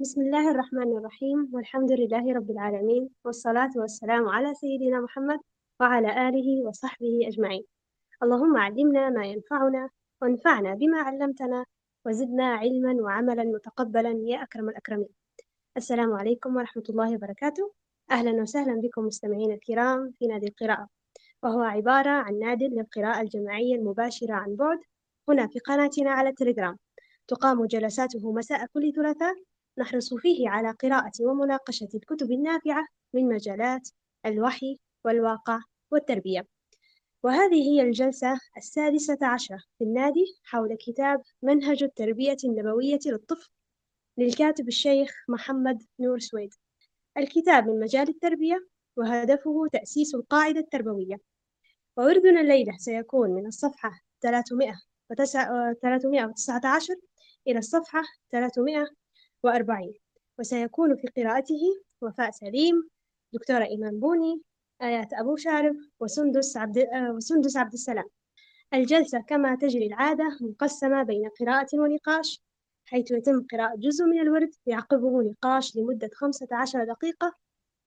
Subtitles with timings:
[0.00, 5.40] بسم الله الرحمن الرحيم والحمد لله رب العالمين والصلاة والسلام على سيدنا محمد
[5.80, 7.64] وعلى آله وصحبه أجمعين.
[8.22, 9.88] اللهم علمنا ما ينفعنا
[10.22, 11.64] وانفعنا بما علمتنا
[12.06, 15.08] وزدنا علما وعملا متقبلا يا أكرم الأكرمين.
[15.76, 17.72] السلام عليكم ورحمة الله وبركاته.
[18.10, 20.88] أهلا وسهلا بكم مستمعين الكرام في نادي القراءة.
[21.42, 24.78] وهو عبارة عن نادي للقراءة الجماعية المباشرة عن بعد
[25.28, 26.78] هنا في قناتنا على التليجرام
[27.28, 29.34] تقام جلساته مساء كل ثلاثاء
[29.78, 33.88] نحرص فيه على قراءة ومناقشة الكتب النافعة من مجالات
[34.26, 36.46] الوحي والواقع والتربية.
[37.22, 43.50] وهذه هي الجلسة السادسة عشرة في النادي حول كتاب منهج التربية النبوية للطفل
[44.18, 46.54] للكاتب الشيخ محمد نور سويد.
[47.18, 51.16] الكتاب من مجال التربية وهدفه تأسيس القاعدة التربوية.
[51.96, 56.94] ووردنا الليلة سيكون من الصفحة 319
[57.48, 58.02] إلى الصفحة
[59.42, 59.94] 340
[60.38, 61.60] وسيكون في قراءته
[62.02, 62.88] وفاء سليم
[63.32, 64.42] دكتورة إيمان بوني
[64.82, 68.04] آيات أبو شارف وسندس عبد, وسندس عبد السلام.
[68.74, 72.42] الجلسة كما تجري العادة مقسمة بين قراءة ونقاش
[72.84, 77.34] حيث يتم قراءة جزء من الورد يعقبه نقاش لمدة خمسة عشر دقيقة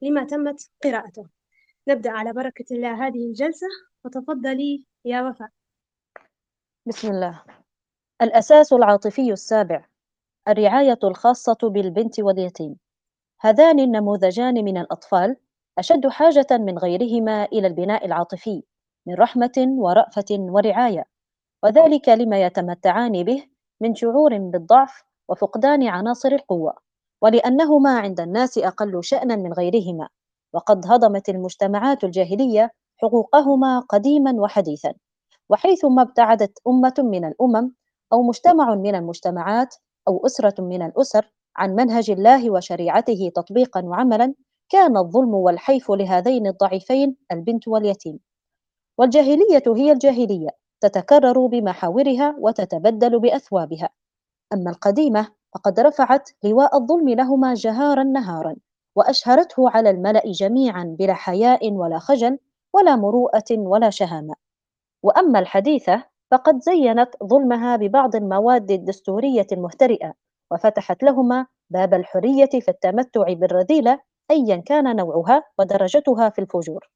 [0.02, 1.28] لما تمت قراءته.
[1.88, 3.68] نبدأ على بركة الله هذه الجلسة.
[4.06, 5.50] وتفضلي يا وفاء.
[6.86, 7.44] بسم الله.
[8.22, 9.86] الأساس العاطفي السابع.
[10.48, 12.76] الرعاية الخاصة بالبنت واليتيم.
[13.42, 15.38] هذان النموذجان من الأطفال
[15.80, 18.64] أشد حاجة من غيرهما إلى البناء العاطفي
[19.08, 21.06] من رحمة ورأفة ورعاية.
[21.64, 23.44] وذلك لما يتمتعان به
[23.82, 26.74] من شعور بالضعف وفقدان عناصر القوة
[27.22, 30.08] ولأنهما عند الناس أقل شأنا من غيرهما.
[30.54, 34.94] وقد هضمت المجتمعات الجاهلية حقوقهما قديما وحديثا
[35.50, 37.72] وحيثما ابتعدت أمة من الأمم
[38.14, 39.76] أو مجتمع من المجتمعات
[40.10, 44.34] أو أسرة من الأسر عن منهج الله وشريعته تطبيقا وعملا
[44.70, 48.20] كان الظلم والحيف لهذين الضعيفين البنت واليتيم.
[48.98, 50.50] والجاهلية هي الجاهلية
[50.82, 53.90] تتكرر بمحاورها وتتبدل بأثوابها.
[54.54, 58.56] أما القديمة فقد رفعت لواء الظلم لهما جهارا نهارا
[58.96, 62.40] وأشهرته على الملأ جميعا بلا حياء ولا خجل
[62.74, 64.36] ولا مروءة ولا شهامة.
[65.04, 70.14] وأما الحديثة فقد زينت ظلمها ببعض المواد الدستورية المهترئة
[70.52, 74.00] وفتحت لهما باب الحرية في التمتع بالرذيلة
[74.32, 76.90] أيا كان نوعها ودرجتها في الفجور.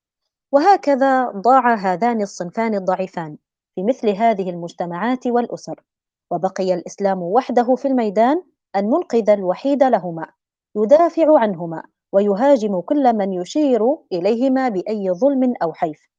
[0.52, 3.38] وهكذا ضاع هذان الصنفان الضعيفان
[3.76, 5.84] في مثل هذه المجتمعات والأسر.
[6.32, 8.44] وبقي الإسلام وحده في الميدان
[8.76, 10.28] المنقذ الوحيد لهما
[10.76, 16.10] يدافع عنهما ويهاجم كل من يشير إليهما بأي ظلم أو حيف.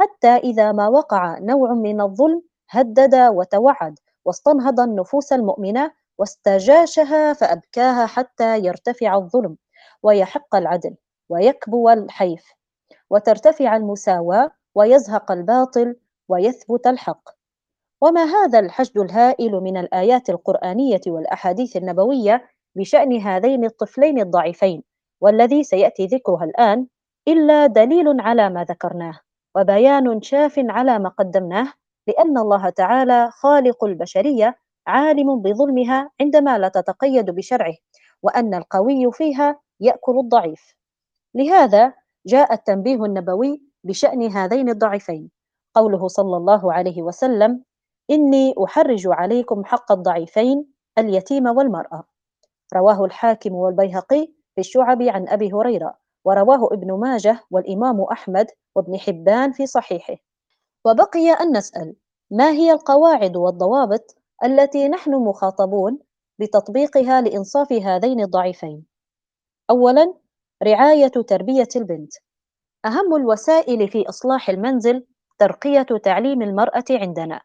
[0.00, 8.58] حتى إذا ما وقع نوع من الظلم هدد وتوعد واستنهض النفوس المؤمنة واستجاشها فأبكاها حتى
[8.58, 9.56] يرتفع الظلم
[10.02, 10.96] ويحق العدل
[11.28, 12.52] ويكبو الحيف
[13.10, 15.96] وترتفع المساواة ويزهق الباطل
[16.28, 17.28] ويثبت الحق.
[18.00, 22.44] وما هذا الحشد الهائل من الآيات القرآنية والأحاديث النبوية
[22.74, 24.82] بشأن هذين الطفلين الضعيفين
[25.20, 26.86] والذي سيأتي ذكرها الآن
[27.28, 29.20] إلا دليل على ما ذكرناه
[29.54, 31.72] وبيان شاف على ما قدمناه
[32.06, 34.56] لأن الله تعالى خالق البشرية
[34.86, 37.74] عالم بظلمها عندما لا تتقيد بشرعه
[38.22, 40.74] وأن القوي فيها يأكل الضعيف.
[41.34, 41.94] لهذا
[42.26, 45.30] جاء التنبيه النبوي بشأن هذين الضعيفين.
[45.74, 47.62] قوله صلى الله عليه وسلم
[48.10, 50.66] إني أحرج عليكم حق الضعيفين
[50.98, 52.04] اليتيم والمرأة
[52.74, 58.46] رواه الحاكم والبيهقي في الشعب عن أبي هريرة ورواه ابن ماجه والإمام أحمد
[58.76, 60.14] وابن حبان في صحيحه.
[60.86, 61.96] وبقي أن نسأل
[62.30, 65.98] ما هي القواعد والضوابط التي نحن مخاطبون
[66.38, 68.84] بتطبيقها لإنصاف هذين الضعيفين؟
[69.70, 70.14] أولا
[70.62, 72.12] رعاية تربية البنت.
[72.84, 75.06] أهم الوسائل في إصلاح المنزل
[75.38, 77.40] ترقية تعليم المرأة عندنا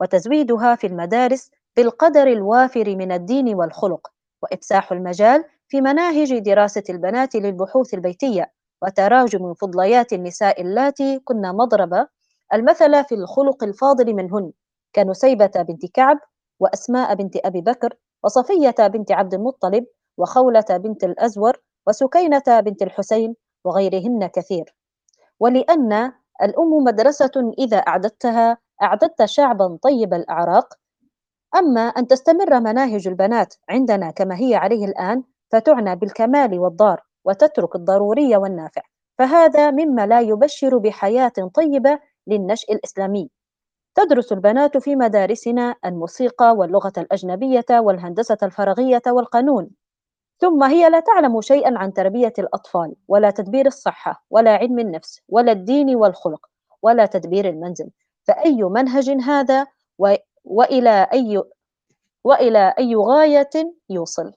[0.00, 4.08] وتزويدها في المدارس بالقدر الوافر من الدين والخلق
[4.42, 8.52] وإفساح المجال في مناهج دراسة البنات للبحوث البيتية
[8.82, 12.06] وتراجم فضليات النساء اللاتي كن مضرب
[12.54, 14.52] المثل في الخلق الفاضل منهن
[14.94, 16.18] كنسيبة بنت كعب
[16.60, 19.86] وأسماء بنت أبي بكر وصفية بنت عبد المطلب
[20.18, 23.34] وخولة بنت الأزور وسكينة بنت الحسين
[23.64, 24.74] وغيرهن كثير.
[25.40, 26.12] ولأن
[26.42, 30.74] الأم مدرسة إذا أعددتها أعددت شعبا طيب الأعراق.
[31.56, 35.22] أما أن تستمر مناهج البنات عندنا كما هي عليه الآن
[35.52, 38.82] فتعنى بالكمال والضار وتترك الضروري والنافع.
[39.18, 41.98] فهذا مما لا يبشر بحياة طيبة
[42.28, 43.30] للنشء الإسلامي.
[43.94, 49.70] تدرس البنات في مدارسنا الموسيقى واللغة الأجنبية والهندسة الفراغية والقانون.
[50.40, 55.52] ثم هي لا تعلم شيئا عن تربية الأطفال ولا تدبير الصحة ولا علم النفس ولا
[55.52, 56.46] الدين والخلق
[56.82, 57.90] ولا تدبير المنزل.
[58.24, 59.66] فأي منهج هذا
[59.98, 60.14] و...
[60.44, 61.42] وإلى أي
[62.24, 63.50] وإلى أي غاية
[63.90, 64.32] يوصل؟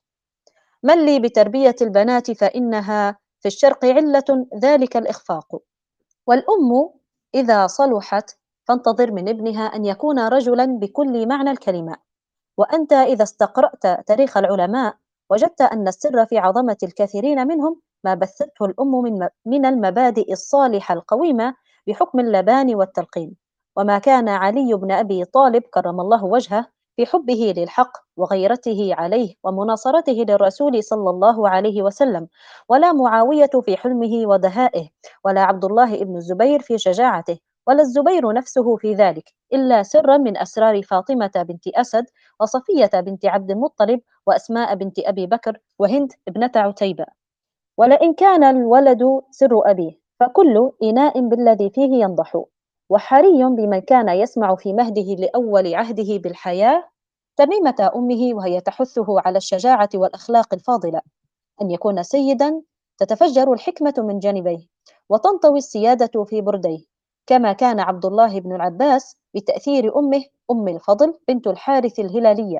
[0.83, 5.59] من لي بتربية البنات فإنها في الشرق علة ذلك الإخفاق.
[6.27, 6.89] والأم
[7.35, 8.37] إذا صلحت
[8.67, 11.95] فانتظر من ابنها أن يكون رجلا بكل معنى الكلمة.
[12.57, 14.95] وأنت إذا استقرأت تاريخ العلماء
[15.29, 21.55] وجدت أن السر في عظمة الكثيرين منهم ما بثته الأم من من المبادئ الصالحة القويمة
[21.87, 23.35] بحكم اللبان والتلقين.
[23.77, 26.65] وما كان علي بن أبي طالب كرم الله وجهه
[27.01, 32.27] في حبه للحق وغيرته عليه ومناصرته للرسول صلى الله عليه وسلم
[32.69, 34.89] ولا معاوية في حلمه ودهائه
[35.25, 40.37] ولا عبد الله بن الزبير في شجاعته ولا الزبير نفسه في ذلك إلا سرا من
[40.37, 42.05] أسرار فاطمة بنت أسد
[42.39, 47.05] وصفية بنت عبد المطلب وأسماء بنت أبي بكر وهند ابنة عتيبة.
[47.77, 52.43] ولئن كان الولد سر أبيه فكل إناء بالذي فيه ينضح.
[52.89, 56.90] وحري بمن كان يسمع في مهده لأول عهده بالحياة
[57.41, 61.01] تميمة أمه وهي تحثه على الشجاعة والأخلاق الفاضلة.
[61.61, 62.61] أن يكون سيدا
[62.97, 64.67] تتفجر الحكمة من جانبيه
[65.09, 66.85] وتنطوي السيادة في برديه.
[67.27, 72.59] كما كان عبد الله بن العباس بتأثير أمه أم الفضل بنت الحارث الهلالية.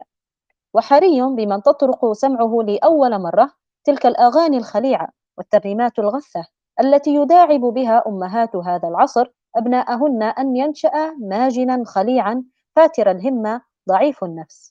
[0.73, 3.51] وحري بمن تطرق سمعه لأول مرة
[3.83, 6.45] تلك الأغاني الخليعة والترنيمات الغثة
[6.79, 12.43] التي يداعب بها أمهات هذا العصر أبناءهن أن ينشأ ماجنا خليعا
[12.75, 14.70] فاتر الهمة ضعيف النفس.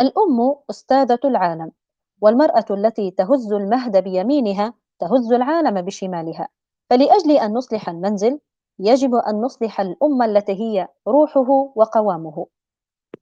[0.00, 1.72] الأم أستاذة العالم
[2.20, 6.48] والمرأة التي تهز المهد بيمينها تهز العالم بشمالها.
[6.90, 8.40] فلأجل أن نصلح المنزل
[8.78, 12.46] يجب أن نصلح الأمة التي هي روحه وقوامه.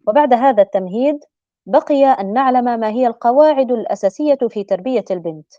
[0.09, 1.25] وبعد هذا التمهيد
[1.67, 5.53] بقي أن نعلم ما هي القواعد الأساسية في تربية البنت.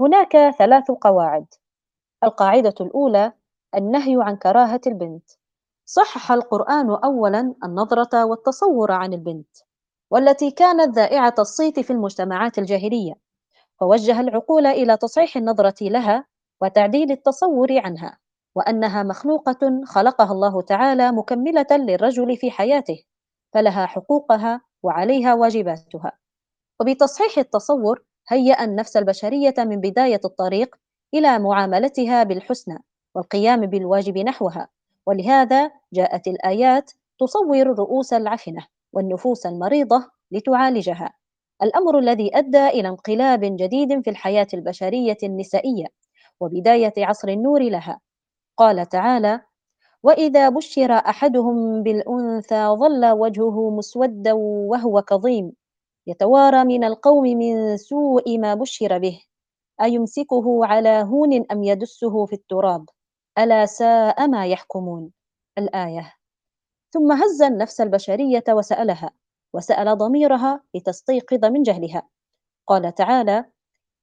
[0.00, 1.46] هناك ثلاث قواعد.
[2.24, 3.32] القاعدة الأولى
[3.74, 5.30] النهي عن كراهة البنت.
[5.84, 9.56] صحح القرآن أولا النظرة والتصور عن البنت.
[10.10, 13.14] والتي كانت ذائعة الصيت في المجتمعات الجاهلية
[13.80, 16.24] فوجه العقول إلى تصحيح النظرة لها
[16.60, 18.18] وتعديل التصور عنها
[18.54, 23.02] وأنها مخلوقة خلقها الله تعالى مكملة للرجل في حياته
[23.54, 26.12] فلها حقوقها وعليها واجباتها.
[26.80, 30.76] وبتصحيح التصور هيأ النفس البشرية من بداية الطريق
[31.14, 32.78] إلى معاملتها بالحسنى
[33.14, 34.68] والقيام بالواجب نحوها
[35.06, 36.90] ولهذا جاءت الآيات
[37.20, 38.66] تصور الرؤوس العفنة.
[38.94, 41.14] والنفوس المريضة لتعالجها.
[41.62, 45.86] الأمر الذي أدى إلى انقلاب جديد في الحياة البشرية النسائية
[46.40, 48.00] وبداية عصر النور لها.
[48.56, 49.40] قال تعالى
[50.02, 55.52] وإذا بشر أحدهم بالأنثى ظل وجهه مسودا وهو كظيم.
[56.06, 59.20] يتوارى من القوم من سوء ما بشر به.
[59.82, 62.84] أيمسكه على هون أم يدسه في التراب؟
[63.38, 65.10] ألا ساء ما يحكمون؟
[65.58, 66.23] الآية.
[66.94, 69.10] ثم هز النفس البشرية وسألها
[69.52, 72.08] وسأل ضميرها لتستيقظ من جهلها.
[72.66, 73.44] قال تعالى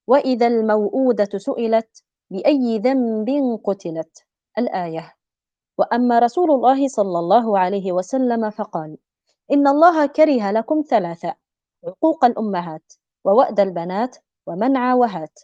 [0.07, 4.25] وإذا الموءودة سئلت بأي ذنب قتلت؟
[4.57, 5.15] الآية.
[5.77, 8.97] وأما رسول الله صلى الله عليه وسلم فقال
[9.51, 11.35] إن الله كره لكم ثلاثة
[11.87, 12.93] عقوق الأمهات
[13.25, 14.17] ووأد البنات
[14.47, 15.39] ومنع وهات.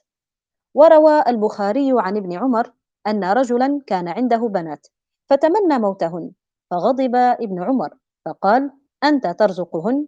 [0.73, 2.73] وروى البخاري عن ابن عمر
[3.07, 4.87] أن رجلا كان عنده بنات
[5.30, 6.31] فتمنى موتهن.
[6.71, 8.71] فغضب ابن عمر فقال
[9.04, 10.07] أنت ترزقهن؟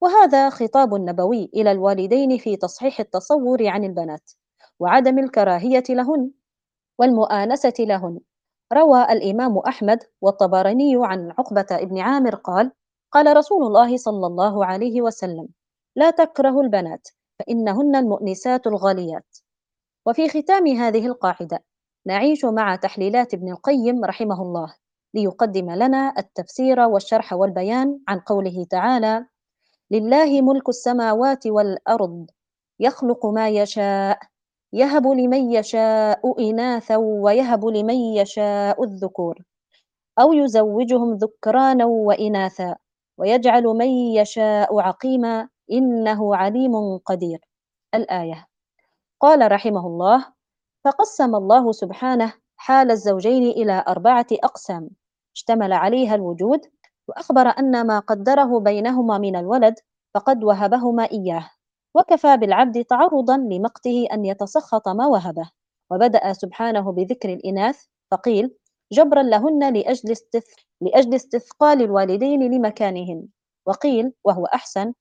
[0.00, 4.32] وهذا خطاب نبوي إلى الوالدين في تصحيح التصور عن البنات
[4.80, 6.30] وعدم الكراهية لهن
[6.98, 8.20] والمؤانسة لهن.
[8.72, 12.72] روى الإمام أحمد والطبراني عن عقبة بن عامر قال
[13.12, 15.48] قال رسول الله صلى الله عليه وسلم
[15.96, 17.08] لا تكره البنات
[17.38, 19.36] فإنهن المؤنسات الغاليات.
[20.06, 21.64] وفي ختام هذه القاعدة
[22.06, 24.74] نعيش مع تحليلات ابن القيم رحمه الله.
[25.14, 29.26] ليقدم لنا التفسير والشرح والبيان عن قوله تعالى
[29.90, 32.26] لله ملك السماوات والأرض
[32.80, 34.18] يخلق ما يشاء
[34.72, 39.38] يهب لمن يشاء إناثا ويهب لمن يشاء الذكور
[40.20, 42.76] أو يزوجهم ذكرانا وإناثا
[43.18, 47.40] ويجعل من يشاء عقيما إنه عليم قدير.
[47.94, 48.46] الآية.
[49.20, 50.26] قال رحمه الله
[50.84, 54.90] فقسم الله سبحانه حال الزوجين إلى أربعة أقسام
[55.36, 56.60] اشتمل عليها الوجود
[57.08, 59.74] وأخبر أن ما قدره بينهما من الولد
[60.14, 61.50] فقد وهبهما إياه.
[61.96, 65.50] وكفى بالعبد تعرضا لمقته أن يتسخط ما وهبه.
[65.90, 68.54] وبدأ سبحانه بذكر الإناث فقيل
[68.92, 70.54] جبرا لهن لأجل, استث...
[70.80, 73.28] لأجل استثقال الوالدين لمكانهن.
[73.66, 74.92] وقيل وهو أحسن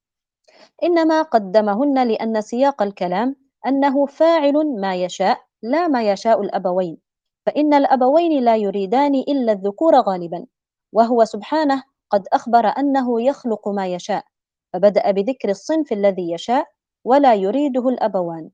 [0.84, 3.36] إنما قدمهن لأن سياق الكلام
[3.68, 7.03] أنه فاعل ما يشاء لا ما يشاء الأبوين.
[7.46, 10.46] فإن الأبوين لا يريدان إلا الذكور غالبا
[10.94, 14.26] وهو سبحانه قد أخبر أنه يخلق ما يشاء
[14.74, 16.68] فبدأ بذكر الصنف الذي يشاء
[17.06, 18.50] ولا يريده الأبوان.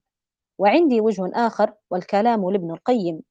[0.57, 3.21] وعندي وجه آخر والكلام لابن القيم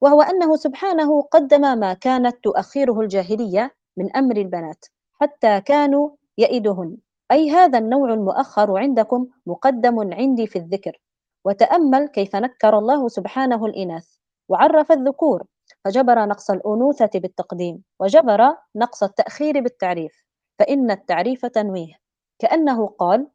[0.00, 6.96] وهو أنه سبحانه قدم ما كانت تؤخره الجاهلية من أمر البنات حتى كانوا يئدهن.
[7.32, 11.00] أي هذا النوع المؤخر عندكم مقدم عندي في الذكر.
[11.44, 14.17] وتأمل كيف نكر الله سبحانه الإناث.
[14.48, 15.44] وعرف الذكور
[15.84, 20.24] فجبر نقص الأنوثة بالتقديم وجبر نقص التأخير بالتعريف
[20.58, 21.94] فإن التعريف تنويه.
[22.38, 23.28] كأنه قال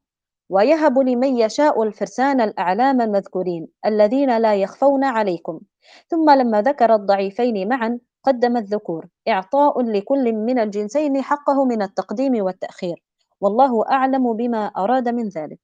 [0.49, 5.59] ويهب لمن يشاء الفرسان الأعلام المذكورين الذين لا يخفون عليكم
[6.07, 13.03] ثم لما ذكر الضعيفين معا قدم الذكور إعطاء لكل من الجنسين حقه من التقديم والتأخير
[13.41, 15.59] والله أعلم بما أراد من ذلك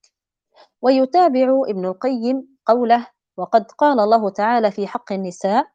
[0.81, 3.07] ويتابع ابن القيم قوله
[3.39, 5.67] وقد قال الله تعالى في حق النساء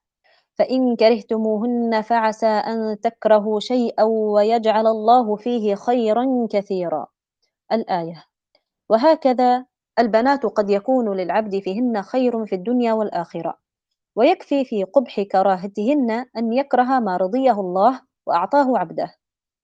[0.59, 7.07] فإن كرهتموهن فعسى أن تكرهوا شيئا ويجعل الله فيه خيرا كثيرا.
[7.73, 8.25] الآية
[8.89, 9.67] وهكذا
[9.99, 13.59] البنات قد يكون للعبد فيهن خير في الدنيا والآخرة
[14.17, 19.15] ويكفي في قبح كراهتهن أن يكره ما رضيه الله وأعطاه عبده.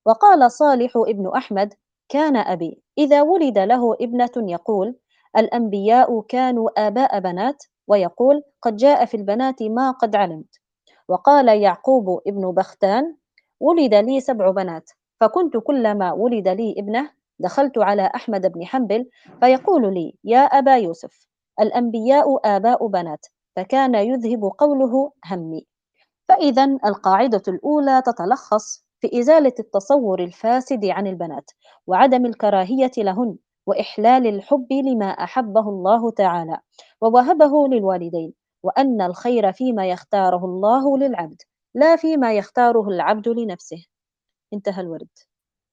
[0.07, 1.75] وقال صالح ابن أحمد
[2.09, 4.97] كان أبي إذا ولد له ابنة يقول
[5.37, 10.61] الأنبياء كانوا آباء بنات ويقول قد جاء في البنات ما قد علمت.
[11.09, 13.16] وقال يعقوب ابن بختان
[13.61, 19.09] ولد لي سبع بنات فكنت كلما ولد لي ابنه دخلت على أحمد بن حنبل
[19.40, 21.26] فيقول لي يا أبا يوسف
[21.61, 25.66] الأنبياء آباء بنات فكان يذهب قوله همي.
[26.28, 31.50] فإذا القاعدة الأولى تتلخص في إزالة التصور الفاسد عن البنات
[31.87, 33.37] وعدم الكراهية لهن.
[33.71, 36.59] وإحلال الحب لما أحبه الله تعالى
[37.00, 41.43] ووهبه للوالدين وأن الخير فيما يختاره الله للعبد
[41.75, 43.87] لا فيما يختاره العبد لنفسه.
[44.53, 45.09] انتهى الورد.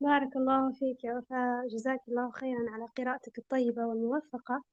[0.01, 1.67] بارك الله فيك يا وفاء.
[1.67, 4.63] جزاك الله خيرا على قراءتك الطيبة والموفقة.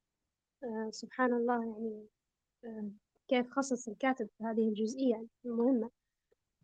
[0.64, 2.06] آه سبحان الله يعني
[2.64, 2.90] آه
[3.28, 5.90] كيف خصص الكاتب هذه الجزئية المهمة.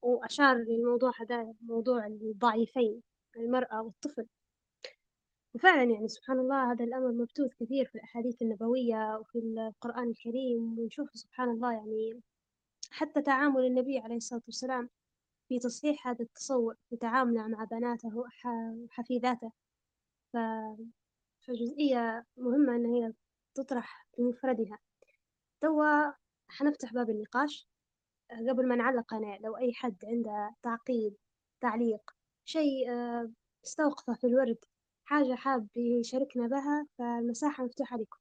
[0.03, 3.03] وأشار للموضوع هذا موضوع الضعيفين
[3.37, 4.27] المرأة والطفل.
[5.55, 11.11] وفعلا يعني سبحان الله هذا الأمر مبثوث كثير في الأحاديث النبوية وفي القرآن الكريم ونشوف
[11.15, 12.21] سبحان الله يعني
[12.91, 14.91] حتى تعامل النبي عليه الصلاة والسلام
[15.49, 19.53] في تصحيح هذا التصور في تعامله مع بناته وحفيداته
[20.33, 20.37] ف...
[21.41, 23.13] فجزئية مهمة إن هي
[23.55, 24.79] تطرح بمفردها
[25.61, 26.13] توا
[26.49, 27.69] حنفتح باب النقاش.
[28.49, 31.17] قبل ما نعلق أنا لو أي حد عنده تعقيب
[31.61, 32.11] تعليق
[32.45, 33.31] شيء آه،
[33.65, 34.59] استوقفه في الورد
[35.11, 38.19] حاجة حاب يشاركنا بها فالمساحة مفتوحة لكم.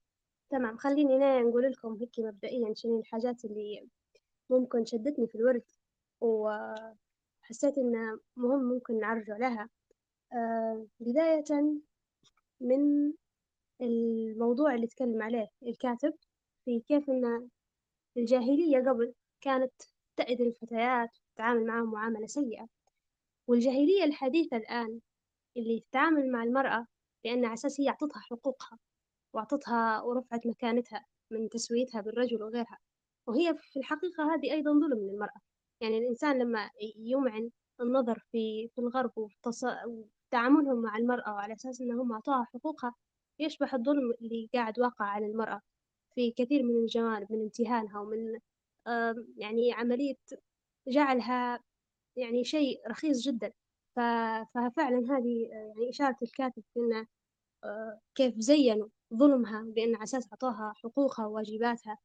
[0.49, 3.87] تمام خليني أنا نقول لكم هيك مبدئيا شنو الحاجات اللي
[4.49, 5.63] ممكن شدتني في الورد
[6.21, 9.69] وحسيت إنه مهم ممكن نعرجوا لها.
[10.33, 11.43] آه بداية
[12.61, 13.13] من
[13.81, 16.13] الموضوع اللي تكلم عليه الكاتب
[16.65, 17.49] في كيف إن
[18.17, 19.73] الجاهلية قبل كانت
[20.17, 22.67] تأذي الفتيات وتتعامل معهم معاملة سيئة.
[23.47, 24.99] والجاهلية الحديثة الآن
[25.59, 26.87] اللي تتعامل مع المرأة
[27.25, 28.79] لأن على أساس هي أعطتها حقوقها
[29.33, 32.77] وأعطتها ورفعت مكانتها من تسويتها بالرجل وغيرها.
[33.27, 35.41] وهي في الحقيقة هذه أيضا ظلم من المرأة
[35.81, 37.49] يعني الإنسان لما يمعن
[37.81, 39.11] النظر في في الغرب
[39.87, 42.95] وتعاملهم مع المرأة وعلى أساس أنهم أعطوها حقوقها
[43.39, 45.61] يشبه الظلم اللي قاعد واقع على المرأة
[46.15, 48.39] في كثير من الجوانب من امتهانها ومن
[49.37, 50.15] يعني عملية
[50.87, 51.59] جعلها
[52.17, 53.53] يعني شيء رخيص جدا.
[53.95, 57.07] ففعلا هذه يعني إشارة الكاتب إنه
[57.63, 61.97] آه، كيف زينوا ظلمها بأن على أساس أعطوها حقوقها وواجباتها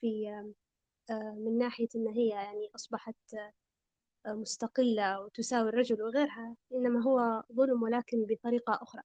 [0.00, 0.28] في
[1.10, 3.16] آه، من ناحية إن هي يعني أصبحت
[4.26, 9.02] آه، مستقلة وتساوي الرجل وغيرها إنما هو ظلم ولكن بطريقة أخرى.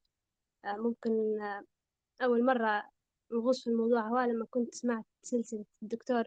[0.65, 1.39] ممكن
[2.21, 2.89] أول مرة
[3.33, 6.23] نغوص في الموضوع هو لما كنت سمعت سلسلة الدكتور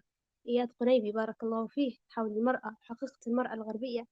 [0.49, 4.07] إياد قنيبي بارك الله فيه حول المرأة حقيقة المرأة الغربية.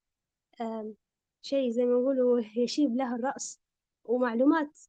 [1.41, 3.59] شيء زي ما يقولوا يشيب له الرأس
[4.03, 4.79] ومعلومات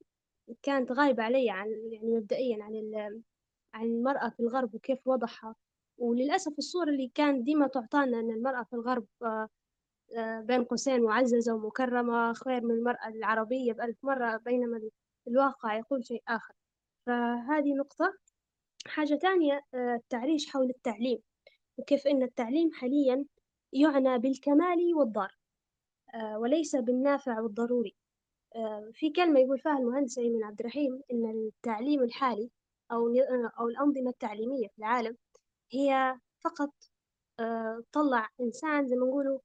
[0.63, 3.23] كانت غايبة علي عن يعني مبدئيا عن
[3.75, 5.57] عن المرأة في الغرب وكيف وضعها.
[5.99, 9.49] وللأسف الصورة اللي كانت ديما تعطانا أن المرأة في الغرب آه،
[10.17, 14.81] آه، بين قوسين معززة ومكرمة خير من المرأة العربية بألف مرة بينما
[15.29, 16.55] الواقع يقول شيء آخر.
[17.07, 18.19] فهذه نقطة.
[18.87, 21.19] حاجة تانية آه، التعريش حول التعليم
[21.79, 23.25] وكيف أن التعليم حاليا
[23.73, 25.40] يعنى بالكمال والضار.
[26.37, 27.97] وليس بالنافع والضروري.
[28.57, 32.51] آه، في كلمة يقول فيها المهندس أيمن عبد الرحيم إن التعليم الحالي
[32.93, 33.09] أو
[33.61, 35.17] أو الأنظمة التعليمية في العالم
[35.73, 36.71] هي فقط
[37.93, 39.39] تطلع إنسان زي ما نقولوا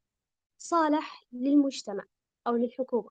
[0.58, 2.04] صالح للمجتمع
[2.48, 3.10] أو للحكومة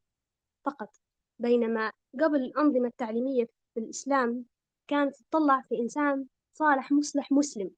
[0.64, 0.96] فقط.
[1.38, 3.44] بينما قبل الأنظمة التعليمية
[3.74, 4.44] في الإسلام
[4.88, 7.70] كانت تطلع في إنسان صالح مصلح مسلم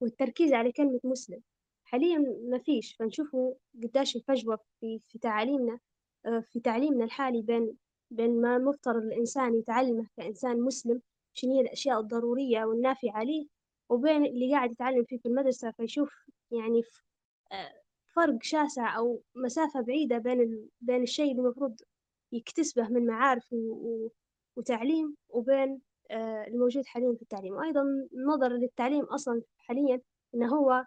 [0.00, 1.42] والتركيز على كلمة مسلم
[1.90, 2.18] حاليا
[2.50, 2.94] ما فيش.
[2.94, 5.78] فنشوفوا قداش الفجوة في, في تعاليمنا
[6.42, 7.76] في تعليمنا الحالي بين
[8.10, 11.02] بين ما مفترض الإنسان يتعلمه كإنسان مسلم
[11.34, 13.46] شنو هي الأشياء الضرورية والنافعة عليه
[13.88, 15.70] وبين اللي قاعد يتعلم فيه في المدرسة.
[15.70, 16.82] فيشوف يعني
[18.16, 20.68] فرق شاسع أو مسافة بعيدة بين ال...
[20.80, 21.76] بين الشيء اللي المفروض
[22.32, 24.08] يكتسبه من معارف و...
[24.56, 25.80] وتعليم وبين
[26.48, 27.54] الموجود حاليا في التعليم.
[27.54, 30.00] وأيضا النظر للتعليم أصلا حاليا
[30.34, 30.84] إنه هو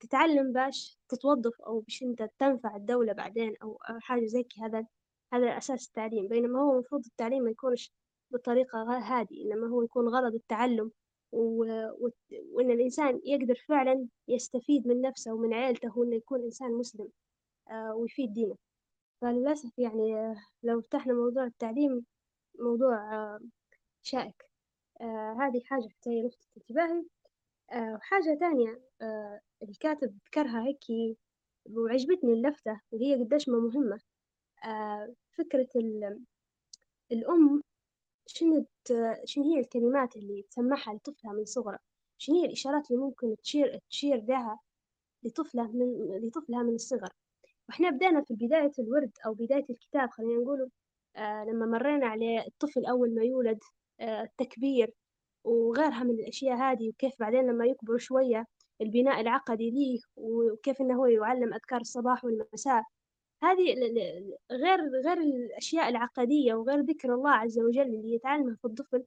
[0.00, 4.86] تتعلم باش تتوظف أو باش أنت تنفع الدولة بعدين أو حاجة زي هذا
[5.32, 6.28] هذا أساس التعليم.
[6.28, 7.92] بينما هو المفروض التعليم ما يكونش
[8.30, 10.92] بالطريقة هذه إنما هو يكون غرض التعلم.
[11.32, 17.08] وإن الإنسان يقدر فعلا يستفيد من نفسه ومن عيلته وإنه يكون إنسان مسلم
[17.70, 18.56] آه ويفيد دينه.
[19.20, 22.06] فللأسف يعني لو فتحنا موضوع التعليم
[22.58, 23.40] موضوع آه
[24.02, 24.44] شائك.
[25.00, 27.04] آه هذه حاجة حتى لفتت انتباهي.
[27.94, 28.80] وحاجة تانية
[29.62, 31.16] الكاتب ذكرها هيك
[31.70, 34.00] وعجبتني اللفتة وهي قديش ما مهمة.
[35.38, 35.68] فكرة
[37.12, 37.62] الأم
[38.26, 38.66] شنو
[39.24, 41.78] شنو هي الكلمات اللي تسمعها لطفلها من صغره؟
[42.18, 44.60] شنو هي الإشارات اللي ممكن تشير تشير لها
[45.22, 45.86] لطفله من
[46.26, 47.08] لطفلها من الصغر؟
[47.68, 50.70] وإحنا بدأنا في بداية الورد أو بداية الكتاب خلينا نقول
[51.16, 53.58] آه لما مرينا على الطفل أول ما يولد
[54.00, 54.92] آه التكبير
[55.44, 58.46] وغيرها من الأشياء هذه وكيف بعدين لما يكبر شوية
[58.80, 62.82] البناء العقدي ليه وكيف إنه هو يعلم أذكار الصباح والمساء.
[63.42, 63.74] هذه
[64.52, 69.04] غير غير الأشياء العقدية وغير ذكر الله عز وجل اللي يتعلمها في الطفل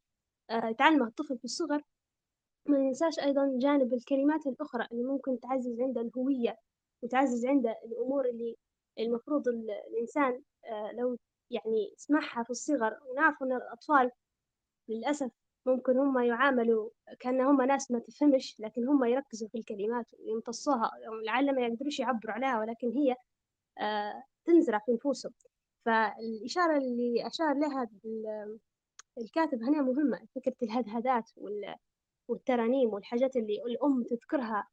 [0.51, 1.81] يتعلمها الطفل في الصغر.
[2.65, 6.57] ما ننساش أيضا جانب الكلمات الأخرى اللي ممكن تعزز عنده الهوية
[7.03, 8.57] وتعزز عنده الأمور اللي
[8.99, 10.41] المفروض الإنسان
[10.93, 11.17] لو
[11.51, 14.11] يعني يسمعها في الصغر ونعرف أن الأطفال
[14.89, 15.31] للأسف
[15.65, 20.91] ممكن هم يعاملوا كأن هم ناس ما تفهمش لكن هم يركزوا في الكلمات ويمتصوها
[21.25, 23.15] لعل ما يقدروش يعبروا عليها ولكن هي
[24.45, 25.33] تنزرع في نفوسهم.
[25.85, 27.89] فالإشارة اللي أشار لها
[29.17, 31.31] الكاتب هنا مهمة فكرة الهدهدات
[32.27, 34.67] والترانيم والحاجات اللي الأم تذكرها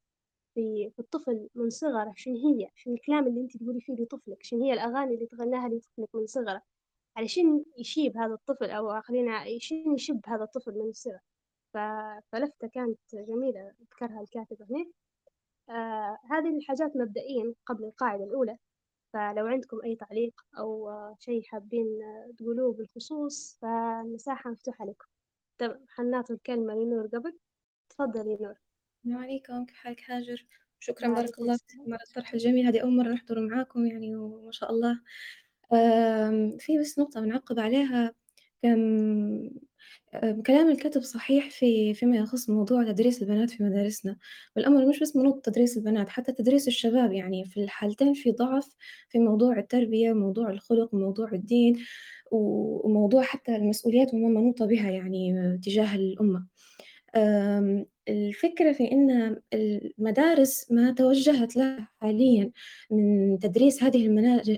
[0.55, 4.65] في, في الطفل من صغره شنو هي؟ شنو الكلام اللي أنت تقولي فيه لطفلك؟ شنو
[4.65, 6.63] هي الأغاني اللي تغناها لطفلك من صغره؟
[7.17, 11.21] علشان يشيب هذا الطفل أو خلينا شنو يشب هذا الطفل من الصغر
[12.33, 14.87] فلفتة كانت جميلة ذكرها الكاتب هنا.
[15.71, 18.59] آه هذه الحاجات مبدئيا قبل القاعدة الأولى.
[19.13, 21.87] فلو عندكم أي تعليق أو شيء حابين
[22.39, 25.07] تقولوه بالخصوص فالمساحة مفتوحة لكم.
[25.59, 27.39] طب حنعطي الكلمة لنور قبل.
[27.89, 28.55] تفضلي نور.
[29.05, 30.47] السلام عليكم كيف حالك هاجر
[30.81, 34.71] شكرا بارك الله فيكم على الطرح الجميل هذه أول مرة نحضر معاكم يعني وما شاء
[34.71, 35.01] الله.
[36.59, 38.15] في بس نقطة بنعقب عليها.
[40.47, 44.17] كلام الكاتب صحيح في فيما يخص موضوع تدريس البنات في مدارسنا،
[44.57, 47.13] والأمر مش بس منوط تدريس البنات حتى تدريس الشباب.
[47.13, 48.69] يعني في الحالتين في ضعف
[49.09, 51.77] في موضوع التربية وموضوع الخلق وموضوع الدين
[52.33, 56.47] وموضوع حتى المسؤوليات وما منوط بها يعني تجاه الأمة.
[58.09, 62.51] الفكرة في إن المدارس ما توجهت لها حاليًا
[62.91, 64.07] من تدريس هذه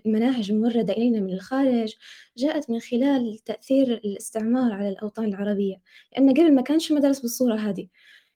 [0.06, 1.94] المناهج الموردة إلينا من الخارج،
[2.36, 5.76] جاءت من خلال تأثير الاستعمار على الأوطان العربية،
[6.12, 7.88] لأن قبل ما كانش المدارس بالصورة هذه،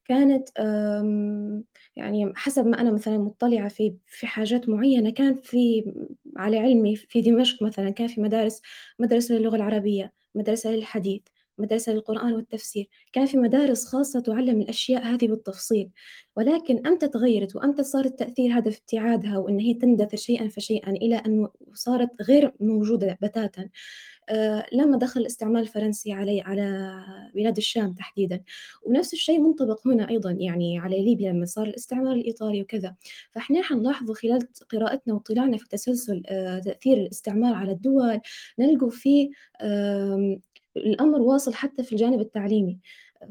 [0.05, 0.49] كانت
[1.97, 5.85] يعني حسب ما أنا مثلًا مطلعة في في حاجات معينة كان في
[6.37, 8.63] على علمي في دمشق مثلًا كان في مدارس
[8.99, 11.23] مدرسة للغة العربية، مدرسة للحديث.
[11.63, 12.89] مدرسة للقرآن والتفسير.
[13.13, 15.91] كان في مدارس خاصة تعلم الأشياء هذه بالتفصيل
[16.37, 21.17] ولكن أمتى تغيرت وأمتى صار التأثير هذا في ابتعادها وأن هي تندثر شيئا فشيئا إلى
[21.17, 23.69] أن صارت غير موجودة بتاتا.
[24.29, 26.95] آه لما دخل الاستعمار الفرنسي علي على
[27.35, 28.41] بلاد الشام تحديدا.
[28.83, 32.95] ونفس الشيء منطبق هنا أيضا يعني على ليبيا لما صار الاستعمار الإيطالي وكذا.
[33.33, 38.21] فإحنا حنلاحظ خلال قراءتنا واطلاعنا في تسلسل آه تأثير الاستعمار على الدول.
[38.59, 39.31] نلقوا فيه
[40.77, 42.79] الأمر واصل حتى في الجانب التعليمي.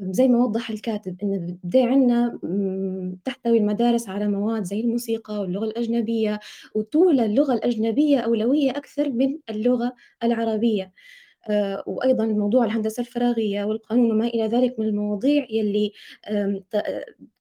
[0.00, 2.38] زي ما وضح الكاتب إن بدأ عندنا
[3.24, 6.40] تحتوي المدارس على مواد زي الموسيقى واللغة الأجنبية
[6.74, 10.92] وتولى اللغة الأجنبية أولوية أكثر من اللغة العربية.
[11.86, 15.92] وأيضا موضوع الهندسة الفراغية والقانون وما إلى ذلك من المواضيع يلي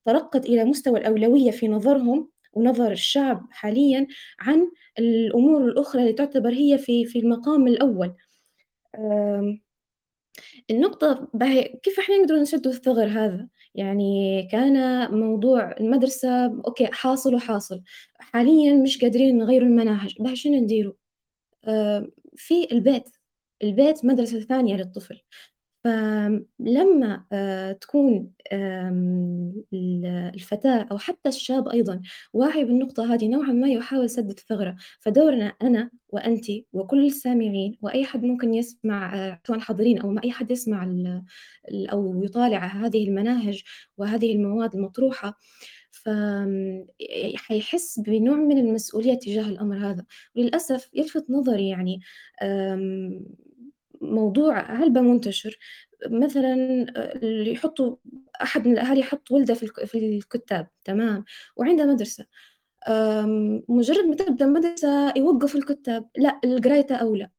[0.06, 4.08] ترقت إلى مستوى الأولوية في نظرهم ونظر الشعب حاليا
[4.40, 8.14] عن الأمور الأخرى اللي تعتبر هي في في المقام الأول.
[10.72, 17.82] النقطة باهي كيف إحنا نقدروا نسدّوا الثغر هذا؟ يعني كان موضوع المدرسة أوكي حاصل وحاصل،
[18.20, 20.94] حاليًا مش قادرين نغيّروا المناهج، باهي شنو نديروا؟
[21.66, 23.10] آآ في البيت،
[23.64, 25.22] البيت مدرسة ثانية للطفل،
[25.84, 28.32] فلمّا آآ تكون
[30.36, 32.02] الفتاة أو حتى الشاب أيضًا
[32.34, 38.24] واعي بالنقطة هذه نوعًا ما يحاول سد الثغرة، فدورنا أنا وأنتِ وكل السامعين وأي حد
[38.24, 40.84] ممكن يسمع سواء حاضرين أو ما أي حد يسمع
[41.92, 43.64] أو يطالع هذه المناهج
[43.98, 45.38] وهذه المواد المطروحة،
[45.92, 52.00] فآمم ي حيحس بنوع من المسؤولية تجاه الأمر هذا، وللأسف يلفت نظري يعني
[54.02, 55.58] موضوع علبة منتشر؟
[56.12, 56.54] مثلًا
[57.16, 57.96] اللي يحطّوا
[58.44, 61.26] أحد من الأهالي يحط ولده في الك في الكتاب تمام،
[61.58, 62.26] وعنده مدرسة.
[63.70, 67.30] مجرد ما تبدأ المدرسة يوقّفوا الكتاب، لأ القراية أولى،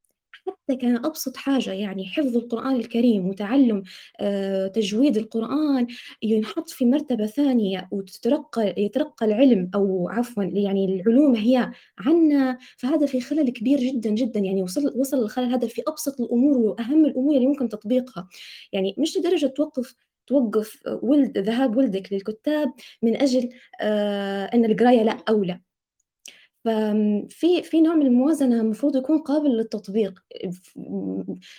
[0.49, 3.83] حتى كان أبسط حاجة يعني حفظ القرآن الكريم وتعلُّم
[4.21, 5.87] آآ تجويد القرآن
[6.23, 13.21] ينحط في مرتبة ثانية وتترقى يترقى العلم أو عفوًا يعني العلوم هي عنا، فهذا في
[13.21, 17.47] خلل كبير جدًا، جدًا يعني وصل وصل الخلل هذا في أبسط الأمور وأهم الأمور اللي
[17.47, 18.29] ممكن تطبيقها،
[18.73, 19.95] يعني مش لدرجة توقّف
[20.27, 23.49] توقّف ولد ذهاب ولدك للكتاب من أجل
[23.81, 25.61] آآ إن القراية لأ أولى.
[26.65, 27.27] فآمم
[27.63, 30.23] في نوع من الموازنة المفروض يكون قابل للتطبيق،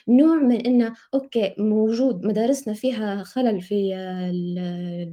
[0.07, 4.59] نوع من إنه أوكي موجود مدارسنا فيها خلل في ال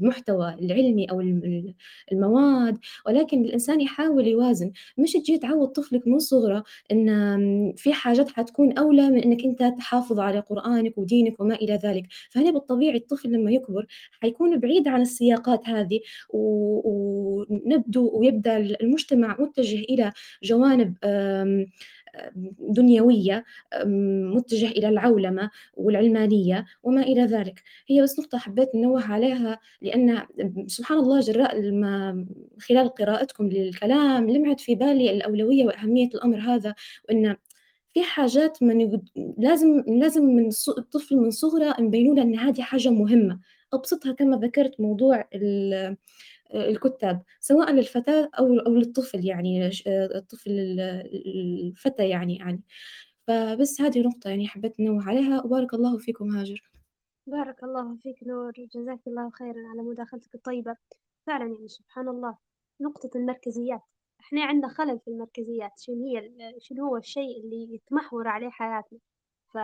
[0.00, 1.74] المحتوى العلمي ال
[2.12, 8.72] المواد، ولكن الإنسان يحاول يوازن، مش تجي تعوّد طفلك من صغره آمم في حاجات حتكون
[8.79, 13.50] أولى من إنك أنت تحافظ على قرآنك ودينك وما إلى ذلك، فهنا بالطبيعي الطفل لمّا
[13.50, 13.87] يكبر
[14.20, 16.00] حيكون بعيد عن السياقات هذه
[16.31, 20.12] ونبدو ويبدأ المجتمع متجه إلى
[20.43, 21.66] جوانب آمم
[22.59, 23.45] دنيوية
[24.35, 30.23] متجه إلى العولمة والعلمانية وما إلى ذلك، هي بس نقطة حبيت ننوّه عليها لأن
[30.66, 32.27] سبحان الله جراء ما
[32.61, 36.75] خلال قراءتكم للكلام لمعت في بالي الأولوية وأهمية الأمر هذا،
[37.09, 37.37] وإن
[37.95, 39.01] في حاجات من
[39.38, 43.40] لازم لازم من الطفل من صغره نبينوا له إن هذه حاجة مهمة،
[43.73, 45.29] أبسطها كما ذكرت موضوع
[46.55, 50.81] الكتاب، سواء للفتاة أو أو للطفل يعني الطفل ال
[51.67, 52.63] الفتى يعني يعني،
[53.27, 56.71] فبس هذه نقطة يعني حبيت ننوّه عليها، وبارك الله فيكم هاجر.
[57.27, 58.53] بارك الله فيك نور.
[58.75, 60.77] جزاك الله خيرا على مداخلتك الطيبة.
[61.27, 62.37] فعلا يعني سبحان الله
[62.81, 63.83] نقطة المركزيات.
[64.21, 65.73] إحنا عندنا خلل في المركزيات.
[65.79, 68.99] شنو هي شنو هو الشيء اللي يتمحور عليه حياتنا؟
[69.55, 69.59] ف...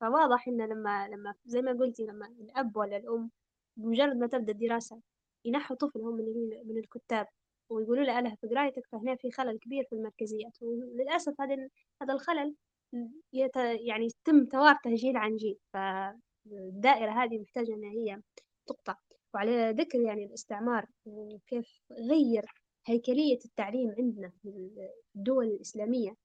[0.00, 3.30] فواضح إن لما لما زي ما قلتي لما الأب ولا الأم
[3.76, 5.00] بمجرد ما تبدأ الدراسة
[5.44, 6.24] ينحوا طفلهم من
[6.66, 7.26] من الكتاب
[7.70, 10.62] ويقولوا له ألها في قرايتك فهنا في خلل كبير في المركزيات.
[10.62, 11.68] وللأسف هذا
[12.02, 12.54] هذا الخلل
[13.32, 13.56] يت...
[13.56, 18.20] يعني يتم توارثه جيل عن جيل فالدائرة هذه محتاجة إن هي
[18.66, 18.94] تقطع.
[19.34, 22.44] وعلى ذكر يعني الاستعمار وكيف غير
[22.86, 24.70] هيكلية التعليم عندنا في
[25.16, 26.16] الدول الإسلامية.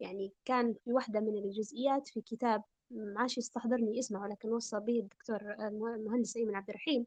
[0.00, 5.40] يعني كان في واحدة من الجزئيات في كتاب معاش يستحضرني اسمه ولكن وصى به الدكتور
[5.68, 7.06] المهندس أيمن عبد الرحيم.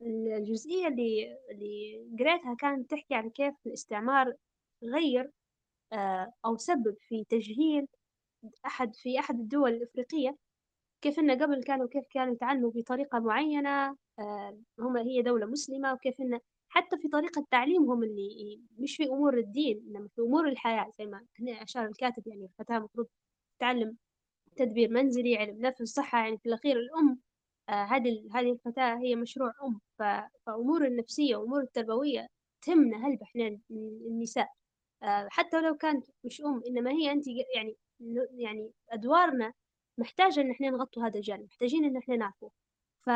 [0.00, 4.34] فالجزئية اللي اللي قريتها كانت تحكي عن كيف الاستعمار
[4.84, 5.30] غير
[5.92, 7.86] آه، أو سبب في تجهيل
[8.66, 10.36] أحد في أحد الدول الإفريقية.
[11.02, 16.20] كيف إن قبل كانوا كيف كانوا يتعلموا بطريقة معينة آه، هم هي دولة مسلمة وكيف
[16.20, 21.06] إن حتى في طريقة تعليمهم اللي مش في أمور الدين إنما في أمور الحياة زي
[21.06, 23.06] ما هنا أشار الكاتب يعني الفتاة المفروض
[23.58, 23.96] تتعلم
[24.56, 27.20] تدبير منزلي علم نفس صحة يعني في الأخير الأم
[27.74, 29.80] هذه هذه الفتاة هي مشروع أم
[30.46, 32.26] فأمور النفسية وأمور التربوية
[32.62, 33.58] تهمنا هلبة إحنا
[34.10, 34.48] النساء.
[35.02, 37.24] آه، حتى لو كانت مش أم إنما هي أنت
[37.56, 37.76] يعني
[38.38, 39.52] يعني أدوارنا
[39.98, 42.50] محتاجة إن إحنا نغطوا هذا الجانب محتاجين إن إحنا نعرفه.
[43.06, 43.10] ف...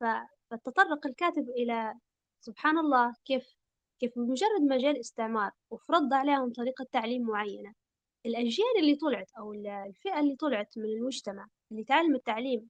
[0.00, 0.04] ف...
[0.50, 1.94] فتطرق الكاتب إلى
[2.40, 3.54] سبحان الله كيف
[4.00, 7.74] كيف بمجرد جاء الاستعمار وفرض عليهم طريقة تعليم معينة
[8.26, 12.68] الأجيال اللي طلعت أو الفئة اللي طلعت من المجتمع اللي تعلم التعليم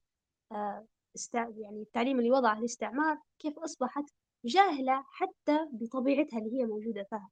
[1.35, 4.03] آه، يعني التعليم اللي وضعه الاستعمار كيف أصبحت
[4.45, 7.29] جاهلة حتى بطبيعتها اللي هي موجودة فيها.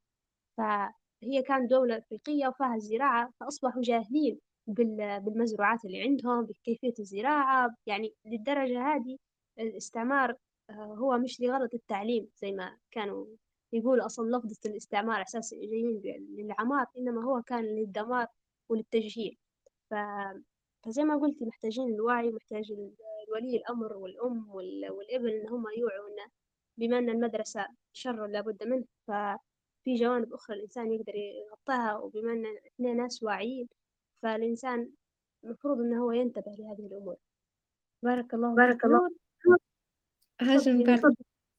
[0.56, 7.74] فهي كانت دولة أفريقية وفيها الزراعة فأصبحوا جاهلين بالمزروعات اللي عندهم بكيفية الزراعة.
[7.86, 9.16] يعني للدرجة هذه
[9.58, 10.36] الاستعمار
[10.70, 13.26] آه، هو مش لغرض التعليم زي ما كانوا
[13.72, 14.06] يقولوا.
[14.06, 16.02] أصلا لفظة الاستعمار أساس جايين
[16.38, 18.26] للعمار إنما هو كان للدمار
[18.68, 19.38] وللتجهيل
[19.90, 19.94] ف...
[20.84, 22.72] فزي ما قلتي محتاجين الوعي محتاج
[23.32, 26.30] ولي الأمر والأم والابن إن هم يوعوا إن
[26.78, 28.84] بما أن المدرسة شر لابد منه.
[29.08, 33.68] ففي جوانب أخرى الإنسان يقدر يغطيها وبما أن إحنا ناس واعيين
[34.22, 34.92] فالإنسان
[35.44, 37.16] المفروض إنه هو ينتبه لهذه الأمور.
[38.04, 39.10] بارك الله بارك الله
[40.42, 41.00] هاجم نور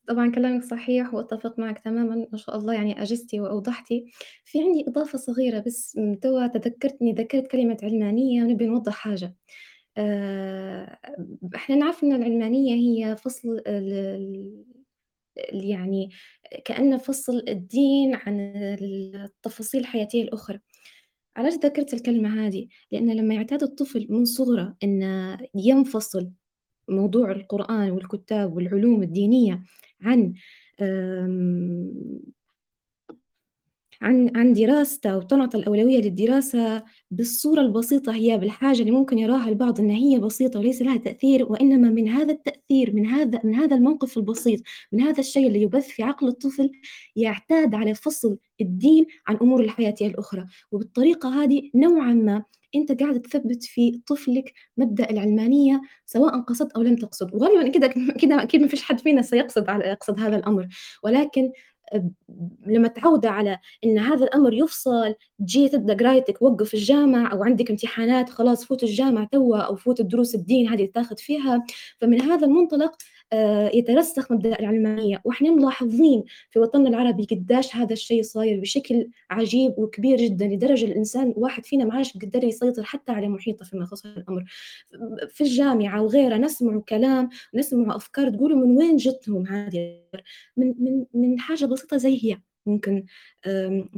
[0.09, 3.87] طبعًا كلامِك صحيح وأتفق معك تمامًا، ما شاء الله يعني أجزتِ وأوضحتِ.
[4.45, 9.35] في عندي إضافة صغيرة بس توا تذكرتني ذكرت كلمة علمانية ونبي نوضح حاجة.
[9.97, 10.97] آآ
[11.55, 14.65] إحنا نعرف إن العلمانية هي فصل ال
[15.53, 16.09] يعني
[16.65, 18.39] كأنه فصل الدين عن
[19.15, 20.59] التفاصيل الحياتية الأخرى.
[21.37, 26.31] علاش ذكرت الكلمة هذه؟ لأن لمّا يعتاد الطفل من صغره إنه ينفصل
[26.89, 29.63] موضوع القرآن والكتاب والعلوم الدينية
[30.01, 30.33] عن
[34.01, 39.89] عن عن دراسته وتُعطى الأولوية للدراسة بالصورة البسيطة هي بالحاجة اللي ممكن يراها البعض إن
[39.89, 44.59] هي بسيطة وليس لها تأثير، وإنما من هذا التأثير من هذا من هذا الموقف البسيط،
[44.91, 46.71] من هذا الشيء اللي يُبث في عقل الطفل،
[47.15, 52.43] يعتاد على فصل الدين عن أمور الحياتية الأخرى، وبالطريقة هذه نوعًا ما
[52.75, 57.87] أنت قاعد تثبِّت في طفلك مبدأ العلمانية سواء قصدت أو لم تقصد، وغالبًا كده
[58.21, 60.67] كده أكيد ما فيش حد فينا سيقصد على يقصد هذا الأمر،
[61.03, 61.51] ولكن
[62.67, 68.29] لمّا تعوّده على إن هذا الأمر يُفصل، تجي تبدأ قرايتك وقّف الجامع أو عندك امتحانات
[68.29, 71.63] خلاص فوت الجامع توا أو فوت الدروس الدين هذه تاخذ فيها،
[72.01, 72.95] فمن هذا المنطلق
[73.73, 80.17] يترسخ مبدأ العلمانية، وإحنا ملاحظين في وطننا العربي قدّاش هذا الشيء صاير بشكل عجيب وكبير
[80.17, 84.17] جدًا، لدرجة الإنسان الواحد فينا ما عادش قادر يسيطر حتى على محيطه فيما يخص هذا
[84.21, 84.45] الأمر.
[85.29, 90.01] في الجامعة وغيرها نسمع كلام، نسمع أفكار تقولوا من وين جتهم هذه
[90.57, 93.05] من من من حاجة بسيطة زي هي ممكن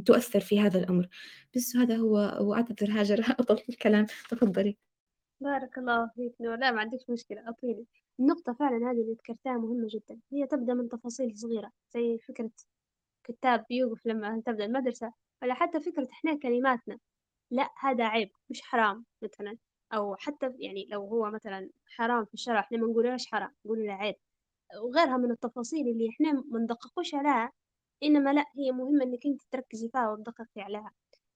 [0.06, 1.08] تؤثر في هذا الأمر.
[1.56, 4.76] بس هذا هو وأعتذر هاجر أطلت في الكلام، تفضلي.
[5.40, 7.86] بارك الله فيك نور، لا ما عندكش مشكلة أطيلي.
[8.20, 12.50] النقطة فعلًا هذه اللي ذكرتها مهمة جدًا، هي تبدأ من تفاصيل صغيرة زي فكرة
[13.24, 16.98] كتاب بيوقف لما تبدأ المدرسة، ولا حتى فكرة إحنا كلماتنا،
[17.52, 19.58] لأ هذا عيب مش حرام مثلًا،
[19.94, 23.92] أو حتى يعني لو هو مثلًا حرام في الشرع إحنا ما نقولهاش حرام، نقول له
[23.94, 24.16] عيب،
[24.84, 27.52] وغيرها من التفاصيل اللي إحنا ما ندققوش عليها،
[28.02, 30.92] إنما لأ هي مهمة إنك أنت تركزي فيها وتدققي عليها.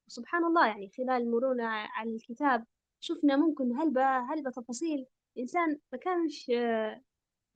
[0.08, 2.64] وسبحان الله يعني خلال مرورنا على الكتاب
[3.00, 5.06] شفنا ممكن هلبة هلبة تفاصيل
[5.38, 6.50] إنسان ما كانش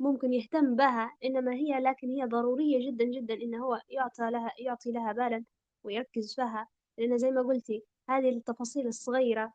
[0.00, 4.92] ممكن يهتم بها إنما هي لكن هي ضرورية جدا جدا إن هو يعطى لها يعطي
[4.92, 5.44] لها بالا
[5.84, 6.68] ويركز فيها.
[6.98, 9.52] لأن زي ما قلتي هذه التفاصيل الصغيرة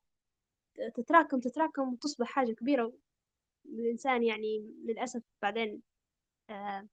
[0.96, 2.94] تتراكم تتراكم وتصبح حاجة كبيرة.
[3.66, 5.82] الإنسان يعني للأسف بعدين
[6.50, 6.88] آه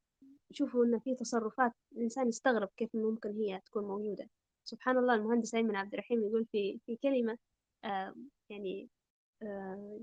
[0.50, 4.28] يشوفوا إن في تصرفات الإنسان يستغرب كيف ممكن هي تكون موجودة.
[4.64, 7.38] سبحان الله المهندس أيمن عبد الرحيم يقول في في كلمة
[7.84, 8.14] آه
[8.50, 9.03] يعني آه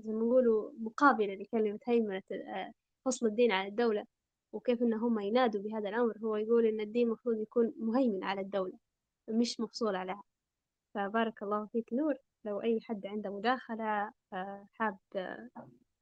[0.04, 2.72] زي ما نقولوا مقابلة لكلمة هيمنة آه
[3.04, 4.04] فصل الدين على الدولة
[4.52, 6.18] وكيف إن هم ينادوا بهذا الأمر.
[6.24, 8.78] هو يقول إن الدين المفروض يكون مهيمن على الدولة
[9.28, 10.22] مش مفصول عليها.
[10.94, 12.14] فبارك الله فيك نور.
[12.44, 15.48] لو أي حد عنده مداخلة آه حاب آه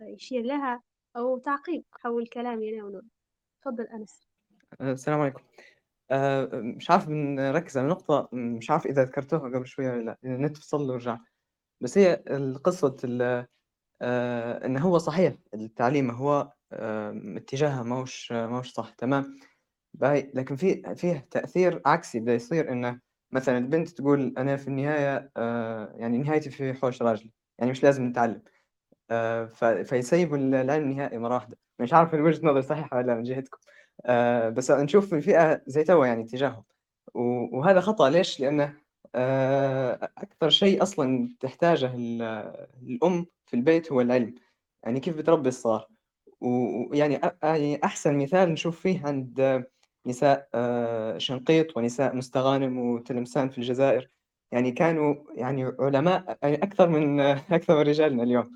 [0.01, 0.83] يشير لها
[1.17, 3.03] أو تعقيب حول كلامي أنا ونور.
[3.63, 4.29] تفضل أنس.
[4.81, 5.43] السلام عليكم.
[6.11, 10.19] آه، مش عارف بنركز على نقطة مش عارف إذا ذكرتوها قبل شوية ولا لا.
[10.25, 11.19] النت فصل ورجع
[11.81, 12.97] بس هي القصة
[14.03, 19.37] آه، إن هو صحيح التعليم هو آه، اتجاهها ماهوش ماهوش صح تمام؟
[19.95, 20.33] باهي.
[20.35, 23.01] لكن في فيه تأثير عكسي بدا يصير إنه
[23.33, 25.31] مثلا البنت تقول أنا في النهاية
[26.01, 28.43] يعني نهايتي في حوش راجلي يعني مش لازم نتعلم
[29.85, 31.59] فيسيبوا العلم نهائي مرة واحدة.
[31.81, 33.59] مش عارف وجهة نظر صحيحة ولا من جهتكم
[34.07, 36.65] آه بس نشوف في الفئة زي توا يعني تجاههم
[37.55, 38.77] وهذا خطأ ليش؟ لأنه آه
[39.15, 41.95] أكثر شيء أصلا تحتاجه
[42.83, 44.35] الأم في البيت هو العلم.
[44.85, 45.89] يعني كيف بتربي الصغار.
[46.41, 49.65] ويعني يعني أحسن مثال نشوف فيه عند
[50.07, 54.11] نساء آه شنقيط ونساء مستغانم وتلمسان في الجزائر.
[54.53, 57.21] يعني كانوا يعني علماء يعني أكثر من
[57.57, 58.51] أكثر من رجالنا اليوم.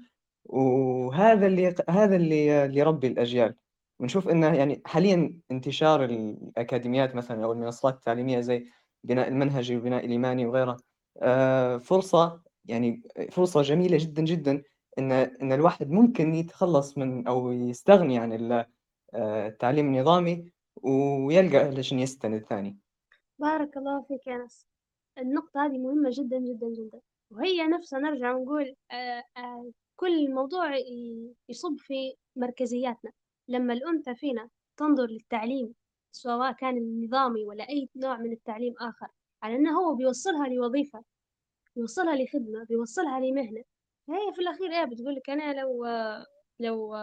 [0.45, 3.55] وهذا اللي هذا اللي اللي يربي الأجيال.
[4.01, 8.67] ونشوف إنه يعني حاليا انتشار الأكاديميات مثلا أو المنصات التعليمية زي
[9.05, 10.77] بناء المنهجي وبناء الايماني وغيرها
[11.23, 14.63] آه، فرصة يعني فرصة جميلة جدا جدا
[14.99, 18.53] إن إن الواحد ممكن يتخلص من أو يستغني عن
[19.15, 22.79] آه، التعليم النظامي ويلقى ليش يستند ثاني.
[23.39, 24.67] بارك الله فيك يا ناس
[25.19, 27.01] النقطة هذه مهمة جدا جدا جدا.
[27.31, 30.77] وهي نفسها نرجع ونقول آه آه كل موضوع
[31.49, 33.13] يصب في مركزياتنا.
[33.49, 35.75] لما الأنثى فينا تنظر للتعليم
[36.15, 39.09] سواء كان النظامي ولا أي نوع من التعليم آخر
[39.43, 41.05] على أنه هو بيوصلها لوظيفة
[41.77, 43.63] بيوصلها لخدمة بيوصلها لمهنة.
[44.09, 45.87] فهي في الأخير إيه بتقول لك أنا لو
[46.61, 46.97] لو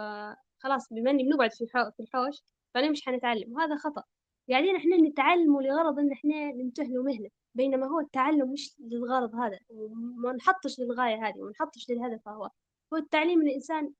[0.58, 2.42] خلاص بما إني بنقعد في في الحوش
[2.74, 4.02] فأنا مش حنتعلم وهذا خطأ.
[4.50, 10.32] قاعدين إحنا نتعلم لغرض إن إحنا ننتهي مهنة بينما هو التعلم مش للغرض هذا وما
[10.32, 12.50] نحطش للغاية هذه وما نحطش للهدف هو.
[12.94, 13.92] هو التعليم الإنسان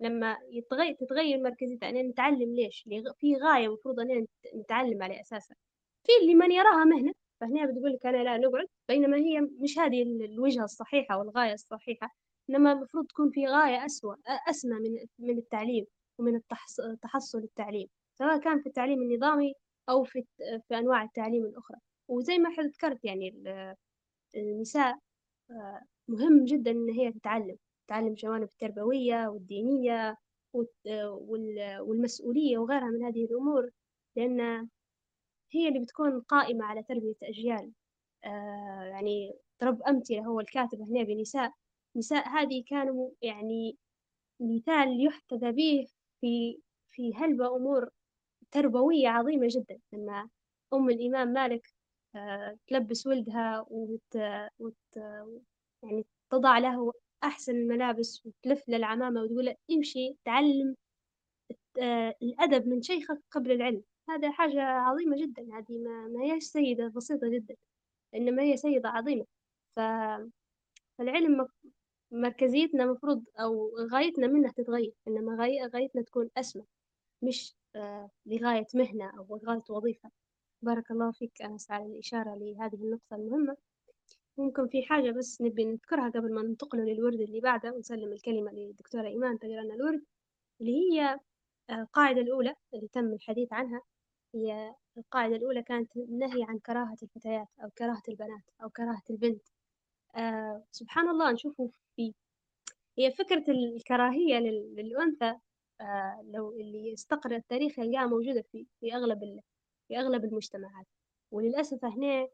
[0.00, 2.88] لما يتغير تتغير مركزيته أنا نتعلم ليش؟
[3.18, 5.56] في غاية المفروض أننا نتعلم على أساسها
[6.04, 10.02] في اللي من يراها مهنة فهنا بتقول لك أنا لا نقعد بينما هي مش هذه
[10.02, 12.08] الوجهة الصحيحة والغاية الصحيحة
[12.50, 14.14] إنما المفروض تكون في غاية أسوأ
[14.50, 15.86] أسمى من من التعليم
[16.18, 16.40] ومن
[17.02, 17.88] تحصل التعليم
[18.18, 19.52] سواء كان في التعليم النظامي
[19.88, 20.24] أو في
[20.68, 21.78] في أنواع التعليم الأخرى.
[22.08, 23.34] وزي ما ذكرت يعني
[24.36, 24.98] النساء
[25.50, 27.56] آه، مهم جدا إن هي تتعلم.
[27.90, 30.16] تتعلم الجوانب التربوية والدينية
[31.80, 33.70] والمسؤولية وغيرها من هذه الأمور
[34.16, 34.68] لأن
[35.52, 37.72] هي اللي بتكون قائمة على تربية أجيال
[38.24, 41.52] آه يعني ضرب أمثلة هو الكاتب هنا بنساء.
[41.96, 43.76] نساء هذه كانوا يعني
[44.40, 45.86] مثال يحتذى به
[46.20, 47.90] في في هلبة أمور
[48.50, 49.80] تربوية عظيمة جدا.
[49.92, 50.28] لما
[50.74, 51.74] أم الإمام مالك
[52.16, 54.16] آه تلبس ولدها وت...
[54.58, 54.76] وت...
[55.82, 56.92] يعني تضع له
[57.24, 60.76] أحسن الملابس وتلف للعمامة وتقول امشي تعلم
[61.80, 63.82] آه الأدب من شيخك قبل العلم.
[64.10, 67.54] هذا حاجة عظيمة جدا هذه ما, ما هيش سيدة بسيطة جدا
[68.14, 69.26] إنما هي سيدة عظيمة.
[69.76, 69.80] ف...
[70.98, 71.48] فالعلم
[72.12, 75.36] مركزيتنا مفروض أو غايتنا منه تتغير إنما
[75.74, 76.64] غايتنا تكون أسمى
[77.22, 80.10] مش آه لغاية مهنة أو لغاية وظيفة.
[80.62, 83.56] بارك الله فيك أنس على الإشارة لهذه النقطة المهمة.
[84.40, 89.08] ممكن في حاجة بس نبي نذكرها قبل ما ننتقل للورد اللي بعده ونسلم الكلمة للدكتورة
[89.08, 90.04] إيمان تقرأ لنا الورد
[90.60, 91.18] اللي هي
[91.70, 93.82] آه، القاعدة الأولى اللي تم الحديث عنها.
[94.34, 99.42] هي القاعدة الأولى كانت النهي عن كراهة الفتيات أو كراهة البنات أو كراهة البنت.
[100.16, 102.14] آه سبحان الله نشوفه في
[102.98, 105.34] هي فكرة الكراهية للأنثى
[105.80, 109.40] آه لو اللي استقرأ التاريخ يلقاها موجودة في في أغلب
[109.88, 110.86] في أغلب المجتمعات.
[111.32, 112.28] وللأسف هنا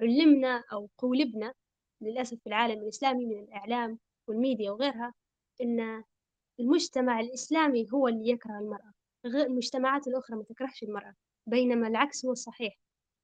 [0.00, 1.54] علمنا أو قولبنا
[2.00, 5.14] للأسف في العالم الإسلامي من الإعلام والميديا وغيرها
[5.60, 6.04] إن
[6.60, 8.92] المجتمع الإسلامي هو اللي يكره المرأة
[9.26, 11.14] غير المجتمعات الأخرى ما تكرهش المرأة
[11.46, 12.78] بينما العكس هو الصحيح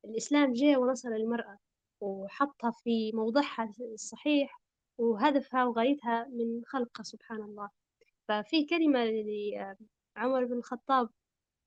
[0.04, 1.58] الإسلام جاء ونصر المرأة
[2.00, 4.60] وحطها في موضعها الصحيح
[4.98, 7.70] وهدفها وغايتها من خلقها سبحان الله.
[8.28, 11.08] ففي كلمة لعمر بن الخطاب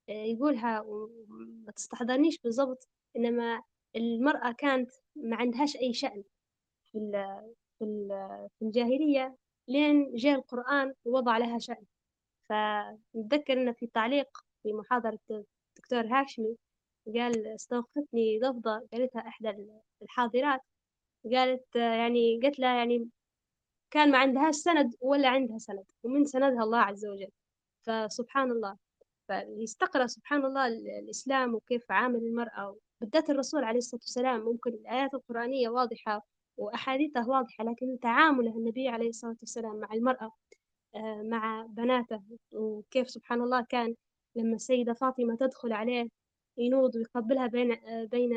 [0.10, 3.62] آه، يقولها وما تستحضرنيش بالضبط إنما
[3.96, 6.24] المرأة كانت ما عندهاش أي شأن
[6.92, 7.00] في
[8.60, 9.36] في الجاهلية
[9.68, 11.86] لين جاء القرآن ووضع لها شأن.
[12.50, 14.28] فنتذكر إن في تعليق
[14.64, 16.58] في محاضرة الدكتور هاشمي
[17.16, 19.50] قال استوقفتني ضفدة قالتها إحدى
[20.02, 20.62] الحاضرات
[21.34, 23.10] قالت يعني قالت لها يعني
[23.92, 27.32] كان ما عندهاش سند ولا عندها سند ومن سندها الله عز وجل.
[27.88, 28.78] فسبحان الله.
[29.28, 30.68] فيستقرأ سبحان الله
[31.00, 36.26] الإسلام وكيف عامل المرأة بالذات الرسول عليه الصلاة والسلام ممكن الآيات القرآنية واضحة
[36.58, 40.32] وأحاديثه واضحة لكن تعامله النبي عليه الصلاة والسلام مع المرأة
[40.96, 43.96] آه، مع بناته وكيف سبحان الله كان
[44.36, 46.10] لما السيدة فاطمة تدخل عليه
[46.58, 48.32] ينوض ويقبلها بين آه، بين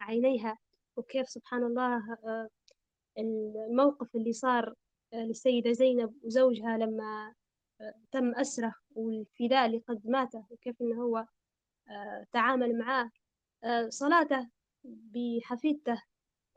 [0.00, 0.58] عينيها
[0.96, 2.48] وكيف سبحان الله آه،
[3.18, 4.74] الموقف اللي صار
[5.14, 7.34] للسيدة زينب وزوجها لما
[8.12, 11.26] تم أسره والفداء اللي قد ماته وكيف إنه هو
[12.32, 13.10] تعامل معاه
[13.88, 14.48] صلاته
[14.84, 16.02] بحفيدته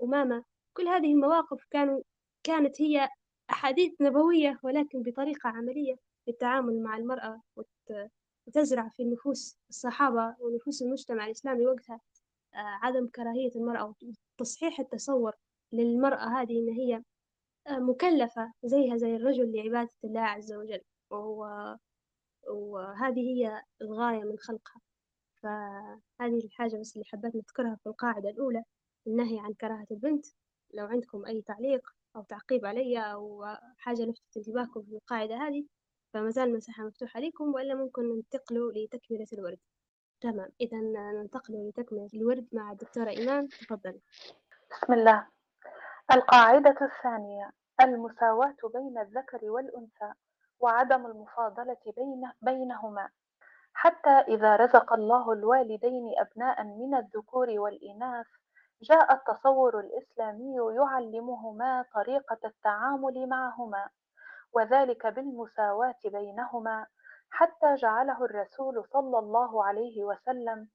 [0.04, 0.44] أمامة.
[0.74, 2.02] كل هذه المواقف كانوا
[2.44, 3.10] كانت هي
[3.50, 5.96] أحاديث نبوية ولكن بطريقة عملية
[6.28, 7.42] للتعامل مع المرأة
[8.48, 12.00] وتزرع في نفوس الصحابة ونفوس المجتمع الإسلامي وقتها
[12.54, 13.96] آه، عدم كراهية المرأة
[14.40, 15.34] وتصحيح التصور
[15.72, 17.04] للمرأة هذه إن هي
[17.68, 20.82] آه، مكلفة زيها زي الرجل لعبادة الله عز وجل
[22.48, 24.82] وهذه هي الغاية من خلقها.
[25.44, 28.64] فهذه الحاجة بس اللي حبيت نذكرها في القاعدة الأولى
[29.08, 30.26] النهي عن كراهة البنت.
[30.74, 33.46] لو عندكم أي تعليق أو تعقيب علي أو
[33.78, 35.66] حاجة لفتت انتباهكم في القاعدة هذه
[36.14, 39.60] فما زال المساحة مفتوحة لكم وإلا ممكن ننتقلوا لتكملة الورد.
[40.22, 40.78] تمام إذا
[41.22, 43.48] ننتقل لتكملة الورد مع الدكتورة إيمان.
[43.48, 44.02] تفضلي.
[44.72, 45.28] بسم الله.
[46.12, 47.52] القاعدة الثانية
[47.82, 50.14] المساواة بين الذكر والأنثى
[50.60, 53.10] وعدم المفاضلة بين بينهما.
[53.74, 58.26] حتى إذا رزق الله الوالدين أبناء من الذكور والإناث
[58.82, 63.90] جاء التصور الإسلامي يعلمهما طريقة التعامل معهما
[64.54, 66.88] وذلك بالمساواة بينهما
[67.30, 70.68] حتى جعله الرسول صلى الله عليه وسلم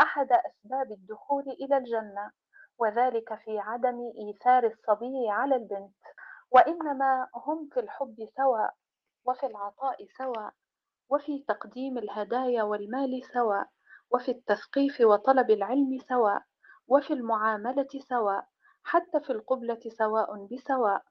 [0.00, 2.30] أحد أسباب الدخول إلى الجنة
[2.78, 5.94] وذلك في عدم إيثار الصبي على البنت
[6.50, 8.74] وإنما هم في الحب سواء
[9.24, 10.52] وفي العطاء سواء.
[11.10, 13.68] وفي تقديم الهدايا والمال سواء
[14.10, 16.42] وفي التثقيف وطلب العلم سواء
[16.88, 18.46] وفي المعاملة سواء
[18.82, 21.02] حتى في القبلة سواء بسواء.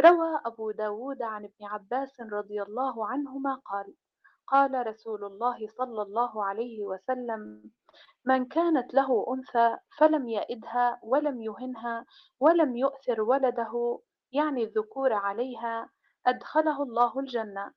[0.00, 3.94] روى أبو داود عن ابن عباس رضي الله عنهما قال
[4.46, 7.70] قال رسول الله صلى الله عليه وسلم
[8.24, 12.06] من كانت له أنثى فلم يئدها ولم يهنها
[12.40, 14.00] ولم يؤثر ولده
[14.32, 15.90] يعني الذكور عليها
[16.26, 17.72] أدخله الله الجنة.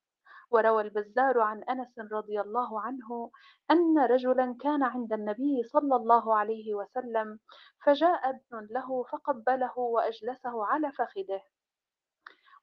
[0.54, 3.32] وروى البزار عن أنس رضي الله عنه
[3.72, 7.40] أن رجلا كان عند النبي صلى الله عليه وسلم
[7.86, 11.42] فجاء ابن له فقبله وأجلسه على فخذه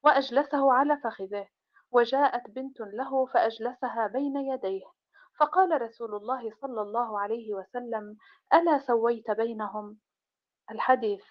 [0.03, 1.47] وأجلسه على فخذه
[1.91, 4.85] وجاءت بنت له فأجلسها بين يديه
[5.39, 8.17] فقال رسول الله صلى الله عليه وسلم
[8.53, 9.97] ألا سويت بينهم؟
[10.71, 11.23] الحديث.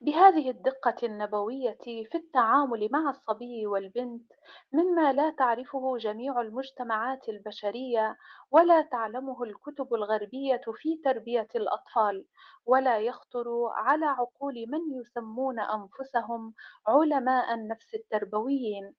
[0.00, 4.32] بهذه الدقة النبوية في التعامل مع الصبي والبنت
[4.72, 8.16] مما لا تعرفه جميع المجتمعات البشرية
[8.50, 12.26] ولا تعلمه الكتب الغربية في تربية الأطفال
[12.66, 16.54] ولا يخطر على عقول من يسمون أنفسهم
[16.86, 18.94] علماء النفس التربويين.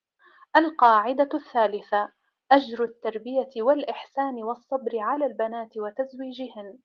[0.55, 2.11] القاعدة الثالثة
[2.51, 6.79] أجر التربية والإحسان والصبر على البنات وتزويجهن.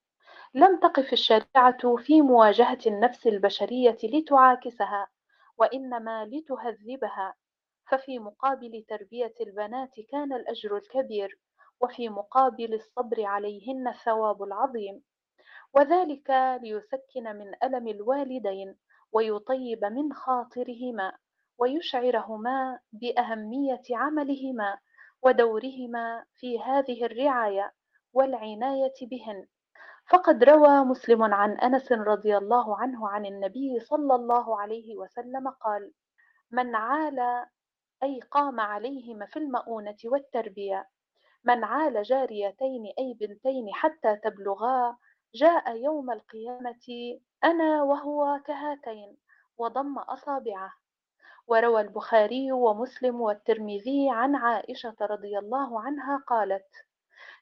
[0.54, 5.08] لم تقف الشريعة في مواجهة النفس البشرية لتعاكسها
[5.58, 7.34] وإنما لتهذبها.
[7.90, 11.38] ففي مقابل تربية البنات كان الأجر الكبير
[11.80, 15.02] وفي مقابل الصبر عليهن الثواب العظيم.
[15.74, 16.30] وذلك
[16.62, 18.76] ليسكن من ألم الوالدين
[19.12, 21.12] ويطيب من خاطرهما
[21.58, 24.78] ويشعرهما بأهمية عملهما
[25.22, 27.72] ودورهما في هذه الرعاية
[28.12, 29.46] والعناية بهن.
[30.08, 35.92] فقد روى مسلم عن أنس رضي الله عنه عن النبي صلى الله عليه وسلم قال
[36.50, 37.46] من عال
[38.02, 40.88] أي قام عليهما في المؤونة والتربية
[41.44, 44.96] من عال جاريتين أي بنتين حتى تبلغا
[45.34, 49.16] جاء يوم القيامة أنا وهو كهاتين
[49.58, 50.72] وضم أصابعه.
[51.46, 56.66] وروى البخاري ومسلم والترمذي عن عائشة رضي الله عنها قالت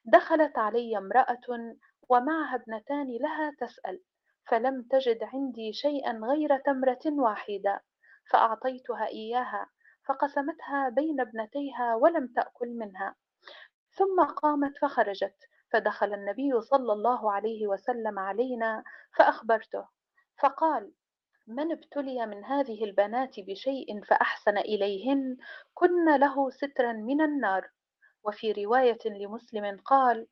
[0.05, 1.75] دخلت علي امرأة
[2.09, 4.01] ومعها ابنتان لها تسأل
[4.47, 7.83] فلم تجد عندي شيئا غير تمرة واحدة
[8.29, 9.69] فأعطيتها إياها
[10.07, 13.15] فقسمتها بين ابنتيها ولم تأكل منها.
[13.91, 15.35] ثم قامت فخرجت
[15.71, 18.83] فدخل النبي صلى الله عليه وسلم علينا
[19.17, 19.87] فأخبرته
[20.39, 20.91] فقال
[21.47, 25.37] من ابتلي من هذه البنات بشيء فأحسن إليهن؟
[25.73, 27.69] كن له سترا من النار.
[28.23, 30.27] وفي رواية لمسلم قال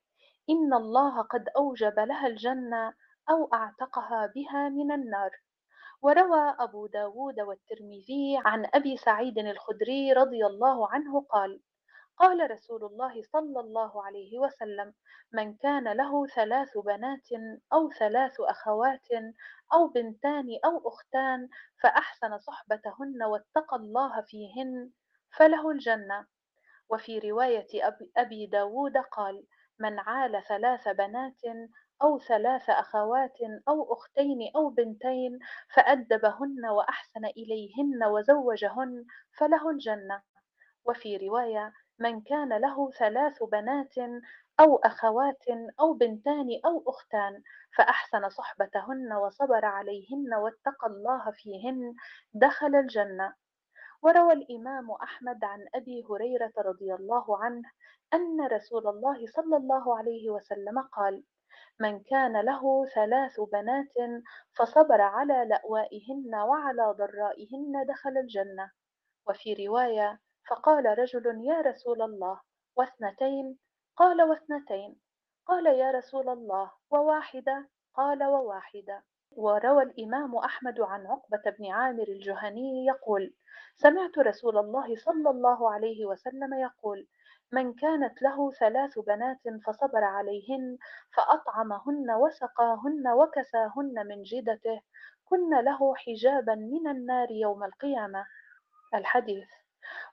[0.49, 2.93] إن الله قد أوجب لها الجنة
[3.29, 5.31] أو أعتقها بها من النار.
[6.01, 11.61] وروى أبو داود والترمذي عن أبي سعيد الخدري رضي الله عنه قال
[12.17, 14.93] قال رسول الله صلى الله عليه وسلم
[15.31, 17.27] من كان له ثلاث بنات
[17.73, 19.07] أو ثلاث أخوات
[19.73, 21.49] أو بنتان أو أختان
[21.83, 24.91] فأحسن صحبتهن واتقى الله فيهن
[25.37, 26.27] فله الجنة.
[26.89, 27.67] وفي رواية
[28.17, 29.45] أبي داود قال
[29.79, 31.41] من عال ثلاث بنات
[32.01, 33.37] أو ثلاث أخوات
[33.69, 35.39] أو أختين أو بنتين
[35.73, 39.05] فأدبهن وأحسن إليهن وزوجهن
[39.37, 40.21] فله الجنة
[40.85, 43.95] وفي رواية من كان له ثلاث بنات
[44.59, 45.43] أو أخوات
[45.79, 47.43] أو بنتان أو أختان
[47.77, 51.95] فأحسن صحبتهن وصبر عليهن واتقى الله فيهن
[52.33, 53.33] دخل الجنة.
[54.03, 57.71] وروى الإمام أحمد عن أبي هريرة رضي الله عنه
[58.13, 61.23] أن رسول الله صلى الله عليه وسلم قال:
[61.79, 63.93] من كان له ثلاث بنات
[64.53, 68.71] فصبر على لأوائهن وعلى ضرائهن دخل الجنة،
[69.27, 72.41] وفي رواية: فقال رجل يا رسول الله
[72.75, 73.57] واثنتين؟
[73.95, 74.99] قال واثنتين،
[75.45, 79.03] قال يا رسول الله وواحدة؟ قال وواحدة.
[79.37, 83.33] وروى الإمام أحمد عن عقبة بن عامر الجهني يقول:
[83.75, 87.07] سمعت رسول الله صلى الله عليه وسلم يقول:
[87.51, 90.77] من كانت له ثلاث بنات فصبر عليهن
[91.13, 94.81] فأطعمهن وسقاهن وكساهن من جدته
[95.25, 98.25] كن له حجابا من النار يوم القيامة
[98.93, 99.49] الحديث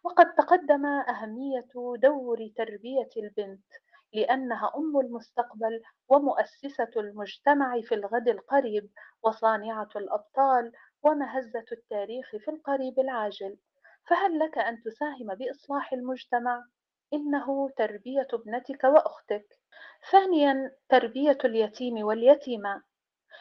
[0.05, 1.69] وقد تقدم أهمية
[2.03, 3.65] دور تربية البنت
[4.13, 8.91] لأنها أم المستقبل ومؤسسة المجتمع في الغد القريب
[9.23, 13.57] وصانعة الأبطال ومهزة التاريخ في القريب العاجل.
[14.09, 16.65] فهل لك أن تساهم بإصلاح المجتمع؟
[17.13, 19.47] إنه تربية ابنتك وأختك.
[20.11, 22.83] ثانيا تربية اليتيم واليتيمة.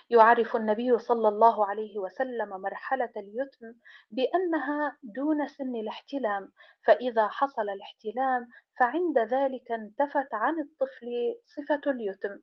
[0.09, 3.73] يعرف النبي صلى الله عليه وسلم مرحلة اليتم
[4.11, 6.51] بأنها دون سن الاحتلام
[6.85, 8.47] فإذا حصل الاحتلام
[8.79, 12.39] فعند ذلك انتفت عن الطفل صفة اليتم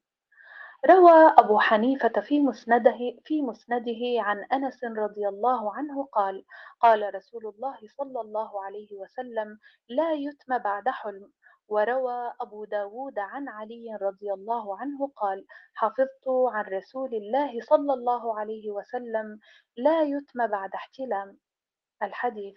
[0.86, 6.44] روى أبو حنيفة في مسنده في مسنده عن أنس رضي الله عنه قال:
[6.80, 9.58] قال رسول الله صلى الله عليه وسلم:
[9.88, 11.32] لا يتم بعد حلم.
[11.68, 18.38] وروى أبو داود عن علي رضي الله عنه قال: حفظت عن رسول الله صلى الله
[18.38, 19.40] عليه وسلم:
[19.76, 21.38] لا يتم بعد احتلام.
[22.02, 22.56] الحديث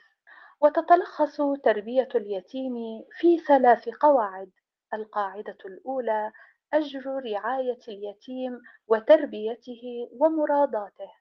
[0.62, 2.74] وتتلخص تربية اليتيم
[3.12, 4.52] في ثلاث قواعد:
[4.94, 6.32] القاعدة الأولى
[6.74, 11.12] أجر رعاية اليتيم وتربيته ومراداته.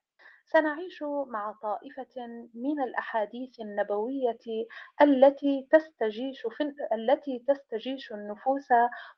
[0.52, 4.38] سنعيش مع طائفة من الأحاديث النبوية
[5.02, 8.68] التي تستجيش في التي تستجيش النفوس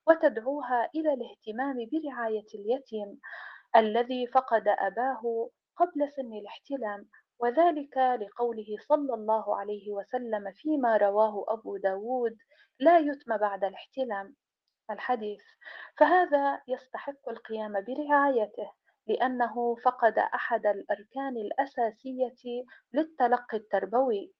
[0.06, 3.20] وتدعوها إلى الاهتمام برعاية اليتيم
[3.76, 7.08] الذي فقد أباه قبل سن الاحتلام
[7.38, 12.36] وذلك لقوله صلى الله عليه وسلم فيما رواه أبو داود
[12.80, 14.34] لا يتم بعد الاحتلام
[14.90, 15.42] الحديث.
[15.98, 18.79] فهذا يستحق القيام برعايته.
[19.10, 24.32] لأنه فقد أحد الأركان الأساسية للتلقي التربوي.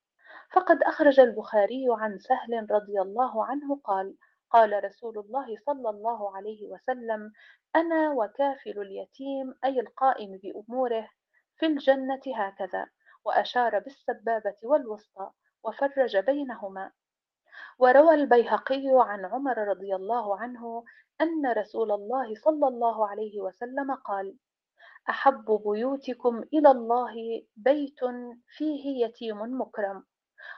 [0.52, 4.16] فقد أخرج البخاري عن سهل رضي الله عنه قال
[4.50, 7.32] قال رسول الله صلى الله عليه وسلم
[7.76, 11.08] أنا وكافل اليتيم أي القائم بأموره
[11.56, 12.86] في الجنة هكذا
[13.24, 15.30] وأشار بالسبابة والوسطى
[15.64, 16.92] وفرج بينهما
[17.78, 20.84] وروى البيهقي عن عمر رضي الله عنه
[21.20, 24.36] أن رسول الله صلى الله عليه وسلم قال
[25.08, 28.00] أحب بيوتكم إلى الله بيت
[28.48, 30.04] فيه يتيم مكرم.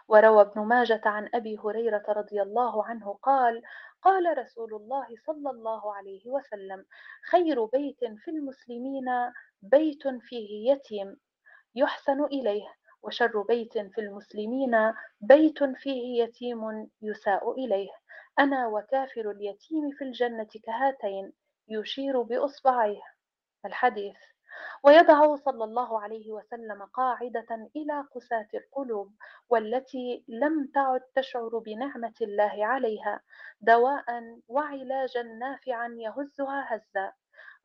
[0.09, 3.62] وروى ابن ماجة عن أبي هريرة رضي الله عنه قال
[4.03, 6.84] قال رسول الله صلى الله عليه وسلم
[7.30, 9.05] خير بيت في المسلمين
[9.62, 11.16] بيت فيه يتيم
[11.74, 17.90] يحسن إليه وشر بيت في المسلمين بيت فيه يتيم يساء إليه.
[18.38, 21.32] أنا وكافر اليتيم في الجنة كهاتين
[21.68, 23.11] يشير بإصبعيه.
[23.64, 24.16] الحديث.
[24.84, 29.12] ويضع صلى الله عليه وسلم قاعدة إلى قساة القلوب
[29.48, 33.20] والتي لم تعد تشعر بنعمة الله عليها
[33.60, 34.04] دواء
[34.48, 37.12] وعلاجا نافعا يهزها هزا.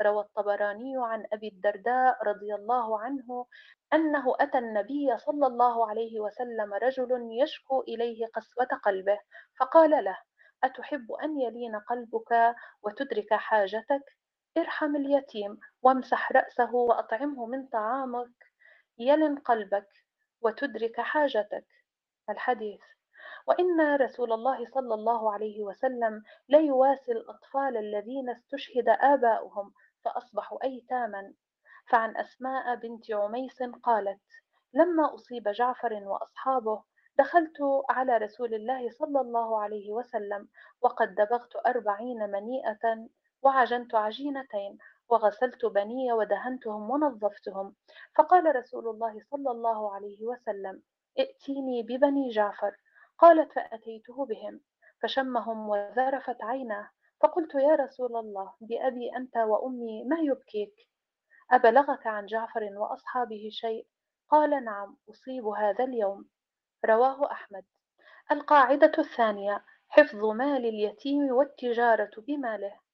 [0.02, 3.46] روى الطبراني عن أبي الدرداء رضي الله عنه
[3.94, 9.20] أنه أتى النبي صلى الله عليه وسلم رجل يشكو إليه قسوة قلبه
[9.60, 10.18] فقال له
[10.64, 14.17] أتحب أن يلين قلبك وتدرك حاجتك؟
[14.58, 18.32] ارحم اليتيم وامسح رأسه وأطعمه من طعامك.
[18.98, 19.90] يلن قلبك
[20.42, 21.68] وتدرك حاجتك.
[22.30, 22.82] الحديث
[23.48, 29.74] وإن رسول الله صلى الله عليه وسلم ليواسي الأطفال الذين استشهد آباؤهم
[30.06, 31.34] فأصبحوا أيتاما.
[31.90, 34.22] فعن أسماء بنت عميس قالت
[34.74, 36.84] لما أصيب جعفر وأصحابه
[37.18, 37.58] دخلت
[37.90, 40.48] على رسول الله صلى الله عليه وسلم
[40.82, 43.08] وقد دبغت أربعين منيئة
[43.42, 44.78] وعجنت عجينتين
[45.10, 47.76] وغسلت بني ودهنتهم ونظفتهم.
[48.16, 50.82] فقال رسول الله صلى الله عليه وسلم
[51.20, 52.76] ائتيني ببني جعفر.
[53.18, 54.62] قالت فأتيته بهم.
[55.02, 56.90] فشمهم وذرفت عيناه.
[57.22, 60.74] فقلت يا رسول الله بأبي أنت وأمي ما يبكيك؟
[61.52, 63.88] أبلغك عن جعفر وأصحابه شيء؟
[64.30, 66.30] قال نعم أصيب هذا اليوم.
[66.86, 67.66] رواه أحمد.
[68.32, 72.87] القاعدة الثانية حفظ مال اليتيم والتجارة بماله.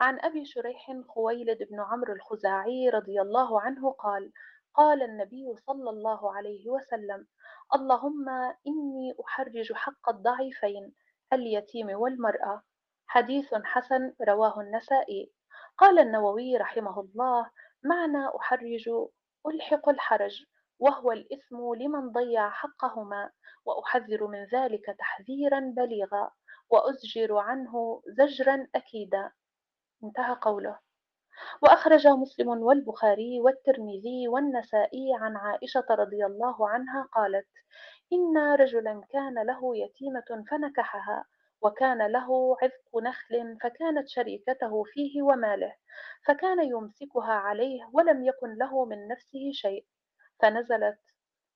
[0.00, 4.32] عن أبي شريح خويلد بن عمرو الخزاعي رضي الله عنه قال
[4.74, 7.26] قال النبي صلى الله عليه وسلم
[7.74, 8.28] اللهم
[8.66, 10.94] إني أحرج حق الضعيفين
[11.32, 12.62] اليتيم والمرأة.
[13.06, 15.32] حديث حسن رواه النسائي.
[15.78, 17.50] قال النووي رحمه الله
[17.84, 18.90] معنى أحرج
[19.46, 20.44] ألحق الحرج
[20.78, 23.30] وهو الإثم لمن ضيع حقهما
[23.64, 26.30] وأحذر من ذلك تحذيرا بليغا
[26.70, 29.32] وأزجر عنه زجرا أكيدا.
[30.04, 30.78] انتهى قوله.
[31.62, 37.46] وأخرج مسلم والبخاري والترمذي والنسائي عن عائشة رضي الله عنها قالت
[38.12, 41.24] إن رجلا كان له يتيمة فنكحها
[41.62, 45.74] وكان له عذق نخل فكانت شريكته فيه وماله
[46.26, 49.86] فكان يمسكها عليه ولم يكن له من نفسه شيء
[50.40, 50.98] فنزلت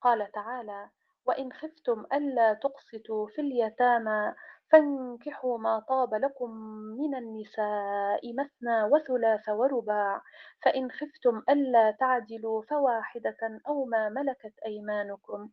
[0.01, 0.90] قال تعالى
[1.29, 4.35] وإن خفتم ألا تقسطوا في اليتامى
[4.70, 6.51] فانكحوا ما طاب لكم
[6.99, 10.22] من النساء مثنى وثلاث ورباع
[10.62, 15.51] فإن خفتم ألا تعدلوا فواحدة أو ما ملكت أيمانكم.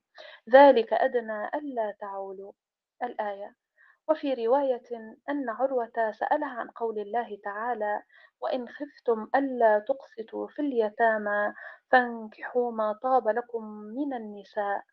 [0.50, 2.52] ذلك أدنى ألا تعولوا.
[3.04, 3.56] الآية
[4.10, 8.04] وفي رواية أن عروة سألها عن قول الله تعالى
[8.42, 11.54] وإن خفتم ألا تقسطوا في اليتامى
[11.92, 14.84] فانكحوا ما طاب لكم من النساء.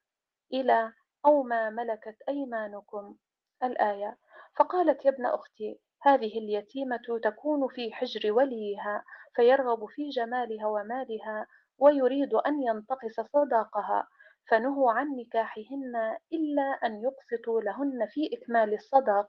[0.53, 0.93] إلى
[1.27, 3.17] أو ما ملكت أيمانكم
[3.63, 4.19] الآية.
[4.57, 11.47] فقالت يا ابن أختي هذه اليتيمة تكون في حجر وليها فيرغب في جمالها ومالها
[11.79, 14.09] ويريد أن ينتقص صداقها
[14.49, 19.29] فنهوا عن نكاحهن إلا أن يقسطوا لهن في إكمال الصداق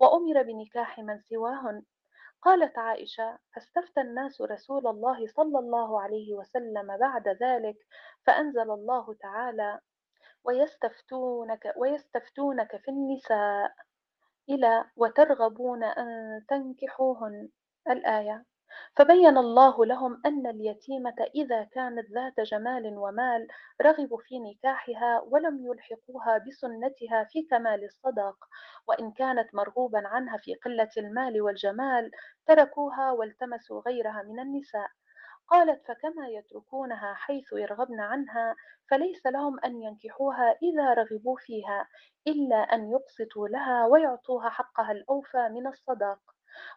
[0.00, 1.82] وأمر بنكاح من سواهن.
[2.42, 7.76] قالت عائشة فاستفتى الناس رسول الله صلى الله عليه وسلم بعد ذلك
[8.26, 9.80] فأنزل الله تعالى
[10.48, 13.72] ويستفتونك ويستفتونك في النساء
[14.48, 16.06] إلى وترغبون أن
[16.48, 17.48] تنكحوهن
[17.90, 18.44] الآية.
[18.96, 23.48] فبين الله لهم أن اليتيمة إذا كانت ذات جمال ومال
[23.82, 28.36] رغبوا في نكاحها ولم يلحقوها بسنتها في كمال الصداق
[28.88, 32.10] وإن كانت مرغوبا عنها في قلة المال والجمال
[32.46, 34.88] تركوها والتمسوا غيرها من النساء.
[35.48, 38.56] قالت فكما يتركونها حيث يرغبن عنها
[38.90, 41.88] فليس لهم أن ينكحوها إذا رغبوا فيها
[42.26, 46.20] إلا أن يقسطوا لها ويعطوها حقها الأوفى من الصداق.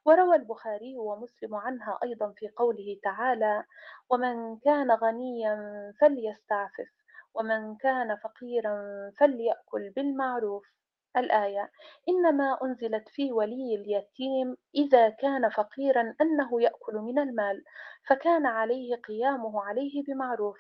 [0.06, 3.64] وروى البخاري ومسلم عنها أيضا في قوله تعالى
[4.10, 5.58] ومن كان غنيا
[6.02, 6.90] فليستعفف
[7.34, 8.82] ومن كان فقيرا
[9.18, 10.64] فليأكل بالمعروف.
[11.18, 11.72] الآية
[12.10, 17.64] إنما أنزلت في ولي اليتيم إذا كان فقيرا أنه يأكل من المال
[18.08, 20.58] فكان عليه قيامه عليه بمعروف.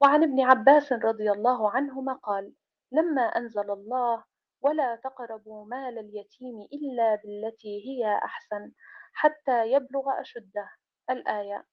[0.00, 2.52] وعن ابن عباس رضي الله عنهما قال
[2.92, 4.24] لما أنزل الله
[4.62, 8.72] ولا تقربوا مال اليتيم إلا بالتي هي أحسن
[9.12, 10.70] حتى يبلغ أشده.
[11.10, 11.64] الآية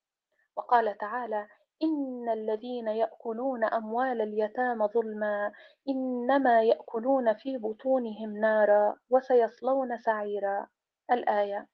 [0.56, 1.48] وقال تعالى
[1.84, 5.52] إن الذين يأكلون أموال اليتامى ظلما
[5.90, 10.68] إنما يأكلون في بطونهم نارا وسيصلون سعيرا.
[11.12, 11.68] الآية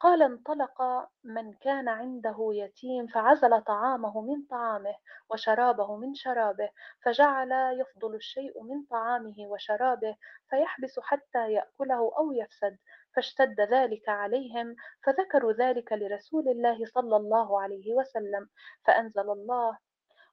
[0.00, 0.82] قال انطلق
[1.24, 4.94] من كان عنده يتيم فعزل طعامه من طعامه
[5.30, 6.70] وشرابه من شرابه
[7.02, 10.16] فجعل يفضل الشيء من طعامه وشرابه
[10.50, 12.78] فيحبس حتى يأكله أو يفسد.
[13.16, 18.48] فاشتد ذلك عليهم فذكروا ذلك لرسول الله صلى الله عليه وسلم
[18.86, 19.78] فأنزل الله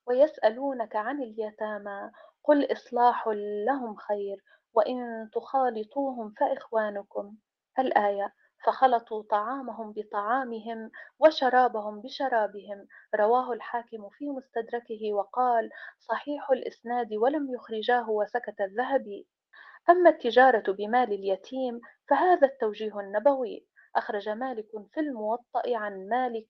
[0.07, 2.11] ويسألونك عن اليتامى
[2.43, 3.28] قل إصلاح
[3.67, 7.36] لهم خير وإن تخالطوهم فإخوانكم.
[7.80, 8.34] الآية
[8.65, 12.88] فخلطوا طعامهم بطعامهم وشرابهم بشرابهم.
[13.15, 15.69] رواه الحاكم في مستدركه وقال
[15.99, 19.28] صحيح الإسناد ولم يخرجاه وسكت الذهبي.
[19.89, 23.67] أما التجارة بمال اليتيم فهذا التوجيه النبوي.
[23.95, 26.47] أخرج مالك في الموطأ عن مالك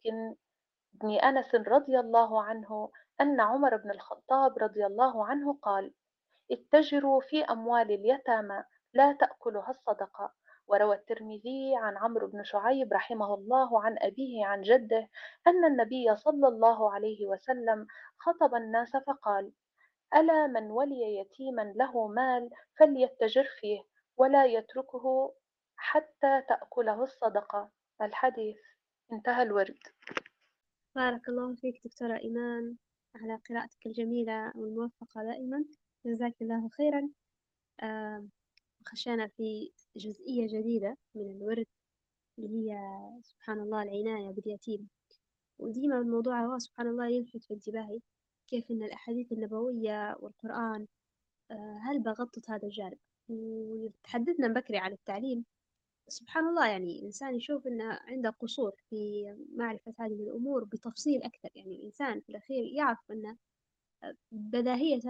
[0.93, 5.93] بن أنس رضي الله عنه أن عمر بن الخطاب رضي الله عنه قال
[6.51, 8.63] اتجروا في أموال اليتامى
[8.93, 10.33] لا تأكلها الصدقة
[10.67, 15.09] وروى الترمذي عن عمرو بن شعيب رحمه الله عن أبيه عن جده
[15.47, 19.51] أن النبي صلى الله عليه وسلم خطب الناس فقال
[20.15, 22.49] ألا من ولي يتيما له مال
[22.79, 23.79] فليتجر فيه
[24.17, 25.33] ولا يتركه
[25.75, 27.71] حتى تأكله الصدقة.
[28.01, 28.57] الحديث.
[29.11, 29.79] انتهى الورد.
[30.95, 32.75] بارك الله فيك دكتورة إيمان
[33.15, 35.65] على قراءتك الجميلة والموفقة دائما.
[36.05, 37.09] جزاك الله خيرا.
[37.83, 38.27] آه
[38.85, 41.65] خشينا في جزئية جديدة من الورد
[42.39, 42.77] اللي هي
[43.23, 44.89] سبحان الله العناية باليتيم.
[45.59, 47.99] وديما الموضوع هو سبحان الله يلفت في انتباهي.
[48.47, 50.87] كيف أن الأحاديث النبوية والقرآن
[51.51, 52.97] آه، هل بغطت هذا الجانب؟
[53.29, 55.45] وتحدثنا بكري على التعليم.
[56.07, 59.25] سبحان الله يعني الإنسان يشوف أنه عنده قصور في
[59.55, 61.49] معرفة هذه الأمور بتفصيل أكثر.
[61.55, 63.37] يعني الإنسان في الأخير يعرف أنه
[64.03, 65.01] آه، بداهية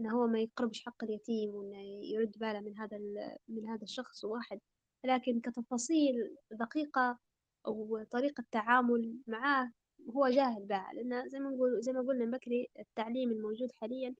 [0.00, 2.98] إنه هو ما يقربش حق اليتيم وإنه يرد باله من هذا
[3.48, 4.60] من هذا الشخص واحد.
[5.04, 7.18] لكن كتفاصيل دقيقة
[7.66, 9.72] وطريقة تعامل معاه
[10.10, 14.14] هو جاهل بها لأن زي ما نقول زي ما قلنا بكري التعليم الموجود حاليا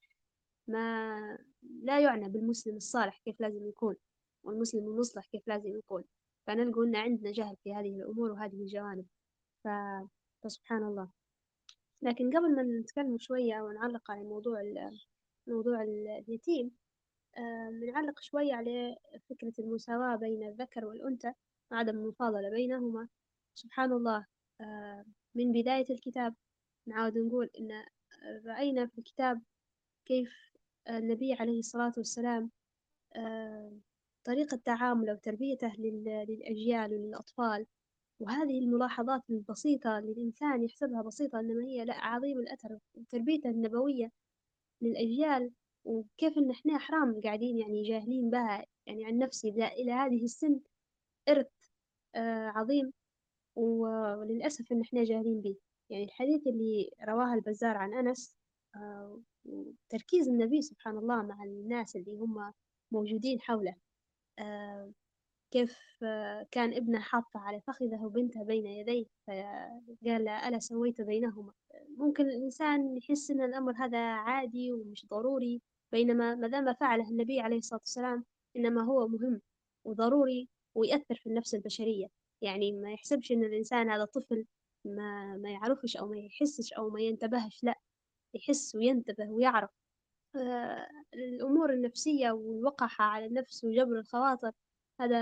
[0.68, 1.39] ما
[1.82, 3.97] لا يعنى بالمسلم الصالح كيف لازم يكون
[4.45, 6.05] والمسلم المصلح كيف لازم يكون.
[6.47, 9.07] فنلقوا أن عندنا جهل في هذه الأمور وهذه الجوانب.
[9.64, 9.68] ف...
[10.45, 11.11] فسبحان الله.
[12.03, 14.62] لكن قبل ما نتكلم شوية ونعلق على موضوع
[15.47, 16.70] موضوع اليتيم
[17.39, 18.97] آه، بنعلق شوية على
[19.30, 21.32] فكرة المساواة بين الذكر والأنثى
[21.70, 23.09] وعدم المفاضلة بينهما.
[23.55, 24.26] سبحان الله.
[24.61, 25.05] آه،
[25.35, 26.35] من بداية الكتاب.
[26.87, 27.85] نعاود نقول إن
[28.47, 29.43] رأينا في الكتاب
[30.07, 30.32] كيف
[30.89, 32.51] النبي عليه الصلاة والسلام
[33.16, 33.72] آه،
[34.24, 37.66] طريقة تعامله وتربيته للأجيال وللأطفال.
[38.20, 44.12] وهذه الملاحظات البسيطة للإنسان يحسبها بسيطة إنما هي لا عظيم الأثر وتربيته النبوية
[44.82, 45.51] للأجيال
[45.85, 49.49] وكيف إن إحنا حرام قاعدين يعني جاهلين بها يعني عن نفسي.
[49.49, 50.61] إلى هذه السن
[51.28, 51.47] إرث
[52.14, 52.93] آه عظيم.
[53.57, 55.57] وللأسف إن إحنا جاهلين به
[55.90, 58.36] يعني الحديث اللي رواه البزار عن أنس
[58.76, 62.52] آه وتركيز النبي سبحان الله مع الناس اللي هم
[62.92, 63.74] موجودين حوله.
[64.38, 64.92] آه
[65.50, 71.52] كيف آه، كان ابنه حاطة على فخذه وبنته بين يديه فقال ألا سويت بينهما؟
[71.98, 77.59] ممكن الإنسان يحس إن الأمر هذا عادي ومش ضروري بينما ما دام فعله النبي عليه
[77.59, 78.24] الصلاة والسلام
[78.57, 79.40] إنما هو مهم
[79.84, 82.07] وضروري ويأثر في النفس البشرية.
[82.43, 84.47] يعني ما يحسبش إن الإنسان هذا طفل
[84.85, 87.80] ما ما يعرفش أو ما يحسش أو ما ينتبهش لأ
[88.35, 89.70] يحس وينتبه ويعرف.
[90.37, 94.53] آه، الأمور النفسية والوقحة على النفس وجبر الخواطر
[95.01, 95.18] هذا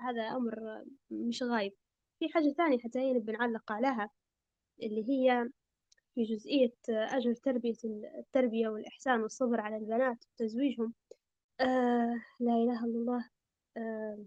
[0.00, 1.72] هذا أمر مش غايب.
[2.20, 4.10] في حاجة ثانية حتى هي بنعلق عليها
[4.82, 5.50] اللي هي
[6.14, 7.74] في جزئية أجر تربية
[8.18, 10.94] التربية والإحسان والصبر على البنات وتزويجهم.
[11.60, 13.30] آه لا إله إلا الله.
[13.76, 14.26] آه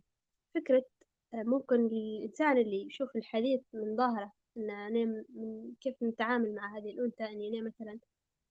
[0.55, 0.85] فكرة
[1.33, 7.23] ممكن الإنسان اللي يشوف الحديث من ظاهره إن أنا من كيف نتعامل مع هذه الأنثى
[7.25, 7.99] إني أنا مثلا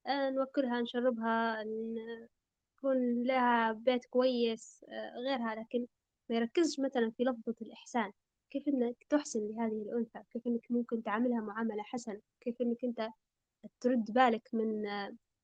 [0.07, 5.87] آه نوكلها نشربها نكون لها بيت كويس آه غيرها لكن
[6.31, 8.13] ما يركزش مثلا في لفظة الإحسان.
[8.51, 13.09] كيف إنك تحسن لهذه الأنثى؟ كيف إنك ممكن تعاملها معاملة حسنة؟ كيف إنك أنت
[13.81, 14.83] ترد بالك من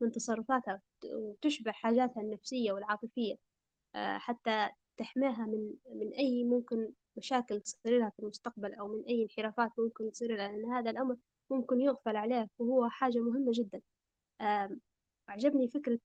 [0.01, 3.35] من تصرفاتها وتشبع حاجاتها النفسية والعاطفية
[3.95, 9.23] آه، حتى تحميها من من أي ممكن مشاكل تصير لها في المستقبل أو من أي
[9.23, 11.17] انحرافات ممكن تصير لها لأن هذا الأمر
[11.51, 13.81] ممكن يغفل عليه وهو حاجة مهمة جدا.
[15.29, 15.99] أعجبني فكرة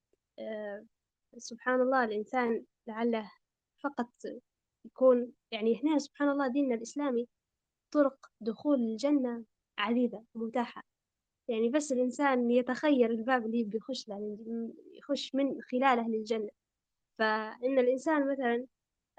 [1.38, 3.32] سبحان الله الإنسان لعله
[3.84, 4.12] فقط
[4.86, 7.28] يكون يعني هنا سبحان الله ديننا الإسلامي
[7.92, 9.44] طرق دخول الجنة
[9.78, 10.84] عديدة ومتاحة.
[11.48, 14.38] يعني بس الإنسان يتخير الباب اللي يبي يخش له
[14.94, 16.50] يخش من خلاله للجنة.
[17.20, 18.66] فإن الإنسان مثلا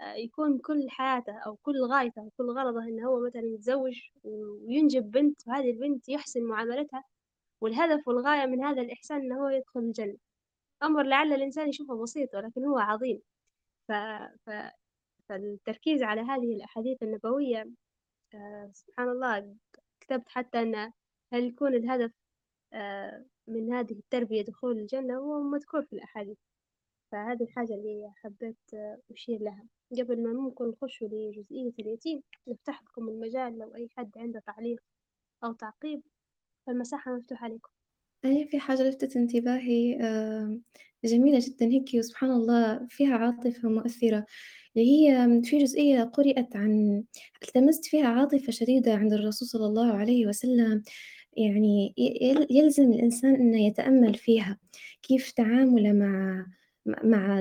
[0.01, 5.49] يكون كل حياته أو كل غايته أو كل غرضه إنه هو مثلا يتزوج وينجب بنت
[5.49, 7.05] وهذه البنت يحسن معاملتها
[7.61, 10.16] والهدف والغاية من هذا الإحسان إنه هو يدخل الجنة.
[10.82, 13.22] أمر لعل الإنسان يشوفه بسيط ولكن هو عظيم.
[13.88, 13.92] ف...
[14.46, 14.51] ف...
[15.28, 17.70] فالتركيز على هذه الأحاديث النبوية
[18.34, 19.57] آه، سبحان الله
[20.01, 20.92] كتبت حتى أن
[21.32, 22.12] هل يكون الهدف
[22.74, 26.38] آه، من هذه التربية دخول الجنة هو مذكور في الأحاديث.
[27.12, 28.59] فهذه الحاجة اللي حبيت
[29.12, 29.64] أشير لها.
[29.93, 34.80] قبل ما ممكن نخش لجزئية اليتيم نفتح لكم المجال لو أي حد عنده تعليق
[35.45, 36.03] أو تعقيب.
[36.66, 37.70] فالمساحة مفتوحة لكم
[38.24, 39.99] أي في حاجة لفتت انتباهي
[41.05, 44.26] جميلة جدا هيك وسبحان الله فيها عاطفة مؤثرة.
[44.76, 47.05] اللي هي في جزئية قرأت عن
[47.43, 50.82] التمست فيها عاطفة شديدة عند الرسول صلى الله عليه وسلم.
[51.36, 51.95] يعني
[52.51, 54.59] يلزم الإنسان إنه يتأمل فيها.
[55.03, 56.47] كيف تعامله مع
[57.05, 57.41] مع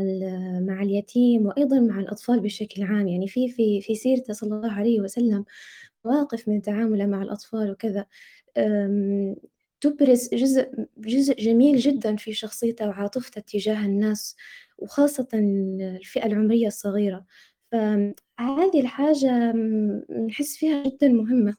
[0.67, 3.07] مع اليتيم وأيضا مع الأطفال بشكل عام.
[3.07, 5.45] يعني في في في سيرته صلى الله عليه وسلم
[6.05, 8.05] مواقف من تعامله مع الأطفال وكذا.
[9.81, 14.35] تبرز جزء جزء جميل جدا في شخصيته وعاطفته تجاه الناس
[14.77, 17.25] وخاصة الفئة العمرية الصغيرة.
[17.71, 19.53] فهذه الحاجة
[20.27, 21.55] نحس فيها جدا مهمة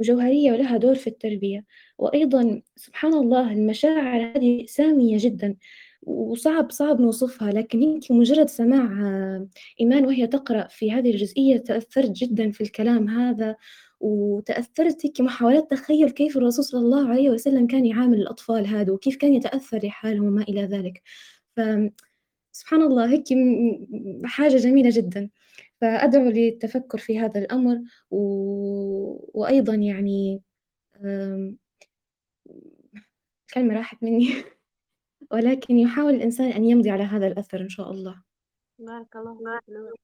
[0.00, 1.64] وجوهرية ولها دور في التربية.
[1.98, 5.56] وأيضا سبحان الله المشاعر هذه سامية جدا.
[6.02, 8.88] وصعب صعب نوصفها لكن أنت مجرد سماع
[9.80, 13.56] إيمان وهي تقرأ في هذه الجزئية تأثرت جدا في الكلام هذا
[14.02, 19.16] وتأثرت هيك محاولات تخيل كيف الرسول صلى الله عليه وسلم كان يعامل الأطفال هذا وكيف
[19.16, 21.02] كان يتأثر لحالهم وما إلى ذلك.
[21.56, 23.24] فسبحان الله هيك
[24.24, 25.30] حاجة جميلة جدا.
[25.80, 27.80] فأدعو للتفكر في هذا الأمر
[28.10, 28.18] و...
[29.40, 30.42] وأيضا يعني
[33.54, 34.28] كلمة راحت مني.
[35.32, 38.22] ولكن يحاول الإنسان أن يمضي على هذا الأثر إن شاء الله.
[38.78, 40.00] بارك الله فيك.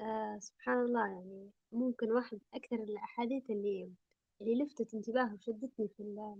[0.00, 3.90] آه سبحان الله يعني ممكن واحد أكثر الأحاديث اللي
[4.40, 6.34] اللي لفتت انتباهي وشدتني في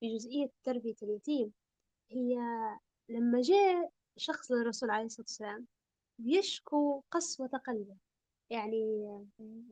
[0.00, 1.52] في جزئية تربية اليتيم
[2.10, 2.36] هي
[3.08, 5.66] لما جاء شخص للرسول عليه الصلاة والسلام
[6.18, 7.96] يشكو قسوة قلبه.
[8.50, 9.06] يعني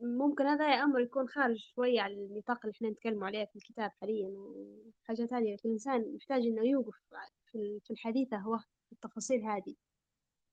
[0.01, 4.27] ممكن هذا أمر يكون خارج شوية عن النطاق اللي إحنا نتكلم عليه في الكتاب حاليا
[4.37, 6.95] وحاجة ثانية لكن الإنسان محتاج إنه يوقف
[7.59, 9.75] في الحديثة هو في التفاصيل هذه.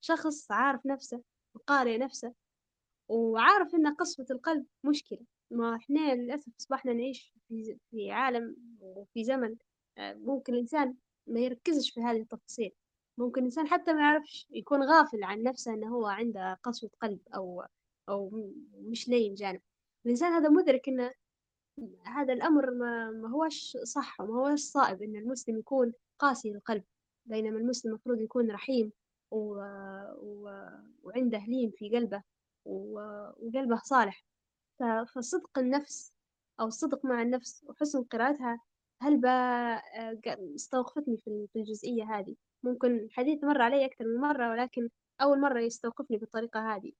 [0.00, 1.22] شخص عارف نفسه
[1.54, 2.34] وقارئ نفسه
[3.08, 5.20] وعارف إن قسوة القلب مشكلة.
[5.50, 7.34] ما إحنا للأسف أصبحنا نعيش
[7.90, 9.56] في, عالم وفي زمن
[9.98, 10.94] آه، ممكن الإنسان
[11.26, 12.72] ما يركزش في هذه التفاصيل.
[13.18, 17.64] ممكن الإنسان حتى ما يعرفش يكون غافل عن نفسه إنه هو عنده قسوة قلب أو
[18.08, 18.30] أو
[18.74, 19.60] مش لين جانب.
[20.06, 21.12] الإنسان هذا مدرك إنه
[22.06, 26.84] هذا الأمر ما, هوش صح وما هوش صائب إن المسلم يكون قاسي القلب
[27.26, 28.92] بينما المسلم المفروض يكون رحيم
[29.30, 29.36] و...
[30.20, 30.50] و...
[31.02, 32.22] وعنده لين في قلبه
[32.64, 34.24] وقلبه صالح.
[35.14, 36.12] فصدق النفس
[36.60, 38.60] أو الصدق مع النفس وحسن قراءتها
[39.02, 39.24] هل
[40.54, 44.88] استوقفتني في الجزئية هذه؟ ممكن الحديث مر علي أكثر من مرة ولكن
[45.20, 46.92] أول مرة يستوقفني بالطريقة هذه.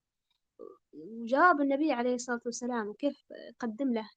[0.93, 3.25] وجواب النبي عليه الصلاة والسلام وكيف
[3.59, 4.11] قدم له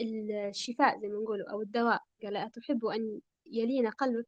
[0.00, 3.20] الشفاء زي ما نقولوا أو الدواء؟ قال أتحب أن
[3.50, 4.26] يلين قلبك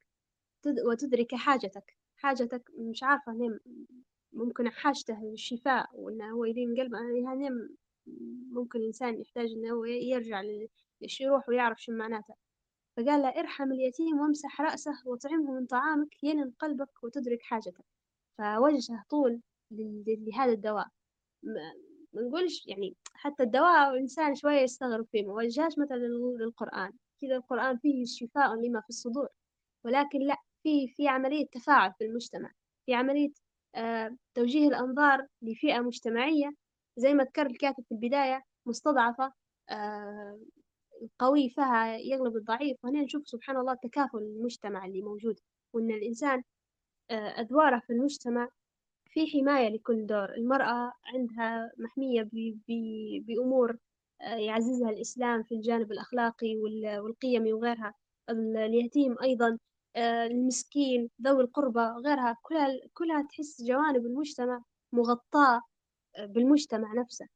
[0.87, 1.97] وتدرك حاجتك.
[2.17, 3.61] حاجتك مش عارفة هنا
[4.33, 7.51] ممكن حاجته للشفاء وإنه هو يلين قلبه يعني
[8.51, 10.43] ممكن الإنسان يحتاج إنه هو يرجع
[11.03, 12.35] للشروح ويعرف شو معناته
[12.97, 17.85] فقال له ارحم اليتيم وامسح رأسه وطعمه من طعامك يلن قلبك وتدرك حاجتك.
[18.39, 20.87] فوجه طول لهذا الدواء.
[22.15, 25.97] ما نقولش يعني حتى الدواء الإنسان شوية يستغرب فيه ما وجهاش مثلا
[26.41, 26.93] للقرآن.
[27.23, 29.29] كذا القرآن فيه شفاء لما في الصدور
[29.85, 32.53] ولكن لا في في عملية تفاعل في المجتمع
[32.87, 33.33] في عملية
[33.75, 36.53] آه توجيه الأنظار لفئة مجتمعية
[36.97, 39.33] زي ما ذكر الكاتب في البداية مستضعفة
[39.71, 40.41] آه
[41.03, 45.41] القوي فيها يغلب الضعيف وهنا نشوف سبحان الله تكافل المجتمع اللي موجود
[45.73, 46.43] وإن الإنسان
[47.11, 48.49] آه أدواره في المجتمع
[49.11, 52.29] في حماية لكل دور المرأة عندها محمية
[53.27, 53.79] بأمور آه،
[54.23, 56.57] يعززها الإسلام في الجانب الأخلاقي
[57.03, 57.95] والقيمي وغيرها
[58.31, 59.59] اليتيم أيضا
[59.97, 64.63] آه، المسكين ذوي القربى غيرها كلها كلها تحس جوانب المجتمع
[64.93, 65.61] مغطاة
[66.17, 67.27] آه، بالمجتمع نفسه.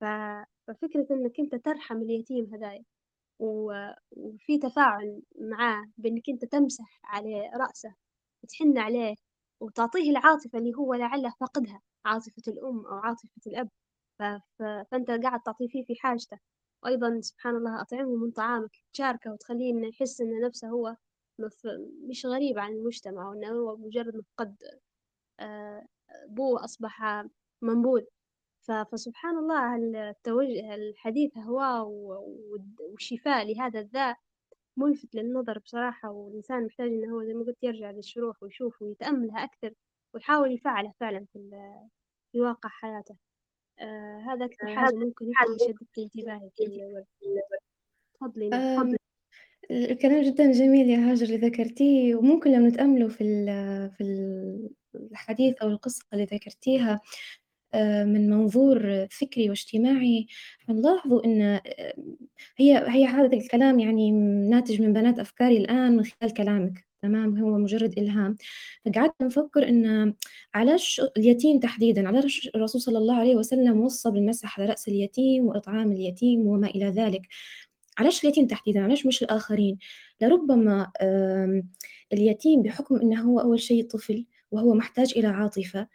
[0.00, 2.84] ففكرة إنك أنت ترحم اليتيم هدايا
[3.40, 7.94] وفي تفاعل معاه بإنك أنت تمسح عليه رأسه
[8.44, 9.14] وتحن عليه
[9.60, 13.68] وتعطيه العاطفة اللي هو لعله فقدها عاطفة الأم أو عاطفة الأب.
[14.58, 16.38] فأنت قاعد تعطيه فيه في حاجته.
[16.82, 20.96] وأيضا سبحان الله أطعمه من طعامك تشاركه وتخليه إنه يحس إن نفسه هو
[22.08, 24.56] مش غريب عن المجتمع وإنه هو مجرد مفقد
[25.40, 25.86] آه،
[26.26, 27.24] أبوه أصبح
[27.62, 28.02] منبوذ.
[28.92, 29.76] فسبحان الله
[30.10, 31.88] التوجه الحديث هو
[32.78, 34.16] والشفاء لهذا الذاء
[34.76, 39.74] ملفت للنظر بصراحة والإنسان محتاج إنه هو زي ما قلت يرجع للشروح ويشوف ويتأملها أكثر
[40.14, 41.50] ويحاول يفعلها فعلا في,
[42.32, 43.16] في واقع حياته.
[43.80, 46.50] آه هذا أكثر آه، حاجة ممكن يكون شدت انتباهي
[48.14, 48.96] تفضلي تفضلي.
[49.70, 53.46] الكلام جدا جميل يا هاجر اللي ذكرتيه وممكن لو نتأملوا في
[53.98, 54.04] في
[54.94, 57.00] الحديث أو القصة اللي ذكرتيها
[57.74, 60.26] آه، من منظور فكري واجتماعي
[60.68, 61.62] حنلاحظوا إن آه،
[62.56, 64.10] هي هي هذا الكلام يعني
[64.50, 66.89] ناتج من بنات أفكاري الآن من خلال كلامك.
[67.02, 68.36] تمام هو مجرد إلهام.
[68.86, 70.14] فقعدت نفكر إن
[70.54, 75.92] علاش اليتيم تحديدا علاش الرسول صلى الله عليه وسلم وصى بالمسح على رأس اليتيم وإطعام
[75.92, 77.22] اليتيم وما إلى ذلك.
[77.98, 79.78] علاش اليتيم تحديدا؟ علاش مش الآخرين؟
[80.20, 80.92] لربما
[82.12, 85.86] اليتيم بحكم إنه هو أول شيء طفل وهو محتاج إلى عاطفة.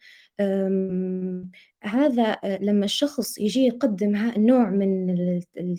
[1.82, 5.10] هذا لما الشخص يجي يقدم نوع من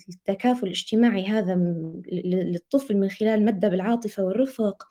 [0.08, 1.54] التكافل الاجتماعي هذا
[2.12, 4.86] للطفل من خلال مادة بالعاطفة والرفق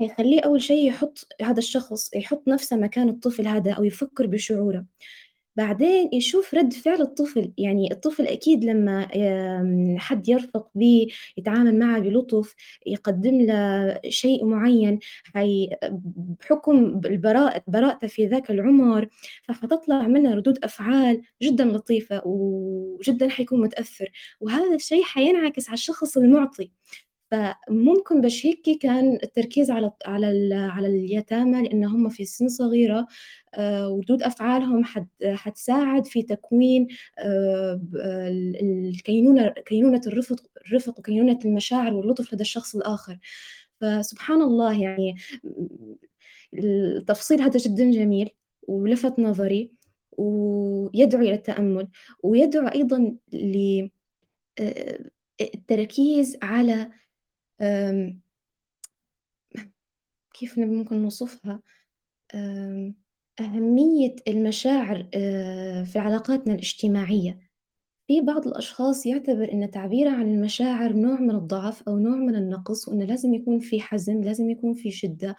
[0.00, 4.84] يخليه أول شيء يحط هذا الشخص يحط نفسه مكان الطفل هذا أو يفكر بشعوره.
[5.56, 9.08] بعدين يشوف رد فعل الطفل يعني الطفل أكيد لما
[9.98, 12.54] حد يرفق به يتعامل معه بلطف
[12.86, 14.98] يقدم له شيء معين
[15.34, 19.08] بحكم البراءة براءته في ذاك العمر
[19.42, 24.10] فحتطلع منه ردود أفعال جدا لطيفة وجدا حيكون متأثر.
[24.40, 26.70] وهذا الشيء حينعكس على الشخص المعطي.
[27.30, 33.06] فممكن باش هيك كان التركيز على على على اليتامى لأن هم في سن صغيرة
[33.54, 34.84] آه، وردود أفعالهم
[35.24, 37.80] حتساعد في تكوين آه،
[38.62, 43.18] الكينونة كينونة الرفق الرفق وكينونة المشاعر واللطف لدى الشخص الآخر.
[43.80, 45.16] فسبحان الله يعني
[46.54, 48.30] التفصيل هذا جدا جميل
[48.68, 49.72] ولفت نظري
[50.18, 51.88] ويدعو إلى التأمل
[52.22, 53.90] ويدعو أيضا للتركيز
[56.34, 56.90] آه، على
[60.34, 61.60] كيف ممكن نوصفها؟
[63.40, 65.08] أهمية المشاعر
[65.84, 67.50] في علاقاتنا الاجتماعية.
[68.06, 72.88] في بعض الأشخاص يعتبر أن تعبيره عن المشاعر نوع من الضعف أو نوع من النقص
[72.88, 75.36] وأنه لازم يكون في حزن لازم يكون في شدة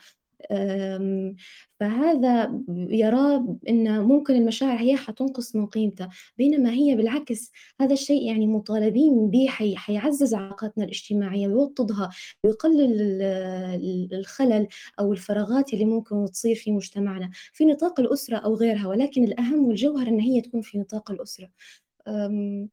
[1.79, 8.47] فهذا يراه أن ممكن المشاعر هي حتنقص من قيمته بينما هي بالعكس هذا الشيء يعني
[8.47, 12.09] مطالبين به حي حيعزز علاقاتنا الاجتماعية ويوطدها
[12.43, 13.21] ويقلل
[14.13, 14.67] الخلل
[14.99, 20.07] أو الفراغات اللي ممكن تصير في مجتمعنا في نطاق الأسرة أو غيرها ولكن الأهم والجوهر
[20.07, 21.49] أن هي تكون في نطاق الأسرة.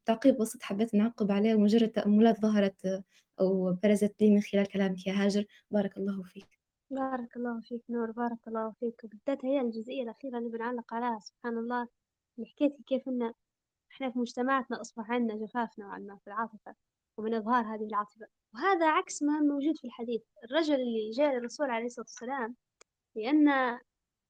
[0.05, 3.03] تعقيب بسيط حبيت نعقب عليه ومجرد تأملات ظهرت
[3.39, 5.45] أو برزت لي من خلال كلامك يا هاجر.
[5.71, 6.58] بارك الله فيك.
[6.91, 9.03] بارك الله فيك نور بارك الله فيك.
[9.03, 11.87] وبالذات هي الجزئية الأخيرة اللي بنعلق عليها سبحان الله.
[12.37, 13.33] اللي حكيتي كيف إن
[13.91, 16.75] إحنا في مجتمعاتنا أصبح عندنا جفاف نوعا ما في العاطفة
[17.17, 18.27] ومن إظهار هذه العاطفة.
[18.53, 20.21] وهذا عكس ما موجود في الحديث.
[20.43, 22.55] الرجل اللي جاء للرسول عليه الصلاة والسلام
[23.15, 23.79] لأن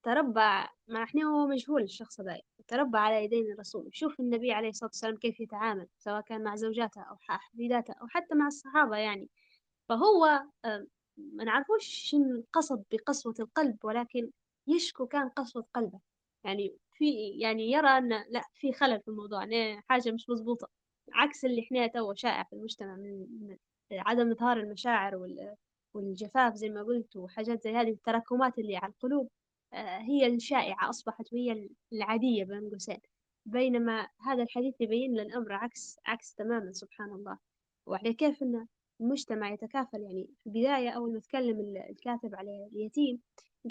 [0.04, 3.90] تربى مع إحنا هو مجهول الشخص هذا تربى على يدين الرسول.
[3.94, 8.36] شوف النبي عليه الصلاة والسلام كيف يتعامل سواء كان مع زوجاته أو حفيداته أو حتى
[8.36, 9.30] مع الصحابة يعني.
[9.90, 10.44] فهو
[11.34, 14.32] ما نعرفوش شنو القصد بقسوة القلب ولكن
[14.68, 16.00] يشكو كان قسوة قلبه.
[16.44, 20.70] يعني في يعني يرى أن لا في خلل في الموضوع يعني حاجة مش مزبوطة
[21.14, 23.58] عكس اللي إحنا تو شائع في المجتمع من
[23.92, 25.56] عدم إظهار المشاعر وال-
[25.94, 29.30] والجفاف زي ما قلت وحاجات زي هذه التراكمات اللي على القلوب
[29.74, 32.98] آه، هي الشائعة أصبحت وهي العادية بين قوسين.
[33.46, 37.38] بينما هذا الحديث يبين لنا الأمر عكس عكس تماما سبحان الله.
[37.86, 38.68] وعلى كيف أن
[39.02, 40.02] المجتمع يتكافل.
[40.02, 43.22] يعني في البداية أول ما تكلم ال- الكاتب على اليتيم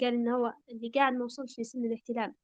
[0.01, 2.35] قال إن هو اللي قاعد ما وصلش لسن الاحتلام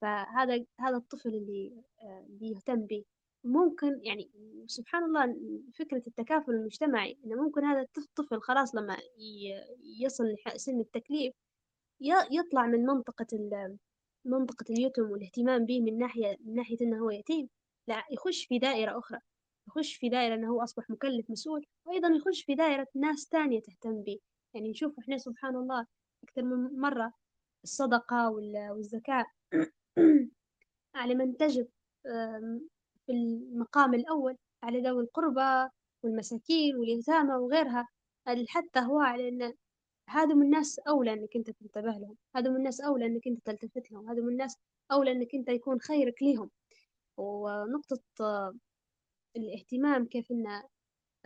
[0.00, 3.04] فهذا هذا الطفل اللي آه، اللي يهتم به.
[3.44, 4.30] ممكن يعني
[4.66, 5.36] سبحان الله
[5.74, 8.96] فكرة التكافل المجتمعي إنه ممكن هذا الطفل خلاص لما
[10.00, 10.24] يصل
[10.54, 11.34] لسن التكليف
[12.30, 13.26] يطلع من منطقة
[14.24, 17.48] منطقة اليتم والاهتمام به من ناحية من ناحية إنه هو يتيم.
[17.88, 19.18] لا يخش في دائرة أخرى.
[19.68, 24.02] يخش في دائرة إنه هو أصبح مكلف مسؤول وأيضا يخش في دائرة ناس تانية تهتم
[24.02, 24.18] به.
[24.54, 25.86] يعني نشوف إحنا سبحان الله
[26.24, 27.12] أكثر من مرة
[27.64, 29.24] الصدقة وال- والزكاة
[30.94, 31.68] على من تجب
[33.06, 35.70] في المقام الأول على ذوي القربى
[36.02, 37.88] والمساكين واليتامى وغيرها
[38.48, 39.52] حتى هو على أن
[40.08, 44.28] هذم الناس أولى أنك أنت تنتبه لهم هذم الناس أولى أنك أنت تلتفت لهم هذم
[44.28, 44.56] الناس
[44.92, 46.50] أولى أنك أنت يكون خيرك ليهم.
[47.16, 47.98] ونقطة
[49.36, 50.46] الاهتمام كيف أن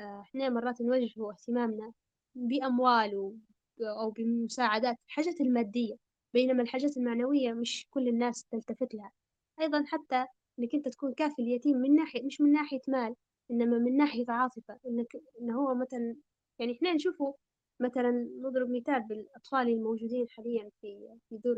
[0.00, 1.92] آه، إحنا مرات نوجه اهتمامنا
[2.34, 3.34] بأموال
[3.80, 5.94] أو بمساعدات الحاجات المادية
[6.34, 9.12] بينما الحاجات المعنوية مش كل الناس تلتفت لها.
[9.60, 10.26] أيضا حتى
[10.58, 13.14] إنك أنت تكون كافي اليتيم من ناحية مش من ناحية مال
[13.50, 16.16] إنما من ناحية عاطفة إنك إن هو مثلا
[16.58, 17.34] يعني إحنا نشوفه
[17.80, 18.10] مثلا
[18.42, 21.56] نضرب مثال بالأطفال الموجودين حاليا في في دور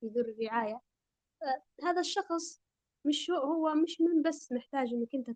[0.00, 0.80] في دور الرعاية.
[1.42, 2.60] آه، هذا الشخص
[3.04, 5.30] مش هو مش من بس محتاج إنك أنت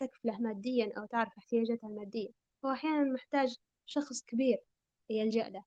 [0.00, 2.28] تكفله ماديا أو تعرف احتياجاته المادية.
[2.64, 4.58] هو أحيانا محتاج شخص كبير
[5.10, 5.64] يلجأ له.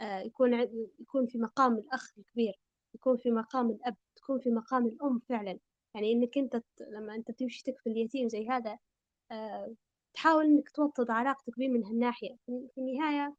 [0.00, 0.54] آه، يكون
[1.00, 2.52] يكون في مقام الأخ الكبير
[2.94, 5.58] يكون في مقام الأب تكون في مقام الأم فعلا.
[5.94, 8.78] يعني إنك أنت لما أنت تمشي تكفل اليتيم زي هذا
[9.32, 9.74] آه،
[10.14, 12.36] تحاول إنك توطد علاقتك بيه من هالناحية.
[12.46, 13.34] في النهاية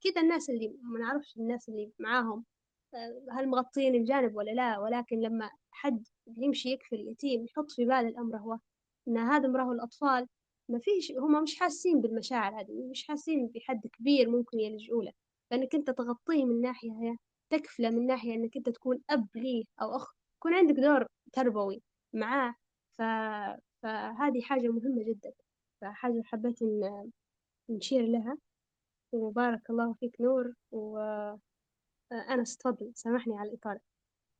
[0.00, 2.44] كده الناس اللي ما نعرفش الناس اللي معاهم
[3.32, 8.36] هل مغطين الجانب ولا لا؟ ولكن لما حد يمشي يكفل اليتيم يحط في باله الأمر
[8.38, 8.58] هو
[9.08, 10.28] إن هذا مراه الأطفال.
[10.68, 15.12] ما فيش هم مش حاسين بالمشاعر هذه مش حاسين بحد كبير ممكن يلجؤوا له.
[15.50, 17.16] فإنك أنت تغطيه من ناحية
[17.50, 21.82] تكفله من ناحية إنك أنت تكون أب ليه أو أخ يكون عندك دور تربوي
[22.12, 22.54] معاه.
[22.92, 23.02] ف...
[23.82, 25.32] فهذه حاجة مهمة جدا.
[25.80, 27.10] فحاجة حبيت إن
[27.70, 28.38] نشير لها.
[29.12, 30.54] وبارك الله فيك نور
[32.12, 33.80] وأنس تفضل سامحني على الإطالة.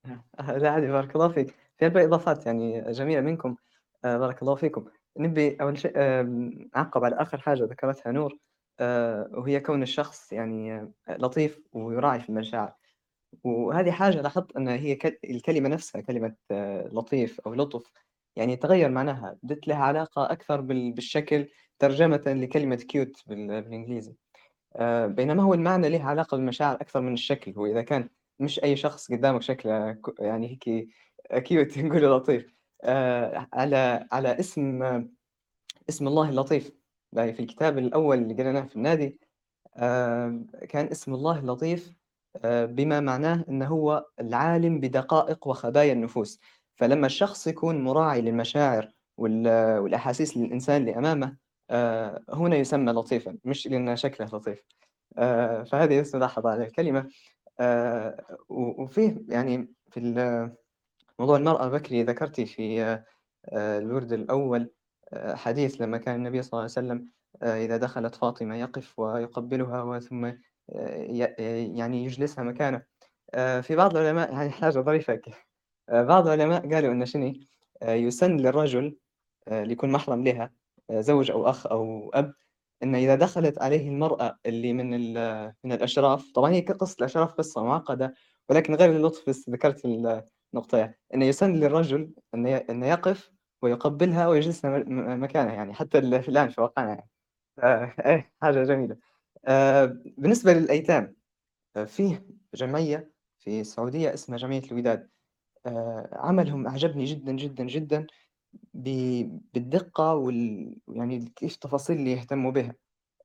[0.62, 1.54] لا عادي بارك الله فيك.
[1.78, 3.56] في هلبة إضافات يعني جميلة منكم.
[4.04, 4.84] آه، بارك الله فيكم.
[5.18, 5.92] نبي أول شيء
[6.76, 8.38] أعقب على آخر حاجة ذكرتها نور.
[8.80, 12.74] آه، وهي كون الشخص يعني لطيف ويراعي في المشاعر.
[13.44, 17.92] وهذه حاجة لاحظت أن هي كل- الكلمة نفسها كلمة آه، لطيف أو لطف
[18.36, 19.38] يعني تغير معناها.
[19.42, 21.48] بدت لها علاقة أكثر بال- بالشكل
[21.78, 24.14] ترجمة لكلمة cute بال- بالإنجليزي.
[25.06, 27.52] بينما هو المعنى له علاقة بالمشاعر أكثر من الشكل.
[27.56, 28.08] هو إذا كان
[28.38, 30.88] مش أي شخص قدامك شكله يعني هيك
[31.44, 32.54] cute نقول لطيف.
[32.84, 35.08] آه، على على اسم آه،
[35.88, 36.72] اسم الله اللطيف.
[37.12, 39.20] يعني في الكتاب الأول اللي قريناه في النادي
[39.76, 41.92] آه، كان اسم الله اللطيف
[42.44, 46.40] آه، بما معناه أنه هو العالم بدقائق وخبايا النفوس.
[46.74, 51.36] فلما الشخص يكون مراعي للمشاعر وال- والأحاسيس للإنسان اللي أمامه آه،
[52.30, 54.62] هنا يسمى لطيفا مش لأن شكله لطيف.
[55.18, 57.08] آه، فهذه بس ملاحظة على الكلمة.
[57.60, 60.00] آه، وفيه يعني في
[61.18, 63.04] موضوع المرأة بكري ذكرتي في آه،
[63.48, 64.70] آه، الورد الأول
[65.12, 67.08] آه، حديث لما كان النبي صلى الله عليه وسلم
[67.42, 70.34] آه، إذا دخلت فاطمة يقف ويقبلها وثم آه،
[71.76, 72.82] يعني يجلسها مكانه.
[73.34, 75.20] آه، في بعض العلماء يعني حاجة ظريفة.
[75.88, 77.32] آه، بعض العلماء قالوا شنو؟
[77.82, 78.96] آه، يسن للرجل
[79.48, 80.44] آه، اللي يكون محرم لها.
[80.44, 80.50] آه،
[80.92, 82.34] زوج أو أخ أو أب
[82.82, 84.90] إن إذا دخلت عليه المرأة اللي من
[85.64, 88.14] من الأشراف طبعا هي قصة الأشراف قصة معقدة
[88.48, 93.32] ولكن غير اللطف بس ذكرت النقطة إنه يسن للرجل إنه يقف
[93.62, 97.08] ويقبلها ويجلسها م- م- مكانها يعني حتى الآن في واقعنا يعني.
[97.62, 98.96] آه، إيه حاجة جميلة.
[99.46, 99.84] آه،
[100.18, 101.16] بالنسبة للأيتام
[101.86, 105.10] فيه جمعية في السعودية اسمها جمعية الوداد.
[105.66, 108.06] آه، عملهم أعجبني جدا جدا جدا.
[108.74, 112.74] بالدقة وال يعني كيف التفاصيل اللي يهتموا بها.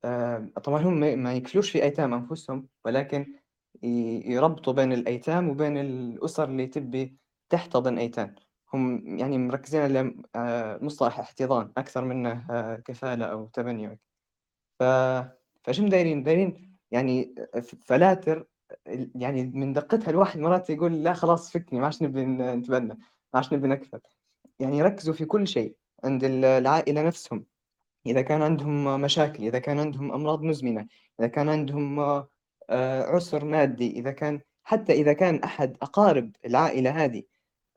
[0.04, 3.34] آه، طبعا هم ما يكفلوش في أيتام أنفسهم ولكن
[3.82, 7.16] يربطوا بين الأيتام وبين الأسر اللي تبي
[7.50, 8.34] تحتضن أيتام.
[8.74, 14.00] هم يعني مركزين على آه، مصطلح احتضان أكثر منه آه، كفالة أو تبني.
[14.80, 14.82] ف
[15.64, 17.34] فشو دايرين؟ دايرين يعني
[17.86, 18.46] فلاتر
[19.14, 22.98] يعني من دقتها الواحد مرات يقول لا خلاص فكني ما عادش نبي نتبنى ما
[23.34, 24.00] عادش نبي نكفل.
[24.60, 27.44] يعني يركزوا في كل شيء عند العائلة نفسهم.
[28.06, 30.86] إذا كان عندهم مشاكل إذا كان عندهم أمراض مزمنة
[31.20, 32.00] إذا كان عندهم
[32.70, 37.22] آه، عسر مادي إذا كان حتى إذا كان أحد أقارب العائلة هذه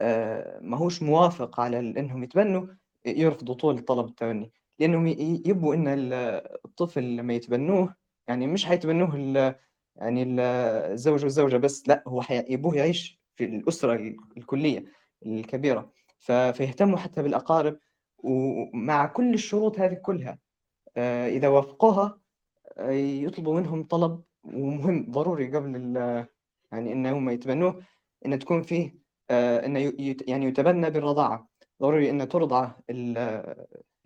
[0.01, 2.67] آه، ما هوش موافق على إنهم يتبنوا
[3.05, 4.51] يرفضوا طول طلب التبني.
[4.79, 5.85] لأنهم يبوا إن
[6.65, 7.95] الطفل لما يتبنوه
[8.27, 9.15] يعني مش حيتبنوه
[9.95, 10.23] يعني
[10.93, 14.85] الزوج والزوجة بس لا هو يبوه يعيش في الأسرة الكلية
[15.25, 15.91] الكبيرة.
[16.23, 17.79] فيهتموا حتى بالأقارب
[18.17, 20.39] ومع كل الشروط هذه كلها
[20.97, 22.19] آه، إذا وافقوها
[22.77, 25.95] آه، يطلبوا منهم طلب ومهم ضروري قبل
[26.71, 27.83] يعني إنهم يتبنوه
[28.25, 28.95] إن تكون فيه
[29.29, 29.93] آه، إنه
[30.27, 31.49] يعني يتبنى بالرضاعة.
[31.81, 32.71] ضروري إن ترضع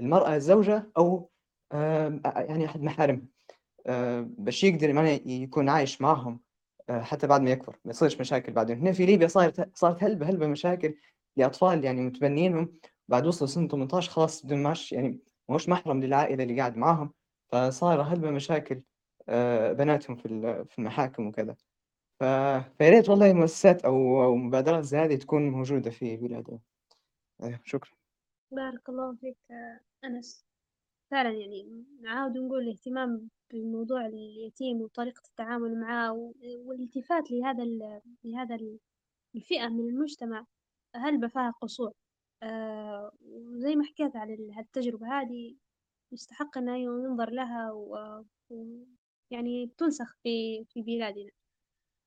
[0.01, 1.29] المرأة الزوجة أو
[1.73, 3.27] يعني أحد محارمها.
[4.21, 6.39] باش يقدر يعني يكون عايش معهم
[6.89, 8.79] حتى بعد ما يكبر ما يصيرش مشاكل بعدين.
[8.79, 10.95] هنا في ليبيا صارت صارت هلبة هلبة مشاكل
[11.37, 15.19] لأطفال يعني متبنينهم بعد وصلوا سن 18 خلاص بدون ماش يعني
[15.49, 17.13] مش محرم للعائلة اللي قاعد معاهم.
[17.51, 18.81] فصار هلبة مشاكل
[19.29, 20.27] آه، بناتهم في
[20.69, 21.55] في المحاكم وكذا.
[22.77, 26.59] فيا ريت والله مؤسسات أو مبادرات زي هذه تكون موجودة في بلادنا
[27.43, 27.91] آه، شكرا.
[28.51, 29.37] بارك الله فيك
[30.03, 30.45] أنس.
[31.11, 37.63] فعلا يعني نعاود نقول الاهتمام بموضوع اليتيم وطريقة التعامل معاه والالتفات لهذا
[38.23, 38.59] لهذا
[39.35, 40.45] الفئة من المجتمع.
[40.97, 41.93] هل فيها قصور.
[42.43, 45.55] آه وزي ما حكيت على هالتجربة هذه
[46.11, 51.31] يستحق أن ينظر لها ويعني تنسخ في في بلادنا.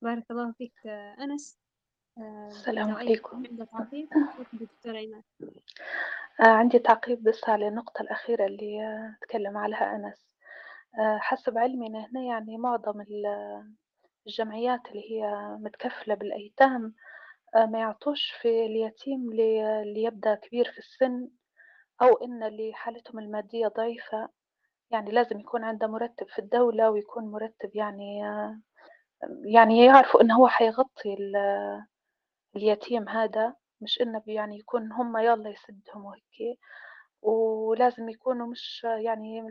[0.01, 0.73] بارك الله فيك
[1.21, 1.59] أنس.
[2.17, 3.37] آه السلام عليكم.
[3.37, 4.09] عندك تعقيب؟
[4.61, 5.23] دكتورة إيمان.
[6.39, 10.31] آه عندي تعقيب بس على النقطة الأخيرة اللي آه تكلم عليها أنس.
[10.99, 13.03] آه حسب علمي إن هنا يعني معظم
[14.27, 16.95] الجمعيات اللي هي متكفلة بالأيتام
[17.55, 21.29] آه، ما يعطوش في اليتيم اللي يبدأ كبير في السن
[22.01, 24.29] أو إن اللي حالتهم المادية ضعيفة.
[24.91, 28.59] يعني لازم يكون عنده مرتب في الدولة ويكون مرتب يعني آه،
[29.45, 31.17] يعني يعرفوا إن هو حيغطي
[32.55, 33.55] اليتيم هذا.
[33.81, 36.59] مش إنه يعني يكون هم يلا يسدهم وهيك
[37.21, 39.41] ولازم يكونوا مش يعني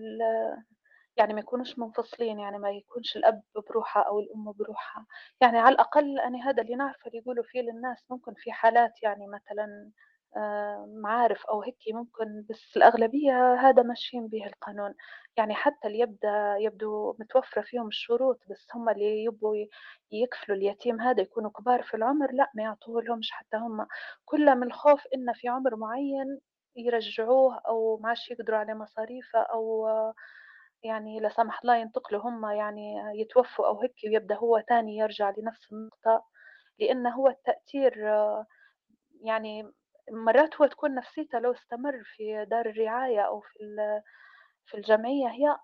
[1.16, 5.06] يعني ما يكونوش منفصلين يعني ما يكونش الأب بروحه أو الأم بروحها
[5.40, 9.26] يعني على الأقل أنا هذا اللي نعرفه اللي يقولوا فيه للناس ممكن في حالات يعني
[9.28, 9.90] مثلا
[10.36, 14.94] آه، معارف أو هيك ممكن بس الأغلبية هذا ماشيين به القانون.
[15.36, 19.56] يعني حتى اللي يبدأ يبدو متوفرة فيهم الشروط بس هم اللي يبوا
[20.12, 23.86] يكفلوا اليتيم هذا يكونوا كبار في العمر لا ما يعطوه لهمش حتى هم.
[24.24, 26.40] كلها من الخوف إن في عمر معين
[26.76, 29.88] يرجعوه أو ما عادش يقدروا على مصاريفه أو
[30.84, 35.72] يعني لا سمح الله ينتقلوا هم يعني يتوفوا أو هيك ويبدأ هو تاني يرجع لنفس
[35.72, 36.24] النقطة
[36.78, 37.94] لأن هو التأثير
[39.22, 39.72] يعني
[40.10, 43.58] مرات هو تكون نفسيته لو استمر في دار الرعاية أو في
[44.66, 45.56] في الجمعية هي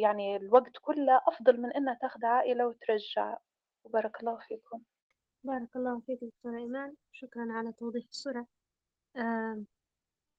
[0.00, 3.36] يعني الوقت كله أفضل من إنها تاخذ عائلة وترجع.
[3.84, 4.80] وبارك الله فيكم.
[5.44, 6.94] بارك الله فيك دكتورة إيمان.
[7.12, 8.46] شكرا على توضيح الصورة.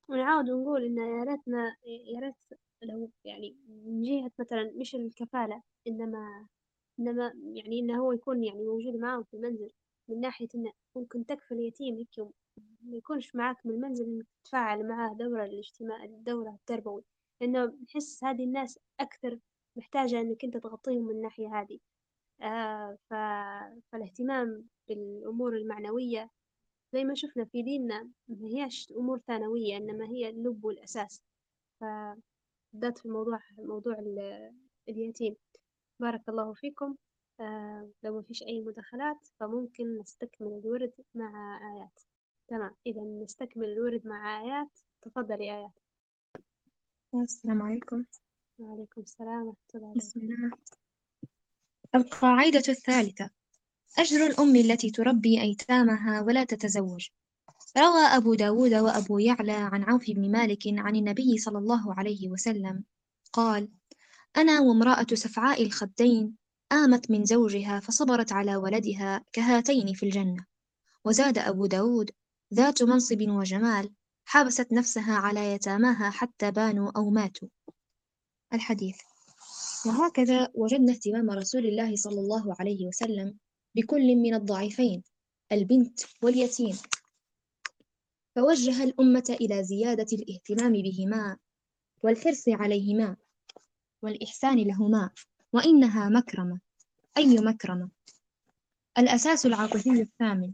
[0.10, 2.36] ونعاود ونقول إن يا ريتنا يا ريت
[2.86, 6.48] لو يعني من جهة مثلا مش الكفالة إنما
[7.00, 9.72] إنما يعني إنه هو يكون يعني موجود معاهم في المنزل
[10.10, 12.20] من ناحية إنه ممكن تكفل يتيم هيك
[12.82, 17.04] ما يكونش معاك من المنزل إنك تتفاعل معاه دورة الاجتماع الدورة التربوي.
[17.42, 19.40] لأنه نحس هذه الناس أكثر
[19.76, 21.80] محتاجة إنك أنت تغطيهم من الناحية هذه.
[22.42, 23.14] آه ف...
[23.92, 26.30] فالاهتمام بالأمور المعنوية
[26.94, 31.22] زي ما شفنا في ديننا ما هيش أمور ثانوية إنما هي اللب والأساس.
[32.76, 33.96] بالذات في موضوع موضوع
[34.90, 35.36] اليتيم.
[36.00, 36.96] بارك الله فيكم.
[37.40, 42.00] آه لو ما فيش أي مداخلات فممكن نستكمل الورد مع آيات.
[42.48, 42.76] تمام.
[42.88, 44.80] إذا نستكمل الورد مع آيات.
[45.02, 45.72] تفضلي آيات.
[47.16, 48.06] السلام عليكم.
[48.60, 50.52] وعليكم السلام ورحمة الله بسم الله.
[51.96, 53.30] القاعدة الثالثة.
[53.98, 57.10] أجر الأم التي تربي أيتامها ولا تتزوج.
[57.78, 62.84] روى أبو داود وأبو يعلى عن عوف بن مالك عن النبي صلى الله عليه وسلم
[63.34, 63.70] قال
[64.38, 66.36] أنا وامرأة سفعاء الخدين
[66.72, 70.46] آمت من زوجها فصبرت على ولدها كهاتين في الجنة
[71.06, 72.12] وزاد أبو داود
[72.54, 73.94] ذات منصب وجمال
[74.26, 77.48] حبست نفسها على يتاماها حتى بانوا أو ماتوا.
[78.54, 78.98] الحديث
[79.86, 83.38] وهكذا وجدنا اهتمام رسول الله صلى الله عليه وسلم
[83.76, 85.04] بكل من الضعيفين
[85.52, 86.78] البنت واليتيم.
[88.36, 91.38] فوجه الأمة إلى زيادة الاهتمام بهما
[92.04, 93.18] والحرص عليهما
[94.02, 95.10] والإحسان لهما
[95.54, 96.60] وإنها مكرمة.
[97.18, 97.90] أي مكرمة؟
[98.98, 100.54] الأساس العاطفي الثامن.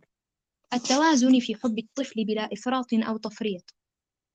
[0.74, 3.76] التوازن في حب الطفل بلا إفراط أو تفريط.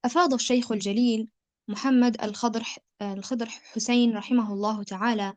[0.05, 1.29] أفاض الشيخ الجليل
[1.69, 2.65] محمد الخضر
[3.03, 5.35] الخضر حسين رحمه الله تعالى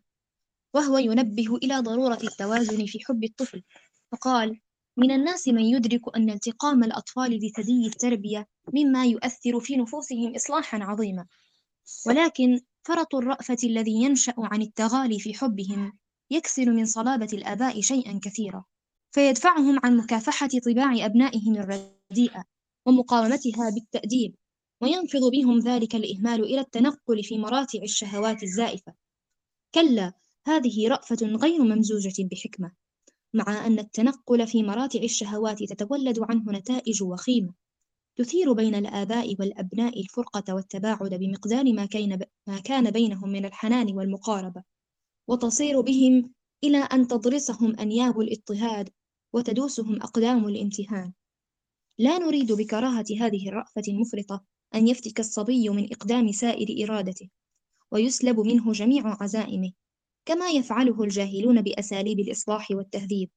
[0.74, 3.64] وهو ينبه إلى ضرورة التوازن في حب الطفل.
[4.12, 4.60] فقال
[5.00, 11.26] من الناس من يدرك أن التقام الأطفال بثدي التربية مما يؤثر في نفوسهم إصلاحا عظيما.
[12.08, 15.94] ولكن فرط الرأفة الذي ينشأ عن التغالي في حبهم
[16.32, 18.64] يكسر من صلابة الآباء شيئا كثيرا
[19.12, 22.44] فيدفعهم عن مكافحة طباع أبنائهم الرديئة
[22.86, 24.36] ومقاومتها بالتأديب
[24.82, 28.94] وينفض بهم ذلك الإهمال إلى التنقل في مراتع الشهوات الزائفة.
[29.76, 30.14] كلا
[30.48, 32.72] هذه رأفة غير ممزوجة بحكمة.
[33.34, 37.54] مع أن التنقل في مراتع الشهوات تتولد عنه نتائج وخيمة.
[38.16, 44.64] تثير بين الآباء والأبناء الفرقة والتباعد بمقدار ما كان, ما كان بينهم من الحنان والمقاربة
[45.28, 46.34] وتصير بهم
[46.64, 48.90] إلى أن تضرسهم أنياب الاضطهاد
[49.34, 51.14] وتدوسهم أقدام الامتهان.
[51.98, 54.44] لا نريد بكراهة هذه الرأفة المفرطة
[54.76, 57.30] أن يفتك الصبي من إقدام سائر إرادته
[57.92, 59.72] ويسلب منه جميع عزائمه.
[60.30, 63.30] كما يفعله الجاهلون بأساليب الإصلاح والتهذيب.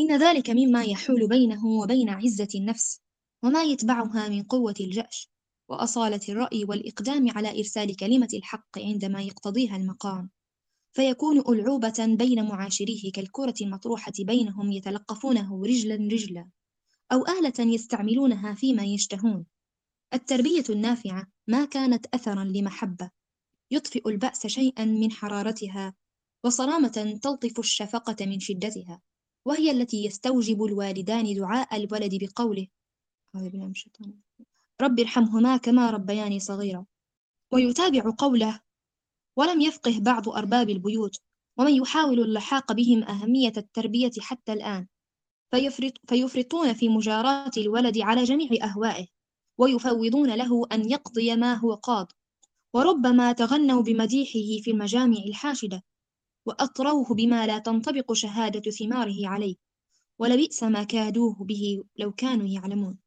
[0.00, 3.00] إن ذلك مما يحول بينه وبين عزة النفس
[3.42, 5.30] وما يتبعها من قوة الجأش
[5.68, 10.30] وأصالة الرأي والإقدام على إرسال كلمة الحق عندما يقتضيها المقام.
[10.92, 16.48] فيكون ألعوبة بين معاشريه كالكرة المطروحة بينهم يتلقفونه رجلا رجلا
[17.12, 19.46] أو آلة يستعملونها فيما يشتهون.
[20.14, 23.10] التربية النافعة ما كانت أثرا لمحبة.
[23.70, 25.94] يطفئ البأس شيئا من حرارتها
[26.44, 29.02] وصرامة تلطف الشفقة من شدتها
[29.46, 32.66] وهي التي يستوجب الوالدان دعاء الولد بقوله
[34.82, 36.86] رب ارحمهما كما ربياني صغيرا.
[37.52, 38.60] ويتابع قوله
[39.38, 41.16] ولم يفقه بعض أرباب البيوت
[41.58, 44.86] ومن يحاول اللحاق بهم أهمية التربية حتى الآن.
[45.50, 49.06] فيفرط فيفرطون في مجاراة الولد على جميع أهوائه
[49.58, 52.12] ويفوضون له أن يقضي ما هو قاض.
[52.74, 55.82] وربما تغنوا بمديحه في المجامع الحاشدة.
[56.46, 59.56] وأطروه بما لا تنطبق شهادة ثماره عليه
[60.18, 62.98] ولبئس ما كادوه به لو كانوا يعلمون.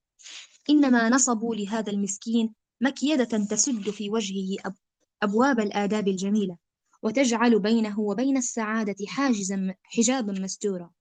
[0.69, 4.75] إنما نصبوا لهذا المسكين مكيدة تسد في وجهه أب
[5.23, 6.57] أبواب الآداب الجميلة
[7.03, 10.91] وتجعل بينه وبين السعادة حاجزا حجابا مستورا.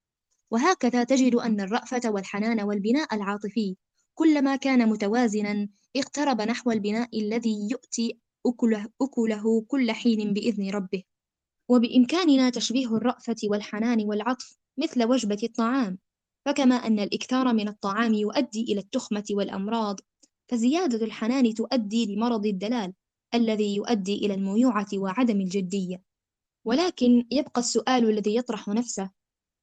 [0.51, 3.77] وهكذا تجد أن الرأفة والحنان والبناء العاطفي
[4.15, 11.02] كلما كان متوازنا اقترب نحو البناء الذي يؤتي أكله, أكله كل حين بإذن ربه.
[11.69, 15.99] وبإمكاننا تشبيه الرأفة والحنان والعطف مثل وجبة الطعام.
[16.47, 20.01] فكما أن الإكثار من الطعام يؤدي إلى التخمة والأمراض
[20.49, 22.93] فزيادة الحنان تؤدي لمرض الدلال
[23.35, 26.03] الذي يؤدي إلى الميوعة وعدم الجدية.
[26.65, 29.11] ولكن يبقى السؤال الذي يطرح نفسه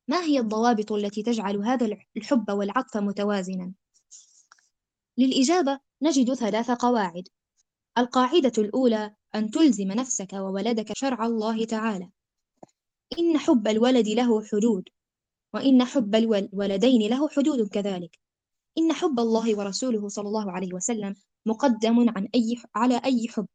[0.07, 3.73] ما هي الضوابط التي تجعل هذا الحب والعطف متوازنا؟
[5.17, 7.27] للإجابة نجد ثلاث قواعد.
[7.97, 12.09] القاعدة الأولى أن تلزم نفسك وولدك شرع الله تعالى.
[13.19, 14.89] إن حب الولد له حدود
[15.53, 18.19] وإن حب الولدين له حدود كذلك.
[18.77, 23.47] إن حب الله ورسوله صلى الله عليه وسلم مقدم عن أي على أي حب.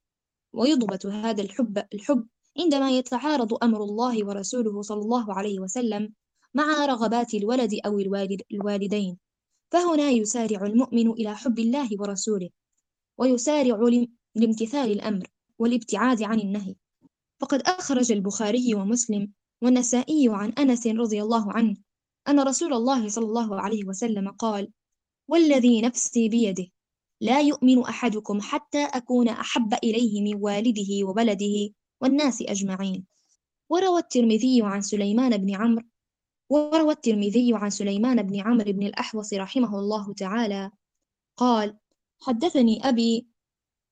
[0.53, 2.27] ويضبط هذا الحب الحب
[2.59, 6.13] عندما يتعارض أمر الله ورسوله صلى الله عليه وسلم
[6.55, 9.19] مع رغبات الولد أو الوالد الوالدين.
[9.71, 12.49] فهنا يسارع المؤمن إلى حب الله ورسوله
[13.19, 13.89] ويسارع
[14.35, 15.27] لامتثال الأمر.
[15.59, 16.75] والابتعاد عن النهي.
[17.41, 21.77] فقد أخرج البخاري ومسلم والنسائي عن أنس رضي الله عنه
[22.29, 24.73] أن رسول الله صلى الله عليه وسلم قال
[25.29, 26.67] والذي نفسي بيده
[27.21, 31.71] لا يؤمن أحدكم حتى أكون أحب إليه من والده وبلده
[32.01, 33.07] والناس أجمعين
[33.69, 35.85] وروى الترمذي عن سليمان بن عمرو
[36.51, 40.71] وروى الترمذي عن سليمان بن عمرو بن الأحوص رحمه الله تعالى
[41.37, 41.79] قال
[42.21, 43.27] حدثني أبي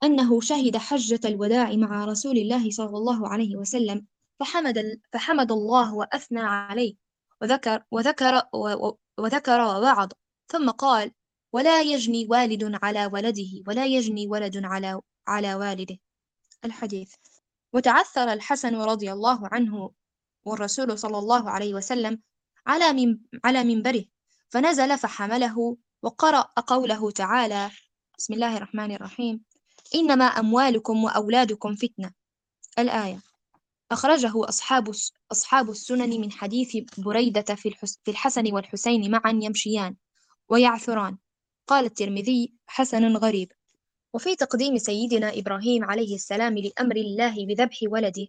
[0.02, 4.06] أنه شهد حجة الوداع مع رسول الله صلى الله عليه وسلم
[4.40, 6.94] فحمد, فحمد الله وأثنى عليه.
[7.40, 8.42] وذكر, وذكر,
[9.18, 10.08] وذكر ووعظ.
[10.48, 11.12] ثم قال
[11.52, 15.98] ولا يجني والد على ولده ولا يجني ولد على على والده.
[16.64, 17.14] الحديث.
[17.72, 19.90] وتعثر الحسن رضي الله عنه
[20.44, 22.22] والرسول صلى الله عليه وسلم
[22.66, 24.04] على من على منبره
[24.50, 27.70] فنزل فحمله وقرأ قوله تعالى
[28.18, 29.53] بسم الله الرحمن الرحيم.
[29.94, 32.12] إنما أموالكم وأولادكم فتنة.
[32.78, 33.20] الآية.
[33.90, 34.90] أخرجه أصحاب
[35.32, 37.74] أصحاب السنن من حديث بريدة في,
[38.09, 39.97] الحسن والحسين معا يمشيان
[40.48, 41.19] ويعثران.
[41.66, 43.52] قال الترمذي حسن غريب.
[44.15, 48.27] وفي تقديم سيدنا إبراهيم عليه السلام لأمر الله بذبح ولده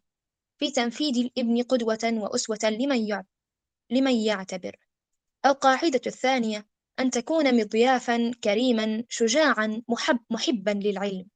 [0.58, 3.24] في تنفيذ الإبن قدوة وأسوة لمن
[3.90, 4.76] لمن يعتبر.
[5.46, 6.68] القاعدة الثانية
[7.00, 11.28] أن تكون مضيافا كريما شجاعا محب محبا للعلم.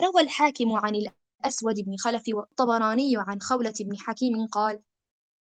[0.00, 4.82] روى الحاكم عن الأسود بن خلف والطبراني عن خولة بن حكيم قال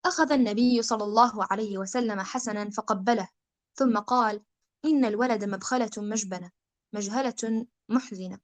[0.05, 3.29] أخذ النبي صلى الله عليه وسلم حسنا فقبله
[3.75, 4.43] ثم قال
[4.85, 6.51] إن الولد مبخلة مجبنة
[6.93, 8.39] مجهلة محزنة.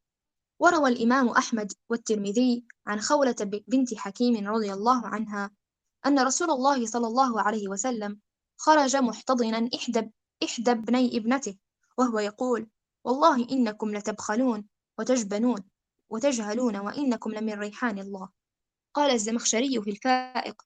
[0.60, 3.36] وروى الإمام أحمد والترمذي عن خولة
[3.68, 5.50] بنت حكيم رضي الله عنها
[6.06, 8.20] أن رسول الله صلى الله عليه وسلم
[8.56, 10.10] خرج محتضنا إحدى
[10.44, 11.58] إحدى ابني ابنته
[11.98, 12.68] وهو يقول
[13.04, 14.68] والله إنكم لتبخلون
[14.98, 15.64] وتجبنون.
[16.10, 18.28] وتجهلون وإنكم لمن ريحان الله.
[18.94, 20.62] قال الزمخشري في الفائق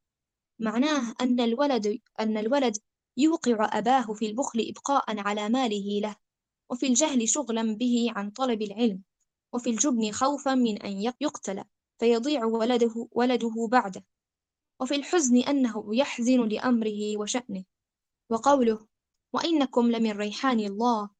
[0.59, 2.77] معناه أن الولد أن الولد
[3.17, 6.17] يوقع أباه في البخل إبقاء على ماله له
[6.71, 9.03] وفي الجهل شغلا به عن طلب العلم
[9.53, 11.65] وفي الجبن خوفا من أن يقتل
[11.99, 14.05] فيضيع ولده, ولده بعده.
[14.81, 17.65] وفي الحزن أنه يحزن لأمره وشأنه.
[18.31, 18.87] وقوله
[19.33, 21.11] وإنكم لمن ريحان الله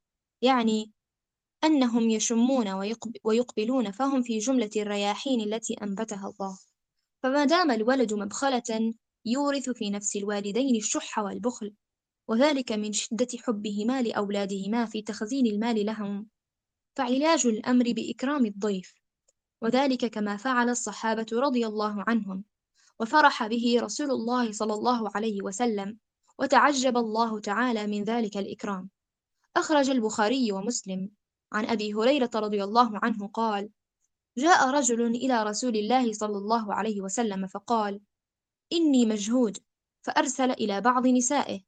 [0.43, 0.92] يعني
[1.65, 2.69] أنهم يشمون
[3.25, 6.59] ويقبلون فهم في جملة الرياحين التي أنبتها الله.
[7.23, 8.95] فما دام الولد مبخلة
[9.25, 11.75] يورث في نفس الوالدين الشح والبخل.
[12.29, 16.27] وذلك من شدة حبهما لأولادهما في تخزين المال لهم.
[16.97, 18.95] فعلاج الأمر بإكرام الضيف.
[19.63, 22.45] وذلك كما فعل الصحابة رضي الله عنهم.
[23.01, 25.99] وفرح به رسول الله صلى الله عليه وسلم.
[26.39, 28.91] وتعجب الله تعالى من ذلك الإكرام.
[29.57, 31.11] أخرج البخاري ومسلم.
[31.53, 33.71] عن أبي هريرة رضي الله عنه قال
[34.39, 38.01] جاء رجل إلى رسول الله صلى الله عليه وسلم فقال
[38.73, 39.59] إني مجهود
[40.03, 41.61] فأرسل إلى بعض نسائه.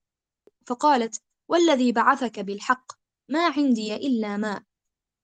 [0.67, 2.93] فقالت والذي بعثك بالحق
[3.29, 4.63] ما عندي إلا ماء.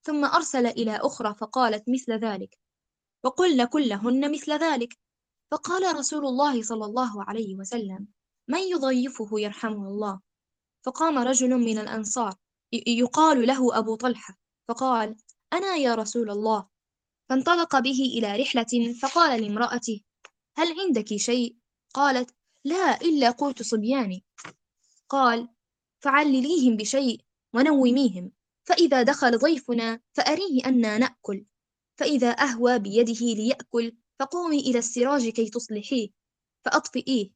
[0.02, 2.58] ثم أرسل إلى أخرى فقالت مثل ذلك.
[3.24, 4.98] وقلن كلهن مثل ذلك.
[5.50, 8.06] فقال رسول الله صلى الله عليه وسلم
[8.48, 10.20] من يضيفه يرحمه الله؟
[10.82, 12.34] فقام رجل من الأنصار
[12.72, 14.39] يقال له أبو طلحة.
[14.70, 15.16] فقال
[15.52, 16.68] أنا يا رسول الله.
[17.28, 20.00] فانطلق به إلى رحلة فقال لامرأته
[20.56, 21.56] هل عندك شيء؟
[21.94, 22.34] قالت
[22.64, 24.24] لا إلا قوت صبياني.
[25.08, 25.48] قال
[26.04, 27.20] فعلليهم بشيء
[27.54, 28.32] ونوميهم.
[28.68, 31.46] فإذا دخل ضيفنا فأريه أنا نأكل.
[32.00, 36.08] فإذا أهوى بيده ليأكل فقومي إلى السراج كي تصلحيه.
[36.64, 37.30] فأطفئيه.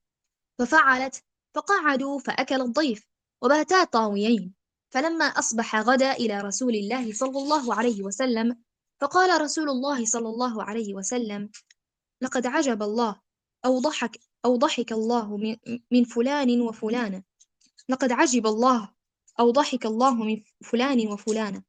[0.59, 1.25] ففعلت
[1.55, 3.07] فقعدوا فأكل الضيف
[3.43, 4.55] وباتا طاويين.
[4.95, 8.57] فلما أصبح غدا إلى رسول الله صلى الله عليه وسلم
[9.01, 11.51] فقال رسول الله صلى الله عليه وسلم
[12.21, 13.21] لقد عجب الله
[13.65, 15.57] أو ضحك أو ضحك الله
[15.91, 17.23] من فلان وفلانة.
[17.89, 18.91] لقد عجب الله
[19.41, 21.63] أو ضحك الله من فلان وفلانة.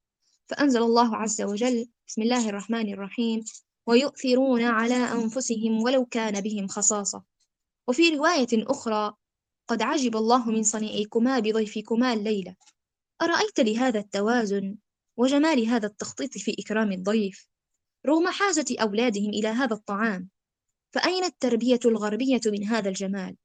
[0.47, 3.43] فأنزل الله عز وجل بسم الله الرحمن الرحيم
[3.88, 7.23] ويؤثرون على أنفسهم ولو كان بهم خصاصة.
[7.88, 9.14] وفي رواية أخرى
[9.68, 12.56] قد عجب الله من صنيعكما بضيفكما الليلة.
[13.22, 14.78] أرأيت لهذا التوازن
[15.18, 17.48] وجمال هذا التخطيط في إكرام الضيف؟
[18.06, 20.30] رغم حاجة أولادهم إلى هذا الطعام
[20.94, 23.38] فأين التربية الغربية من هذا الجمال؟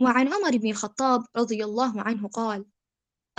[0.00, 2.64] وعن عمر بن الخطاب رضي الله عنه قال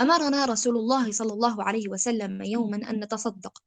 [0.00, 3.62] أمرنا رسول الله صلى الله عليه وسلم يوما أن نتصدق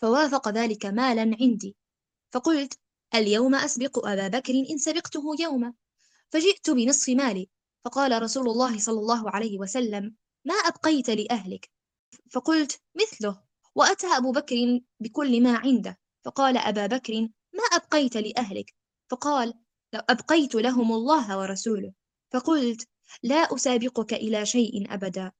[0.00, 1.76] فوافق ذلك مالا عندي.
[2.32, 2.78] فقلت
[3.14, 5.74] اليوم أسبق أبا بكر إن سبقته يوما
[6.30, 7.48] فجئت بنصف مالي.
[7.84, 11.70] فقال رسول الله صلى الله عليه وسلم ما أبقيت لأهلك؟
[12.30, 13.42] فقلت مثله.
[13.74, 15.98] وأتى أبو بكر بكل ما عنده.
[16.24, 17.20] فقال أبا بكر
[17.52, 18.74] ما أبقيت لأهلك؟
[19.10, 19.54] فقال
[19.92, 21.92] لو أبقيت لهم الله ورسوله.
[22.32, 22.88] فقلت
[23.22, 25.32] لا أسابقك إلى شيء أبدا.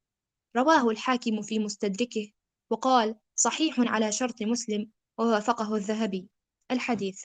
[0.56, 2.32] رواه الحاكم في مستدركه.
[2.70, 6.28] وقال صحيح على شرط مسلم ووافقه الذهبي.
[6.70, 7.24] الحديث.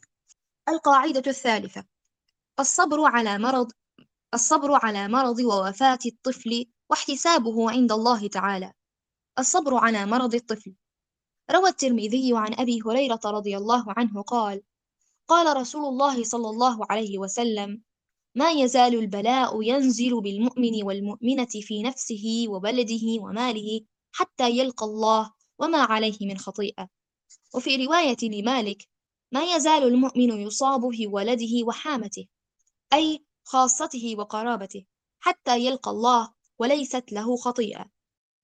[0.70, 1.86] القاعدة الثالثة.
[2.60, 3.72] الصبر على مرض
[4.34, 8.74] الصبر على مرض ووفاة الطفل واحتسابه عند الله تعالى.
[9.40, 10.76] الصبر على مرض الطفل.
[11.52, 14.62] روى الترمذي عن أبي هريرة رضي الله عنه قال
[15.28, 17.82] قال رسول الله صلى الله عليه وسلم
[18.36, 23.82] ما يزال البلاء ينزل بالمؤمن والمؤمنة في نفسه وبلده وماله
[24.12, 26.90] حتى يلقى الله وما عليه من خطيئة
[27.56, 28.88] وفي رواية لمالك
[29.32, 32.28] ما يزال المؤمن يصاب في ولده وحامته
[32.94, 34.86] أي خاصته وقرابته
[35.20, 37.86] حتى يلقى الله وليست له خطيئة.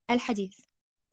[0.10, 0.60] الحديث.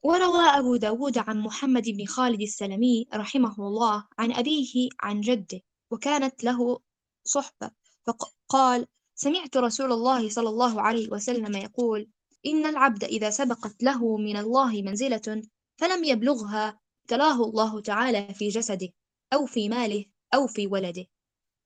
[0.03, 5.61] وروى أبو داود عن محمد بن خالد السلمي رحمه الله عن أبيه عن جده
[5.91, 6.79] وكانت له
[7.23, 7.71] صحبة.
[8.07, 12.09] فقال سمعت رسول الله صلى الله عليه وسلم يقول
[12.45, 15.41] إن العبد إذا سبقت له من الله منزلة
[15.77, 18.89] فلم يبلغها ابتلاه الله تعالى في جسده
[19.33, 21.05] أو في ماله أو في ولده.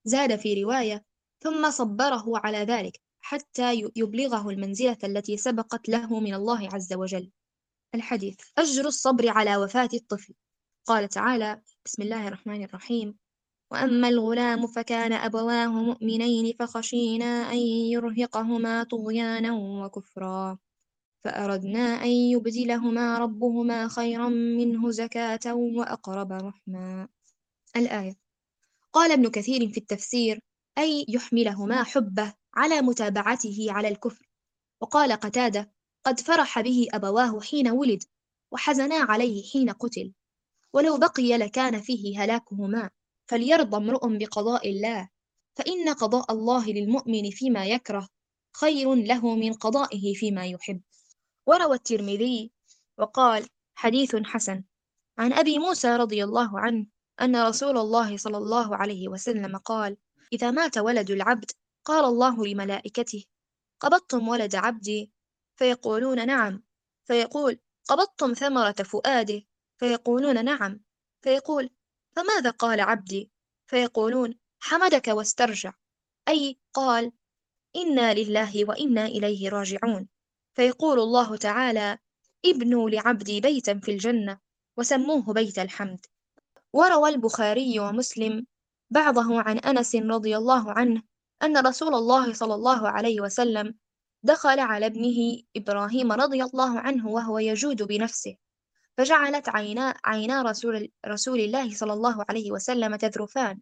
[0.06, 1.06] زاد في رواية
[1.44, 3.02] ثم صبره على ذلك.
[3.26, 7.32] حتى يبلغه المنزلة التي سبقت له من الله عز وجل.
[7.96, 10.34] الحديث أجر الصبر على وفاة الطفل.
[10.86, 13.18] قال تعالى بسم الله الرحمن الرحيم.
[13.72, 19.54] وأما الغلام فكان أبواه مؤمنين فخشينا أن يرهقهما طغيانا
[19.86, 20.58] وكفرا.
[21.24, 27.08] فأردنا أن يبدلهما ربهما خيرا منه زكاة وأقرب رحما
[27.76, 28.16] الآية
[28.94, 30.40] قال ابن كثير في التفسير
[30.78, 32.34] أي يحملهما حبة.
[32.56, 34.30] على متابعته على الكفر.
[34.82, 35.72] وقال قتادة
[36.06, 38.04] قد فرح به أبواه حين ولد
[38.52, 40.14] وحزنا عليه حين قتل.
[40.74, 42.90] ولو بقي لكان فيه هلاكهما
[43.28, 45.10] فليرضى امرؤ بقضاء الله.
[45.56, 48.08] فإن قضاء الله للمؤمن فيما يكره
[48.58, 50.82] خير له من قضائه فيما يحب.
[51.48, 52.52] وروى الترمذي
[52.98, 54.64] وقال حديث حسن.
[55.18, 56.86] عن أبي موسى رضي الله عنه
[57.22, 59.98] أن رسول الله صلى الله عليه وسلم قال
[60.34, 61.52] إذا مات ولد العبد
[61.86, 63.24] قال الله لملائكته
[63.80, 65.12] قبضتم ولد عبدي؟
[65.56, 66.64] فيقولون نعم.
[67.06, 69.42] فيقول قبضتم ثمرة فؤاده؟
[69.78, 70.80] فيقولون نعم.
[71.22, 71.70] فيقول
[72.16, 73.32] فماذا قال عبدي؟
[73.68, 75.74] فيقولون حمدك واسترجع.
[76.28, 77.12] أي قال
[77.76, 80.08] إنا لله وإنا إليه راجعون.
[80.54, 81.98] فيقول الله تعالى
[82.46, 84.40] ابنوا لعبدي بيتا في الجنة
[84.78, 86.06] وسموه بيت الحمد.
[86.74, 88.48] وروى البخاري ومسلم
[88.90, 91.04] بعضه عن أنس رضي الله عنه
[91.44, 93.76] أن رسول الله صلى الله عليه وسلم
[94.24, 98.36] دخل على ابنه إبراهيم رضي الله عنه وهو يجود بنفسه
[98.98, 103.60] فجعلت عينا, عينا رسول, رسول الله صلى الله عليه وسلم تذرفان.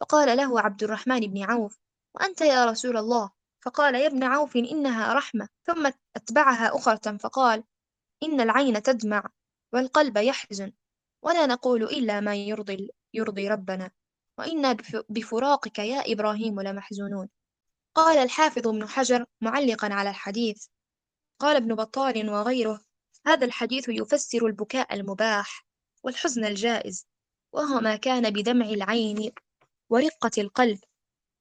[0.00, 1.78] فقال له عبد الرحمن بن عوف
[2.14, 3.30] وأنت يا رسول الله؟
[3.64, 5.48] فقال يا ابن عوف إنها رحمة.
[5.64, 7.64] ثم أتبعها أخرة فقال
[8.22, 9.24] إن العين تدمع
[9.72, 10.72] والقلب يحزن
[11.22, 13.90] ولا نقول إلا ما يرضي, يرضي ربنا.
[14.38, 14.76] وإنا
[15.08, 17.28] بفراقك يا إبراهيم لمحزونون.
[17.94, 20.66] قال الحافظ ابن حجر معلقا على الحديث.
[21.38, 22.80] قال ابن بطال وغيره
[23.26, 25.66] هذا الحديث يفسر البكاء المباح
[26.02, 27.06] والحزن الجائز
[27.52, 29.32] وهو ما كان بدمع العين
[29.90, 30.78] ورقة القلب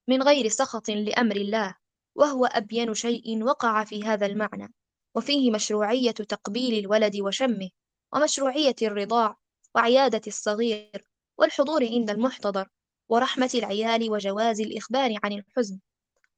[0.07, 1.76] من غير سخط لأمر الله
[2.15, 4.74] وهو أبين شيء وقع في هذا المعنى.
[5.15, 7.69] وفيه مشروعية تقبيل الولد وشمه
[8.14, 9.38] ومشروعية الرضاع
[9.76, 11.07] وعيادة الصغير
[11.38, 12.69] والحضور عند المحتضر.
[13.10, 15.80] ورحمة العيال وجواز الإخبار عن الحزن.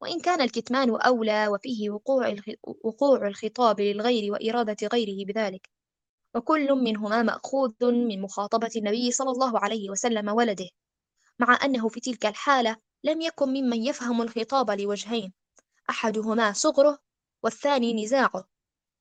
[0.01, 2.35] وإن كان الكتمان أولى وفيه وقوع
[2.83, 5.69] وقوع الخطاب للغير وإرادة غيره بذلك.
[6.35, 10.69] وكل منهما مأخوذ من مخاطبة النبي صلى الله عليه وسلم ولده
[11.39, 15.33] مع أنه في تلك الحالة لم يكن ممن يفهم الخطاب لوجهين
[15.89, 16.99] أحدهما صغره
[17.43, 18.45] والثاني نزاعه.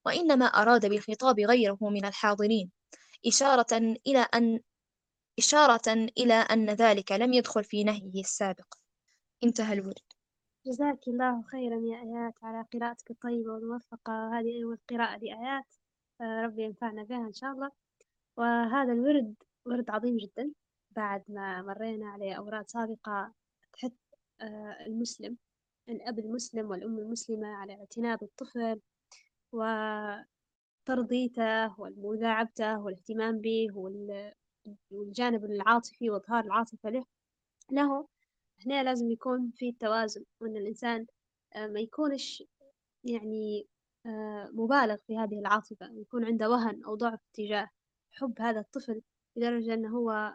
[0.06, 2.70] وإنما أراد بالخطاب غيره من الحاضرين
[3.26, 4.60] إشارة إلى أن
[5.38, 8.74] إشارة إلى أن ذلك لم يدخل في نهيه السابق.
[9.44, 9.98] انتهى الورد.
[10.66, 14.38] جزاك الله خيرا يا آيات على قراءتك الطيبة والموفقة.
[14.38, 15.74] هذه أول قراءة لآيات.
[16.20, 17.70] آه، ربي ينفعنا بها إن شاء الله.
[18.36, 19.34] وهذا الورد
[19.66, 20.52] ورد عظيم جدا.
[20.90, 23.32] بعد ما مرينا عليه أوراد سابقة
[23.72, 23.92] تحث
[24.40, 25.36] آه، المسلم
[25.88, 28.80] الأب المسلم والأم المسلمة على اعتناء بالطفل
[29.52, 30.26] وترضيته
[31.80, 33.68] ومداعبته والاهتمام به
[34.90, 37.04] والجانب العاطفي وإظهار العاطفة له
[37.72, 38.08] له
[38.66, 41.06] هنا لازم يكون في توازن وإن الإنسان
[41.54, 42.42] آه، ما يكونش
[43.04, 43.66] يعني
[44.06, 47.68] آه، مبالغ في هذه العاطفة يكون عنده وهن أو ضعف تجاه
[48.12, 49.02] حب هذا الطفل
[49.36, 50.32] لدرجة أنه هو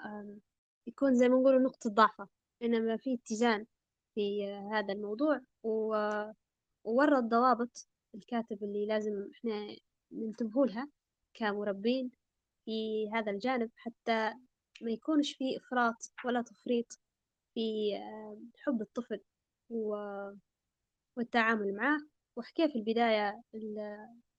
[0.88, 2.27] يكون زي ما نقول نقطة ضعفه.
[2.64, 3.65] إنما في اتزان
[4.15, 9.76] في هذا الموضوع وورى الضوابط الكاتب اللي لازم إحنا
[10.11, 10.88] ننتبهوا لها
[11.34, 12.11] كمربين.
[12.65, 14.34] في هذا الجانب حتى
[14.81, 16.99] ما يكونش في إفراط ولا تفريط
[17.53, 17.91] في
[18.57, 19.22] حب الطفل
[21.18, 21.99] والتعامل معه
[22.35, 23.41] وحكى في البداية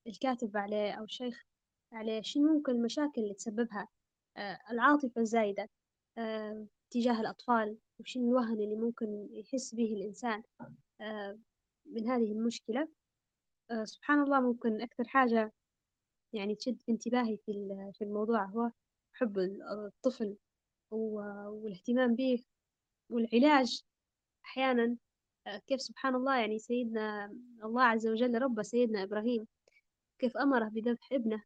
[0.06, 1.44] الكاتب عليه أو الشيخ
[1.92, 3.88] عليه شنو ممكن المشاكل اللي تسببها
[4.36, 5.70] آه، العاطفة الزايدة
[6.18, 10.42] آه، تجاه الأطفال وشنو الوهن اللي ممكن يحس به الإنسان
[11.00, 11.38] آه،
[11.86, 12.88] من هذه المشكلة.
[13.84, 15.52] سبحان الله ممكن أكثر حاجة
[16.34, 17.52] يعني تشد انتباهي في
[17.98, 18.70] في الموضوع هو
[19.12, 20.36] حب الطفل
[20.90, 22.44] والاهتمام به
[23.10, 23.82] والعلاج
[24.44, 24.96] أحيانا
[25.66, 27.26] كيف سبحان الله يعني سيدنا
[27.64, 29.46] الله عز وجل رب سيدنا إبراهيم
[30.18, 31.42] كيف أمره بذبح ابنه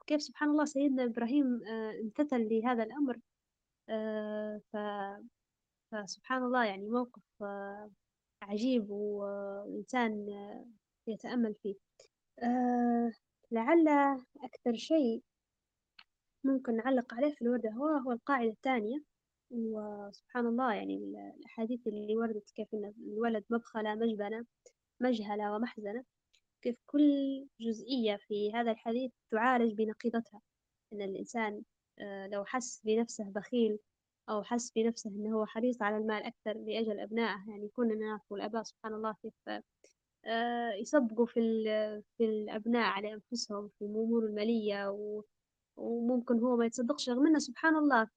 [0.00, 1.60] وكيف سبحان الله سيدنا إبراهيم
[2.02, 3.18] امتثل لهذا الأمر
[4.72, 4.76] ف
[5.92, 7.90] فسبحان الله يعني موقف آه،
[8.42, 10.66] عجيب والإنسان آه،
[11.06, 11.74] يتأمل فيه.
[12.42, 13.12] آه،
[13.50, 13.88] لعل
[14.42, 15.22] أكثر شيء
[16.44, 19.02] ممكن نعلق عليه في الوردة هو هو القاعدة الثانية.
[19.50, 20.96] وسبحان الله يعني
[21.38, 24.46] الأحاديث اللي وردت كيف إن الولد مبخلة مجبنة
[25.00, 26.04] مجهلة ومحزنة
[26.62, 27.00] كيف كل
[27.60, 30.40] جزئية في هذا الحديث تعالج بنقيضتها.
[30.92, 31.62] إن الإنسان
[31.98, 33.78] آه، لو حس بنفسه بخيل
[34.28, 38.62] أو حس بنفسه إنه هو حريص على المال أكثر لأجل أبنائه يعني كنا نعرف الآباء.
[38.62, 39.62] سبحان الله كيف
[40.24, 41.40] آه، يصدقوا في
[42.18, 44.96] في الأبناء على أنفسهم في الأمور المالية
[45.76, 48.08] وممكن هو ما يتصدقش رغم إنه سبحان الله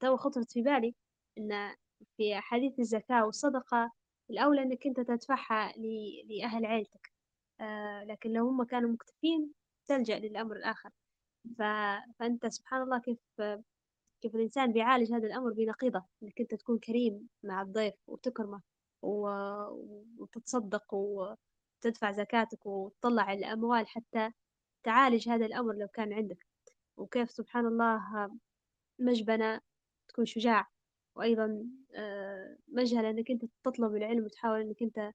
[0.00, 0.94] تو خطرت في بالي
[1.38, 1.74] إن
[2.16, 3.92] في أحاديث الزكاة والصدقة
[4.30, 5.72] الأولى إنك أنت تدفعها
[6.28, 7.12] لأهل عيلتك
[7.60, 9.52] آه لكن لو هم كانوا مكتفين
[9.88, 10.90] تلجأ للأمر الآخر
[11.58, 11.62] ف...
[12.18, 13.18] فأنت سبحان الله كيف
[14.22, 18.62] كيف الإنسان بيعالج هذا الأمر بنقيضة إنك أنت تكون كريم مع الضيف وتكرمه.
[19.02, 24.30] وتتصدق وتدفع زكاتك وتطلع الأموال حتى
[24.84, 26.46] تعالج هذا الأمر لو كان عندك.
[26.96, 28.30] وكيف سبحان الله
[28.98, 29.60] مجبنة
[30.08, 30.66] تكون شجاع.
[31.16, 35.12] وأيضا آه، مجهلة إنك أنت تطلب العلم وتحاول إنك أنت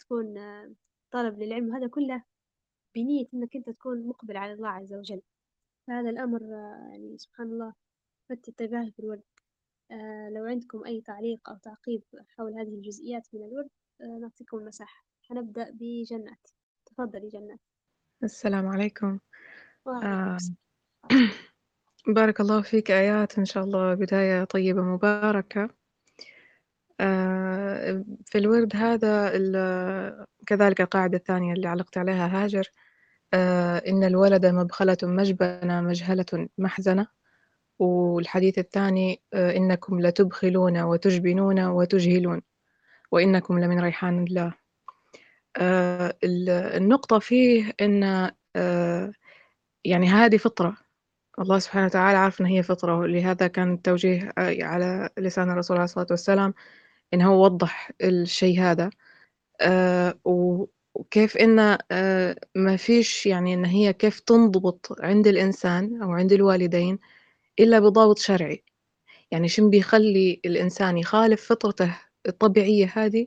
[0.00, 0.72] تكون آه،
[1.10, 1.70] طالب للعلم.
[1.70, 2.24] وهذا كله
[2.94, 5.22] بنية إنك أنت تكون مقبل على الله عز وجل.
[5.86, 7.74] فهذا الأمر آه، يعني سبحان الله
[8.28, 9.22] فتت انتباهي في الورد.
[10.34, 13.68] لو عندكم أي تعليق أو تعقيب حول هذه الجزئيات من الورد
[14.20, 15.04] نعطيكم المساحة.
[15.22, 16.48] حنبدأ بجنات.
[16.86, 17.60] تفضلي جنات.
[18.24, 19.18] السلام عليكم.
[19.88, 20.38] السلام.
[22.06, 25.68] بارك الله فيك آيات إن شاء الله بداية طيبة مباركة.
[27.00, 29.30] آه، في الورد هذا
[30.46, 32.70] كذلك القاعدة الثانية اللي علقت عليها هاجر.
[33.34, 37.21] آه، إن الولد مبخلة مجبنة مجهلة محزنة.
[37.82, 42.42] والحديث الثاني آه، إنكم لتبخلون وتجبنون وتجهلون
[43.12, 44.54] وإنكم لمن ريحان الله.
[46.76, 48.30] النقطة فيه إن
[49.84, 50.76] يعني هذه فطرة.
[51.38, 55.84] الله سبحانه وتعالى عارف إن هي فطرة ولهذا كان التوجيه آه، على لسان الرسول عليه
[55.84, 56.54] الصلاة والسلام
[57.14, 58.90] إنه هو وضح الشيء هذا.
[59.60, 60.14] آه
[60.94, 66.98] وكيف إن آه ما فيش يعني إن هي كيف تنضبط عند الإنسان أو عند الوالدين
[67.60, 68.64] إلا بضابط شرعي.
[69.30, 71.98] يعني شن بيخلي الإنسان يخالف فطرته
[72.28, 73.26] الطبيعية هذه؟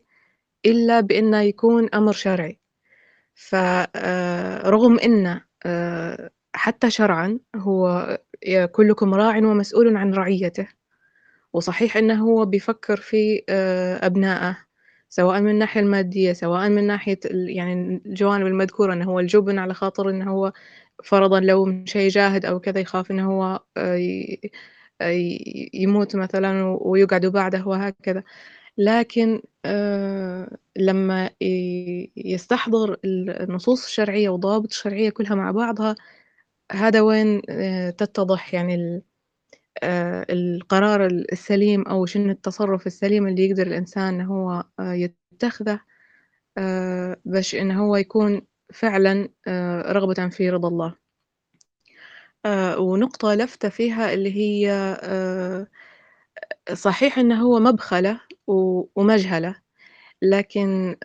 [0.66, 2.60] إلا بإنه يكون أمر شرعي.
[3.36, 8.18] فرغم آه، إن آه، حتى شرعًا هو
[8.74, 10.68] كلكم راع ومسؤول عن رعيته،
[11.54, 14.58] وصحيح إنه هو بيفكر في آه، أبنائه
[15.10, 20.10] سواء من الناحية المادية سواء من ناحية يعني الجوانب المذكورة إنه هو الجبن على خاطر
[20.10, 20.54] إنه هو
[21.04, 23.98] فرضًا لو مش هيجاهد أو كذا يخاف إنه هو آه،
[25.74, 28.24] يموت مثلًا ويقعدوا بعده وهكذا،
[28.78, 31.30] لكن آه، لما
[32.18, 35.96] يستحضر النصوص الشرعية والضوابط الشرعية كلها مع بعضها
[36.74, 39.04] هذا وين آه، تتضح يعني
[39.84, 44.94] آه، القرار السليم أو شنو التصرف السليم اللي يقدر الإنسان هو آه،
[45.34, 45.80] يتخذه.
[47.26, 48.42] باش إنه هو يكون
[48.74, 49.30] فعلا
[49.92, 50.96] رغبة في رضا الله.
[52.78, 54.72] ونقطة لفتة فيها اللي هي
[56.74, 58.22] صحيح إنه هو مبخلة
[58.96, 59.56] ومجهلة
[60.22, 60.96] لكن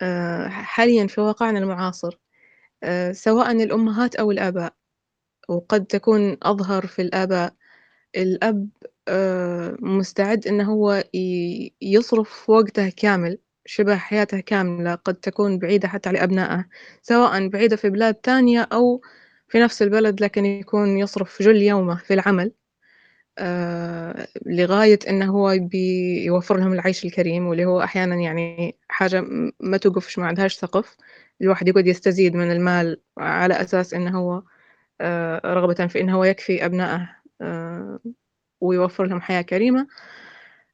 [0.48, 2.18] حاليا في واقعنا المعاصر
[3.12, 4.74] سواء الأمهات أو الآباء
[5.48, 7.54] وقد تكون أظهر في الآباء
[8.16, 8.68] الأب
[9.08, 11.04] آه، مستعد إنه هو
[11.82, 16.64] يصرف وقته كامل شبه حياته كاملة قد تكون بعيدة حتى على أبنائه
[17.02, 19.02] سواء بعيدة في بلاد تانية أو
[19.48, 22.52] في نفس البلد لكن يكون يصرف جل يومه في العمل
[23.38, 29.24] آه، لغاية إنه هو بيوفر لهم العيش الكريم واللي هو أحيانا يعني حاجة
[29.60, 30.96] ما توقفش ما عندهاش سقف
[31.42, 34.42] الواحد يقعد يستزيد من المال على أساس إنه هو
[35.00, 38.00] آه، رغبة في إنه هو يكفي أبنائه آه،
[38.60, 39.86] ويوفر لهم حياة كريمة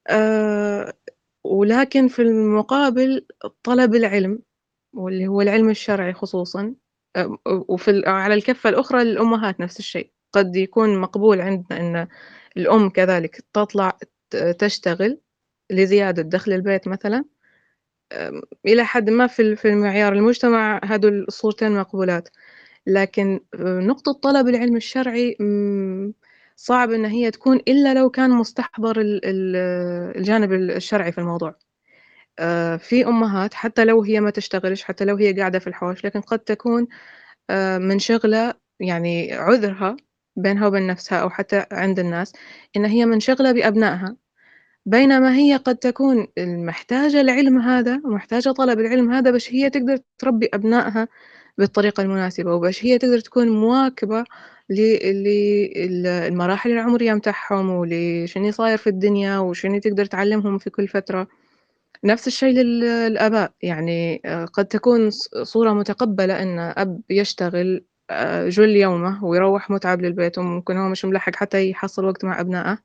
[0.09, 0.93] آه،
[1.51, 3.27] ولكن في المقابل
[3.63, 4.39] طلب العلم
[4.93, 6.75] واللي هو العلم الشرعي خصوصا
[7.47, 10.11] وفي على الكفة الأخرى الأمهات نفس الشيء.
[10.33, 12.09] قد يكون مقبول عندنا أن
[12.57, 13.99] الأم كذلك تطلع
[14.59, 15.21] تشتغل
[15.71, 17.25] لزيادة دخل البيت مثلا
[18.67, 22.29] إلى حد ما في المعيار المجتمع هذول الصورتين مقبولات.
[22.87, 25.37] لكن نقطة طلب العلم الشرعي
[26.57, 31.55] صعب إن هي تكون إلا لو كان مستحضر الجانب الشرعي في الموضوع.
[32.39, 36.21] آه، في أمهات حتى لو هي ما تشتغلش حتى لو هي قاعدة في الحوش لكن
[36.21, 36.87] قد تكون
[37.51, 39.97] آه، منشغلة يعني عذرها
[40.37, 42.33] بينها وبين نفسها أو حتى عند الناس
[42.77, 44.17] إن هي منشغلة بأبنائها.
[44.87, 50.51] بينما هي قد تكون محتاجة العلم هذا ومحتاجة طلب العلم هذا باش هي تقدر تربي
[50.55, 51.09] أبنائها
[51.59, 54.25] بالطريقة المناسبة وباش هي تقدر تكون مواكبة
[54.71, 61.29] للمراحل العمرية متاعهم ولشنو صاير في الدنيا وشنو تقدر تعلمهم في كل فترة.
[62.05, 64.23] نفس الشيء للآباء يعني
[64.53, 65.11] قد تكون
[65.43, 67.85] صورة متقبلة إن أب يشتغل
[68.49, 72.79] جل يومه ويروح متعب للبيت وممكن هو مش ملحق حتى يحصل وقت مع أبنائه.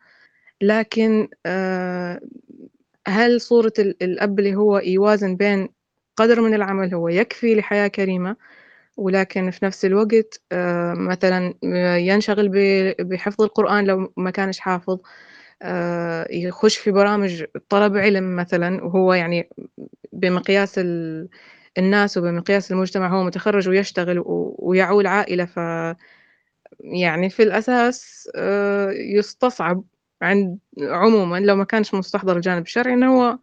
[0.61, 1.27] لكن
[3.07, 5.69] هل صورة الأب اللي هو يوازن بين
[6.15, 8.35] قدر من العمل هو يكفي لحياة كريمة
[8.97, 10.41] ولكن في نفس الوقت
[10.97, 11.53] مثلا
[11.99, 12.49] ينشغل
[12.99, 14.99] بحفظ القرآن لو ما كانش حافظ
[16.31, 19.49] يخش في برامج طلب علم مثلا وهو يعني
[20.13, 20.79] بمقياس
[21.77, 24.23] الناس وبمقياس المجتمع هو متخرج ويشتغل
[24.59, 25.57] ويعول عائلة ف
[26.81, 28.29] يعني في الأساس
[29.17, 29.83] يستصعب
[30.21, 33.39] عند عموما لو ما كانش مستحضر الجانب الشرعي إنه هو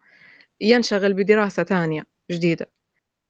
[0.61, 2.71] ينشغل بدراسة ثانية جديدة.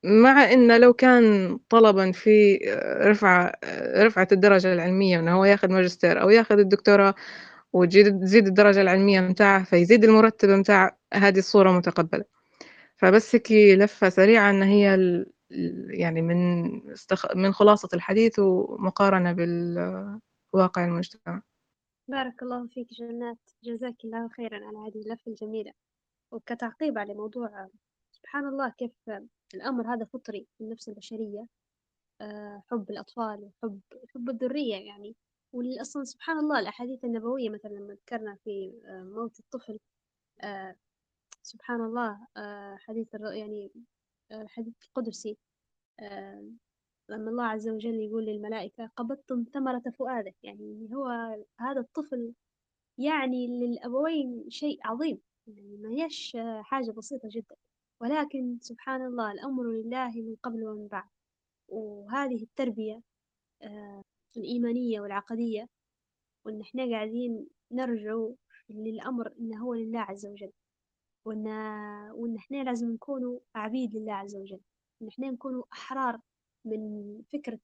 [0.04, 2.58] مع إنه لو كان طلبا في
[3.02, 3.52] رفعة
[3.98, 7.16] رفعة الدرجة العلمية إنه هو ياخذ ماجستير أو ياخذ الدكتوراه
[7.74, 12.26] وتزيد تزيد الدرجة العلمية متاعه فيزيد المرتب متاع هذه الصورة متقبلة.
[12.98, 14.98] فبس هيك لفة سريعة إن هي
[15.90, 17.36] يعني من استخ...
[17.36, 21.42] من خلاصة الحديث ومقارنة بالواقع المجتمع.
[22.08, 23.38] بارك الله فيك جنات.
[23.64, 25.72] جزاك الله خيرا على هذه اللفة الجميلة.
[26.32, 27.68] وكتعقيب على موضوع
[28.12, 28.92] سبحان الله كيف
[29.56, 31.48] الأمر هذا فطري في النفس البشرية
[32.22, 33.82] آه، حب الأطفال وحب
[34.16, 35.16] حب الذرية يعني.
[35.54, 39.80] والأصلا سبحان الله الأحاديث النبوية مثلا لما ذكرنا في آه، موت الطفل
[40.42, 40.76] آه،
[41.44, 42.28] سبحان الله
[42.78, 43.72] حديث يعني
[44.32, 45.38] الحديث القدسي
[47.10, 50.34] لما الله عز وجل يقول للملائكة قبضتم ثمرة فؤاده.
[50.44, 51.08] يعني هو
[51.60, 52.34] هذا الطفل
[52.98, 55.22] يعني للأبوين شيء عظيم.
[55.48, 57.56] يعني ما هيش حاجة بسيطة جدا.
[58.02, 61.10] ولكن سبحان الله الأمر لله من قبل ومن بعد.
[61.68, 63.02] وهذه التربية
[63.64, 64.02] آه،
[64.38, 65.68] الإيمانية والعقدية
[66.46, 68.28] وإن إحنا قاعدين نرجع
[68.70, 70.52] للأمر إنه هو لله عز وجل.
[71.26, 71.48] وإن
[72.12, 74.60] وإن إحنا لازم نكونوا عبيد لله عز وجل.
[75.02, 76.20] إن إحنا نكونوا أحرار
[76.66, 76.82] من
[77.34, 77.60] فكرة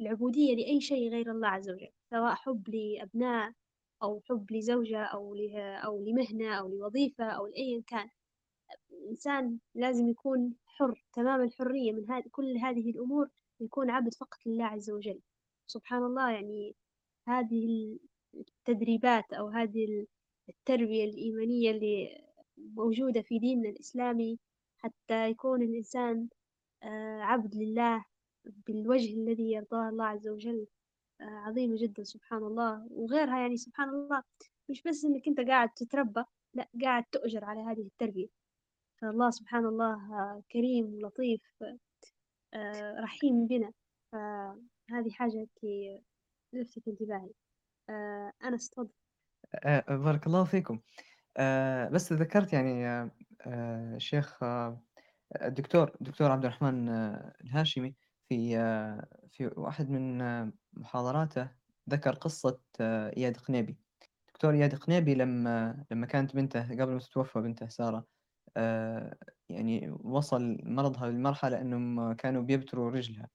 [0.00, 1.90] العبودية لأي شيء غير الله عز وجل.
[2.10, 3.52] سواء حب لأبناء
[4.02, 5.34] أو حب لزوجة أو
[5.84, 8.08] أو لمهنة أو لوظيفة أو لأيا كان.
[9.00, 13.28] الإنسان لازم يكون حر تمام الحرية من هذه كل هذه الأمور
[13.60, 15.20] يكون عبد فقط لله عز وجل.
[15.66, 16.76] سبحان الله يعني
[17.28, 17.98] هذه
[18.34, 20.06] التدريبات أو هذه
[20.48, 22.24] التربية الإيمانية اللي
[22.58, 24.38] موجودة في ديننا الإسلامي
[24.78, 26.28] حتى يكون الإنسان
[26.82, 28.04] آه، عبد لله
[28.44, 30.66] بالوجه الذي يرضاه الله عز وجل
[31.20, 32.86] آه، عظيمة جدا سبحان الله.
[32.90, 34.22] وغيرها يعني سبحان الله
[34.68, 36.24] مش بس إنك أنت قاعد تتربى
[36.54, 38.39] لا قاعد تؤجر على هذه التربية.
[39.00, 39.98] فالله سبحان الله
[40.52, 41.42] كريم ولطيف
[42.54, 43.72] آه، رحيم بنا.
[44.12, 46.02] فهذه حاجة كي
[46.52, 47.30] لفتت انتباهي.
[48.44, 48.90] أنا استفضل
[49.88, 50.80] بارك الله فيكم.
[51.92, 53.10] بس ذكرت يعني
[54.00, 54.38] شيخ
[55.42, 56.88] الدكتور دكتور عبد الرحمن
[57.44, 57.94] الهاشمي
[58.28, 58.56] في
[59.30, 60.18] في واحد من
[60.72, 61.50] محاضراته
[61.90, 63.76] ذكر قصة إياد قنيبي.
[64.28, 68.19] دكتور إياد قنيبي لما لما كانت بنته قبل ما تتوفى بنته سارة
[69.48, 73.28] يعني وصل مرضها لمرحلة إنهم كانوا بيبتروا رجلها.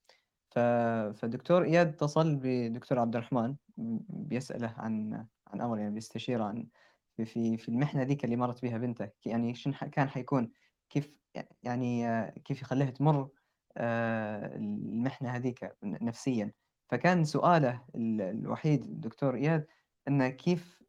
[1.15, 3.55] فالدكتور إياد اتصل بدكتور عبد الرحمن
[4.09, 6.67] بيسأله عن عن أمر يعني بيستشيره عن
[7.25, 9.09] في في المحنة ذيك اللي مرت بها بنته.
[9.25, 10.51] يعني شن كان حيكون
[10.89, 11.11] كيف
[11.63, 12.07] يعني
[12.45, 13.29] كيف يخليها تمر
[13.77, 16.53] آه، المحنة هذيك نفسيا.
[16.89, 19.67] فكان سؤاله الوحيد الدكتور إياد
[20.07, 20.83] أنه كيف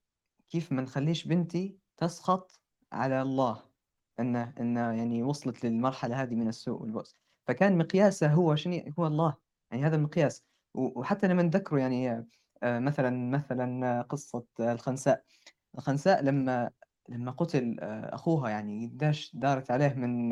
[0.48, 2.60] كيف ما نخليش بنتي تسخط
[2.92, 3.75] على الله؟
[4.20, 7.16] أنه أنه يعني وصلت للمرحلة هذه من السوء والبؤس.
[7.48, 9.34] فكان مقياسه هو شنو؟ هو الله.
[9.70, 10.44] يعني هذا المقياس.
[10.74, 12.26] وحتى لما نذكره يعني
[12.62, 15.24] آه، مثلا مثلا قصة الخنساء.
[15.78, 16.70] الخنساء لما
[17.08, 20.30] لما قتل آه، أخوها يعني قداش دارت عليه من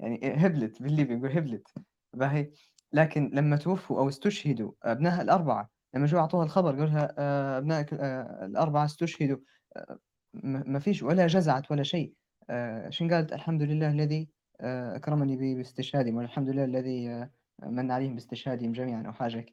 [0.00, 1.68] يعني هبلت بالليبي يقول هبلت.
[2.16, 2.50] باهي
[2.92, 7.94] لكن لما توفوا أو استشهدوا أبنائها الأربعة لما جو أعطوها الخبر قالوا لها آه، أبنائك
[7.94, 9.38] آه، الأربعة استشهدوا
[9.76, 9.98] آه،
[10.44, 12.14] ما فيش ولا جزعت ولا شيء.
[12.88, 14.28] شن قالت؟ الحمد لله الذي
[14.60, 17.28] أكرمني باستشهادهم والحمد لله الذي
[17.62, 19.46] من عليهم باستشهادهم جميعا أو حاجة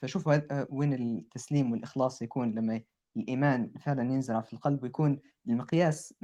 [0.00, 0.40] فشوفوا
[0.70, 2.80] وين التسليم والإخلاص يكون لما
[3.16, 6.14] الإيمان فعلا ينزرع في القلب ويكون المقياس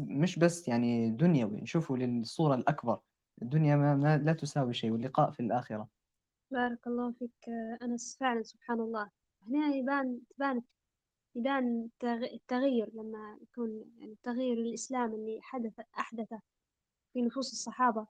[0.00, 3.00] مش بس يعني دنيوي نشوفه للصورة الأكبر.
[3.42, 5.88] الدنيا ما, ما لا تساوي شيء واللقاء في الآخرة.
[6.52, 7.48] بارك الله فيك
[7.82, 9.10] أنس فعلا سبحان الله.
[9.48, 10.62] هنا يبان تبان
[11.36, 16.40] ميدان التغير لما يكون يعني التغير الإسلام اللي حدث أحدثه
[17.12, 18.06] في نفوس الصحابة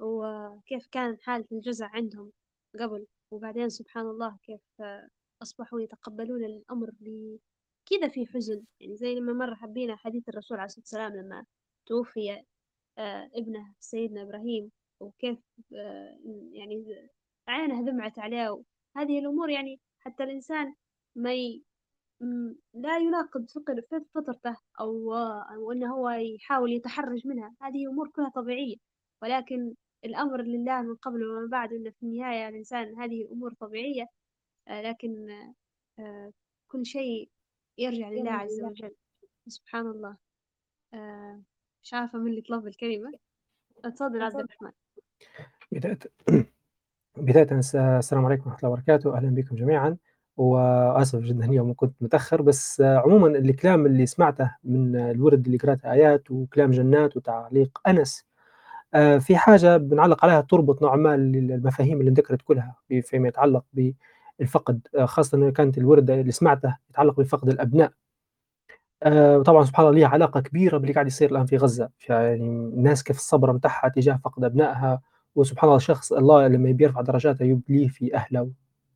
[0.00, 2.32] وكيف كان حالة الجزع عندهم
[2.80, 3.06] قبل.
[3.30, 4.60] وبعدين سبحان الله كيف
[5.42, 6.90] أصبحوا يتقبلون الأمر
[7.90, 8.64] كذا في حزن.
[8.80, 11.46] يعني زي لما مر حبينا حديث الرسول عليه الصلاة والسلام لما
[11.86, 12.44] توفي
[12.98, 14.70] آه ابنه سيدنا إبراهيم
[15.00, 15.38] وكيف
[15.74, 16.18] آه
[16.52, 16.84] يعني
[17.48, 18.62] عينه دمعت عليه.
[18.96, 20.74] هذه الأمور يعني حتى الإنسان
[21.16, 21.62] ما ي...
[22.74, 23.82] لا يناقض فقر
[24.14, 27.54] فطرته أو أو إنه هو يحاول يتحرج منها.
[27.62, 28.76] هذه أمور كلها طبيعية.
[29.22, 29.74] ولكن
[30.04, 34.06] الأمر لله من قبل وما بعد إن في النهاية الإنسان هذه أمور طبيعية.
[34.68, 35.30] آه لكن
[35.98, 36.32] آه
[36.68, 37.30] كل شيء
[37.78, 38.94] يرجع لله عز وجل.
[39.48, 40.16] سبحان الله.
[40.94, 41.42] آه
[41.82, 43.12] مش عارفة من اللي طلب الكلمة؟
[43.82, 44.72] تفضل عبد الرحمن.
[45.72, 45.98] بداية
[47.16, 47.58] بداية
[47.98, 49.16] السلام عليكم ورحمة الله وبركاته.
[49.16, 49.98] أهلا بكم جميعا.
[50.36, 56.30] وآسف جدا اليوم كنت متأخر بس عموما الكلام اللي سمعته من الورد اللي قرأته آيات
[56.30, 58.24] وكلام جنات وتعليق أنس
[59.20, 63.64] في حاجة بنعلق عليها تربط نوعا ما المفاهيم اللي ذكرت كلها فيما يتعلق
[64.38, 67.92] بالفقد خاصة أنه كانت الورد اللي سمعته يتعلق بفقد الأبناء.
[69.06, 71.90] وطبعا سبحان الله ليها علاقة كبيرة باللي قاعد يصير الآن في غزة.
[72.08, 75.00] يعني الناس كيف الصبر متاعها تجاه فقد أبنائها
[75.34, 78.50] وسبحان الله شخص الله لما بيرفع درجاته يبليه في أهله.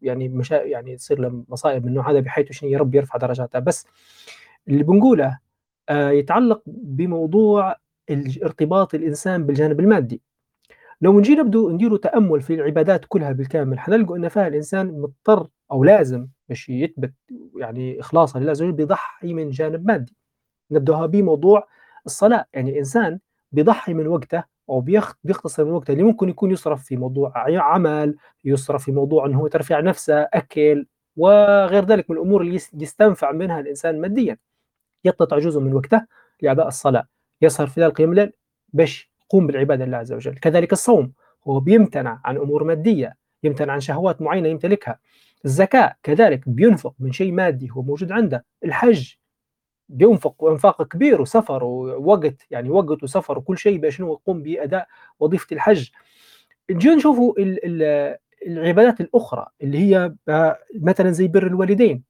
[0.06, 3.58] يعني مشا يعني تصير له مصائب من النوع هذا بحيث شنو يا رب يرفع درجاته.
[3.58, 3.86] بس
[4.68, 5.38] اللي بنقوله
[5.88, 7.76] آه يتعلق بموضوع
[8.42, 10.22] ارتباط الإنسان بالجانب المادي.
[11.00, 15.84] لو نجي نبدو نديروا تأمل في العبادات كلها بالكامل حنلقوا إن فيها الإنسان مضطر أو
[15.84, 17.12] لازم باش يثبت
[17.56, 20.16] يعني إخلاصه لله عز وجل بيضحي من جانب مادي.
[20.70, 21.68] نبدوها بموضوع
[22.06, 22.46] الصلاة.
[22.54, 23.18] يعني الإنسان
[23.52, 24.80] بيضحي من وقته أو
[25.24, 29.46] بيختصر من وقته اللي ممكن يكون يصرف في موضوع عمل يصرف في موضوع إنه هو
[29.48, 30.86] ترفيع نفسه أكل
[31.16, 34.38] وغير ذلك من الأمور اللي يستنفع منها الإنسان ماديا.
[35.04, 36.06] يقتطع جزء من وقته
[36.42, 37.06] لاداء الصلاة.
[37.42, 38.32] يسهر في قيام الليل
[38.68, 40.34] باش يقوم بالعبادة لله عز وجل.
[40.34, 41.12] كذلك الصوم
[41.48, 44.98] هو بيمتنع عن أمور مادية يمتنع عن شهوات معينة يمتلكها.
[45.44, 48.44] الزكاة كذلك بينفق من شيء مادي هو موجود عنده.
[48.64, 49.14] الحج
[49.88, 54.86] بينفق انفاق كبير وسفر ووقت يعني وقت وسفر وكل شيء باش يقوم بأداء
[55.20, 55.88] وظيفة الحج.
[56.70, 57.34] نجي نشوفوا
[58.46, 60.14] العبادات الأخرى اللي هي
[60.74, 62.02] مثلا زي بر الوالدين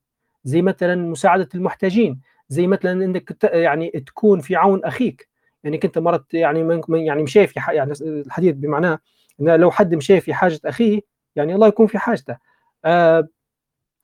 [0.44, 5.28] زي مثلا مساعدة المحتاجين زي مثلا إنك يعني تكون في عون أخيك.
[5.64, 8.98] يعني كنت مرت يعني يعني مشي في يعني الحديث بمعناه
[9.38, 11.00] لو حد مشي في حاجة أخيه
[11.36, 12.36] يعني الله يكون في حاجته.
[12.84, 13.28] آه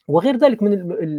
[0.09, 0.73] وغير ذلك من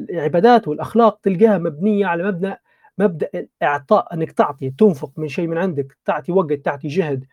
[0.09, 2.57] العبادات والأخلاق تلقاها مبنية على مبدا
[2.97, 3.29] مبدأ
[3.61, 7.25] الاعطاء إنك تعطي تنفق من شيء من عندك تعطي وقت تعطي جهد.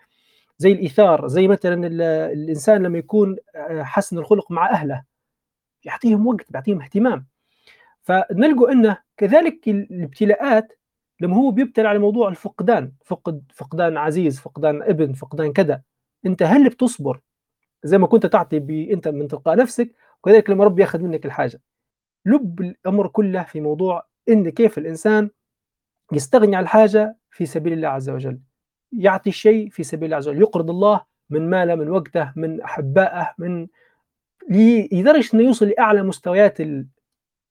[0.58, 1.86] زي الإيثار زي مثلا
[2.32, 3.36] الإنسان لما يكون
[3.70, 5.04] حسن الخلق مع أهله
[5.84, 7.26] يعطيهم وقت بيعطيهم اهتمام.
[8.02, 10.72] فنلقوا إنه كذلك الابتلاءات
[11.20, 15.82] لما هو بيبتلى على موضوع الفقدان فقد فقدان عزيز فقدان ابن فقدان كذا.
[16.26, 17.20] أنت هل بتصبر
[17.84, 18.56] زي ما كنت تعطي
[18.92, 21.60] أنت من تلقاء نفسك وكذلك لما رب ياخذ منك الحاجة.
[22.26, 25.30] لب الأمر كله في موضوع إن كيف الإنسان
[26.12, 28.40] يستغني عن الحاجة في سبيل الله عز وجل.
[28.92, 30.40] يعطي الشيء في سبيل الله عز وجل.
[30.40, 33.66] يقرض الله من ماله من وقته من أحبائه من
[34.48, 36.58] لدرجه إنه يوصل لأعلى مستويات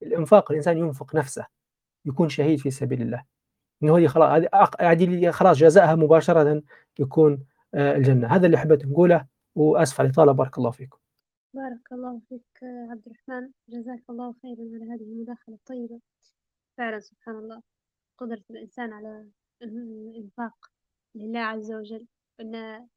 [0.04, 0.52] الإنفاق.
[0.52, 1.46] الإنسان ينفق نفسه
[2.06, 3.24] يكون شهيد في سبيل الله.
[3.84, 4.44] إنه هذه خلاص
[4.82, 6.62] هذه خلاص جزاءها مباشرة
[7.00, 7.44] يكون
[7.76, 8.28] الجنة.
[8.28, 9.26] هذا اللي حبيت نقوله
[9.56, 10.32] وأسف على الإطالة.
[10.32, 10.98] بارك الله فيكم.
[11.54, 13.52] بارك الله فيك عبد الرحمن.
[13.70, 16.00] جزاك الله خيرا على هذه المداخلة الطيبة.
[16.78, 17.62] فعلا سبحان الله.
[18.18, 19.30] قدرة الإنسان على
[19.62, 20.72] الإنفاق
[21.16, 22.08] لله عز وجل.
[22.40, 22.88] أن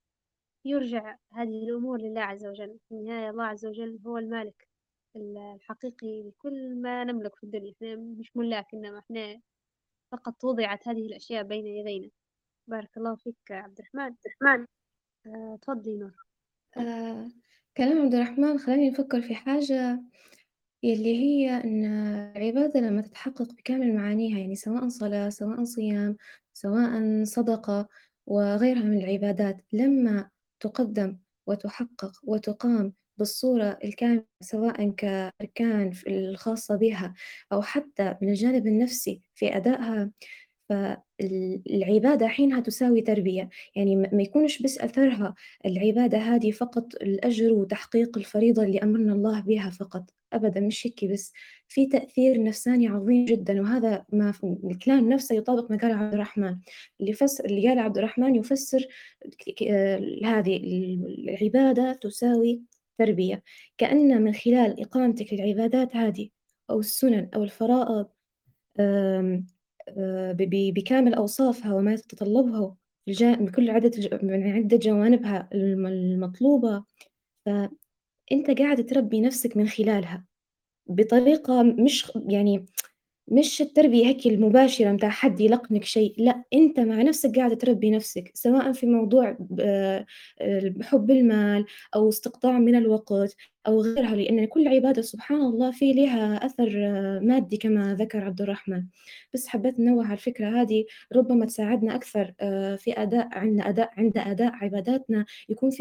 [0.65, 2.79] يرجع هذه الأمور لله عز وجل.
[2.89, 4.69] في النهاية الله عز وجل هو المالك
[5.17, 7.73] الحقيقي لكل ما نملك في الدنيا.
[7.73, 9.41] إحنا مش ملاك إنما إحنا
[10.13, 12.11] فقط وضعت هذه الأشياء بين يدينا.
[12.67, 14.67] بارك الله فيك عبد الرحمن الرحمن.
[15.27, 16.27] آه، تفضلي نور.
[16.77, 17.29] آه،
[17.77, 20.03] كلام عبد الرحمن خلاني أفكر في حاجة
[20.83, 21.85] يلي هي إن
[22.37, 26.17] العبادة لما تتحقق بكامل معانيها يعني سواء صلاة سواء صيام
[26.53, 27.89] سواء صدقة
[28.27, 30.31] وغيرها من العبادات لما
[30.61, 37.15] تقدم وتحقق وتقام بالصورة الكاملة سواء كأركان الخاصة بها
[37.53, 40.11] أو حتى من الجانب النفسي في أدائها
[40.73, 43.49] فالعبادة حينها تساوي تربية.
[43.77, 45.35] يعني ما يكونش بس أثرها
[45.67, 50.11] العبادة هذه فقط الأجر وتحقيق الفريضة اللي أمرنا الله بها فقط.
[50.33, 51.33] أبدا مش هيك بس.
[51.69, 54.33] في تأثير نفساني عظيم جدا وهذا ما
[54.65, 56.57] الكلام نفسه يطابق ما قال عبد الرحمن.
[57.01, 58.87] اللي فسر اللي قال عبد الرحمن يفسر
[60.25, 60.57] هذه
[61.19, 62.63] العبادة تساوي
[62.99, 63.43] تربية.
[63.79, 66.29] كأن من خلال إقامتك للعبادات هذه
[66.71, 68.07] أو السنن أو الفرائض
[70.73, 72.77] بكامل أوصافها وما تتطلبه
[73.21, 73.93] بكل عدة
[74.23, 76.85] من عدة جوانبها الم المطلوبة،
[77.47, 80.27] فأنت قاعد تربي نفسك من خلالها
[80.89, 82.67] بطريقة مش يعني
[83.29, 88.31] مش التربية هيك المباشرة متاع حد يلقنك شيء، لأ أنت مع نفسك قاعد تربي نفسك،
[88.35, 90.07] سواء في موضوع آآ
[90.83, 93.37] حُب المال أو استقطاع من الوقت
[93.67, 96.71] أو غيرها، لأن كل عبادة سبحان الله في ليها أثر
[97.21, 98.85] مادي كما ذكر عبد الرحمن،
[99.35, 104.19] بس حبيت ننوه على الفكرة هذه ربما تساعدنا أكثر آآ في أداء عندنا أداء عند
[104.19, 105.81] أداء عباداتنا يكون في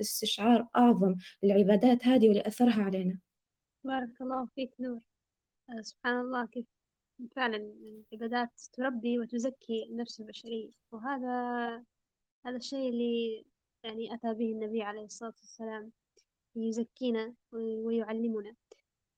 [0.00, 3.18] استشعار أعظم للعبادات هذه ولأثرها علينا.
[3.84, 5.11] بارك الله فيك نور آه،
[5.80, 6.66] سبحان الله كيف
[7.36, 7.56] فعلا
[8.12, 10.70] العبادات تربي وتزكي النفس البشرية.
[10.92, 11.32] وهذا
[12.46, 13.44] هذا الشيء اللي
[13.84, 15.90] يعني أتى به النبي عليه الصلاة والسلام
[16.56, 18.54] يزكينا وي- ويعلمنا.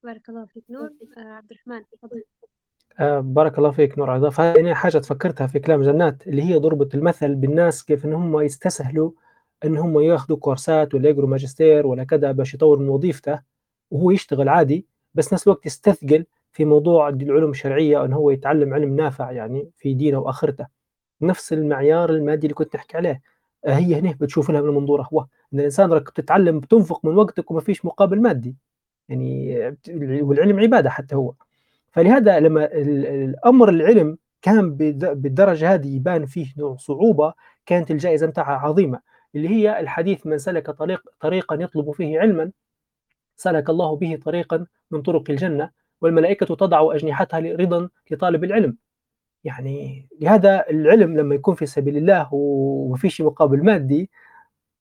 [0.02, 0.90] بارك الله فيك نور.
[1.18, 2.22] آه، عبد الرحمن تفضل.
[3.00, 6.58] آه، بارك الله فيك نور عضاف هذه يعني حاجة تفكرتها في كلام جنات اللي هي
[6.58, 9.10] ضربة المثل بالناس كيف إن هم يستسهلوا
[9.64, 13.42] إن هم ياخذوا كورسات ولا يقروا ماجستير ولا كذا باش يطور من وظيفته
[13.90, 18.96] وهو يشتغل عادي بس نفس الوقت يستثقل في موضوع العلوم الشرعية إن هو يتعلم علم
[18.96, 20.66] نافع يعني في دينه وآخرته.
[21.22, 23.20] نفس المعيار المادي اللي كنت نحكي عليه.
[23.66, 27.60] هي هنا بتشوف لها من منظور هو إن الإنسان راك بتتعلم بتنفق من وقتك وما
[27.60, 28.56] فيش مقابل مادي.
[29.08, 29.58] يعني
[30.22, 31.32] والعلم عبادة حتى هو.
[31.92, 37.34] فلهذا لما ال- الأمر العلم كان بالدرجة هذه يبان فيه نوع صعوبة
[37.66, 39.00] كانت الجائزة متاعها عظيمة.
[39.34, 42.50] اللي هي الحديث من سلك طريق طريقا يطلب فيه علما
[43.36, 45.70] سلك الله به طريقا من طرق الجنة
[46.00, 48.76] والملائكة تضع أجنحتها رضا لطالب العلم.
[49.44, 54.10] يعني لهذا العلم لما يكون في سبيل الله وما فيش مقابل مادي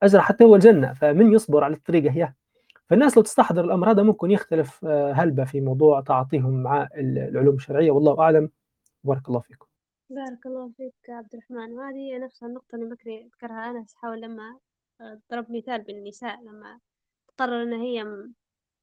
[0.04, 2.34] اجر حتى هو الجنة فمن يصبر على الطريقة هي.
[2.90, 7.56] فالناس لو تستحضر الأمر هذا ممكن يختلف آه، هلبة في موضوع تعاطيهم مع ال- العلوم
[7.56, 7.92] الشرعية.
[7.92, 8.50] والله أعلم.
[9.04, 9.66] بارك الله فيكم.
[10.10, 11.74] بارك الله فيك عبد الرحمن.
[11.74, 14.58] وهذه نفس النقطة اللي بكري ذكرها أنس حاول لما
[15.02, 16.80] آه، ضرب مثال بالنساء لما
[17.28, 18.06] تقرر إن هي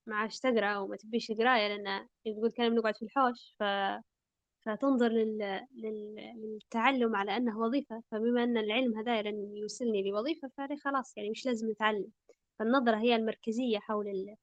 [0.07, 3.63] ما عادش تقرأ أو ما تبيش القراية لأن تقول كان بنقعد في الحوش ف...
[4.67, 5.67] فتنظر لل...
[5.75, 6.15] لل...
[6.37, 8.03] للتعلم على أنه وظيفة.
[8.11, 12.13] فبما أن العلم هذا لن يوصلني لوظيفة فلي خلاص يعني مش لازم نتعلم
[12.59, 14.37] فالنظرة هي المركزية حول ال...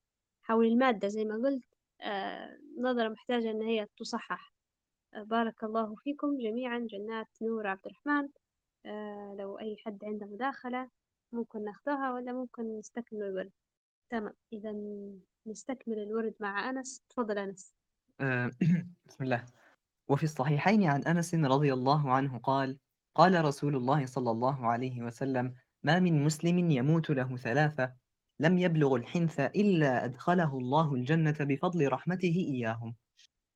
[0.44, 1.66] حول المادة زي ما قلت.
[2.02, 4.54] آه، نظرة محتاجة إن هي تصحح.
[5.14, 6.80] آه، بارك الله فيكم جميعا.
[6.80, 8.30] جنات نور عبد الرحمن.
[8.86, 10.90] آه، لو أي حد عنده مداخلة
[11.32, 13.52] ممكن ناخذها ولا ممكن نستكمل
[14.10, 14.34] تمام.
[14.54, 14.72] إذا
[15.48, 17.04] نستكمل الورد مع أنس.
[17.10, 17.74] تفضل أنس.
[18.22, 18.52] آه،
[19.08, 19.46] بسم الله.
[20.10, 22.78] وفي الصحيحين عن أنس رضي الله عنه قال
[23.16, 25.54] قال رسول الله صلى الله عليه وسلم
[25.84, 27.94] ما من مسلم يموت له ثلاثة
[28.40, 32.96] لم يبلغ الحنث إلا أدخله الله الجنة بفضل رحمته إياهم.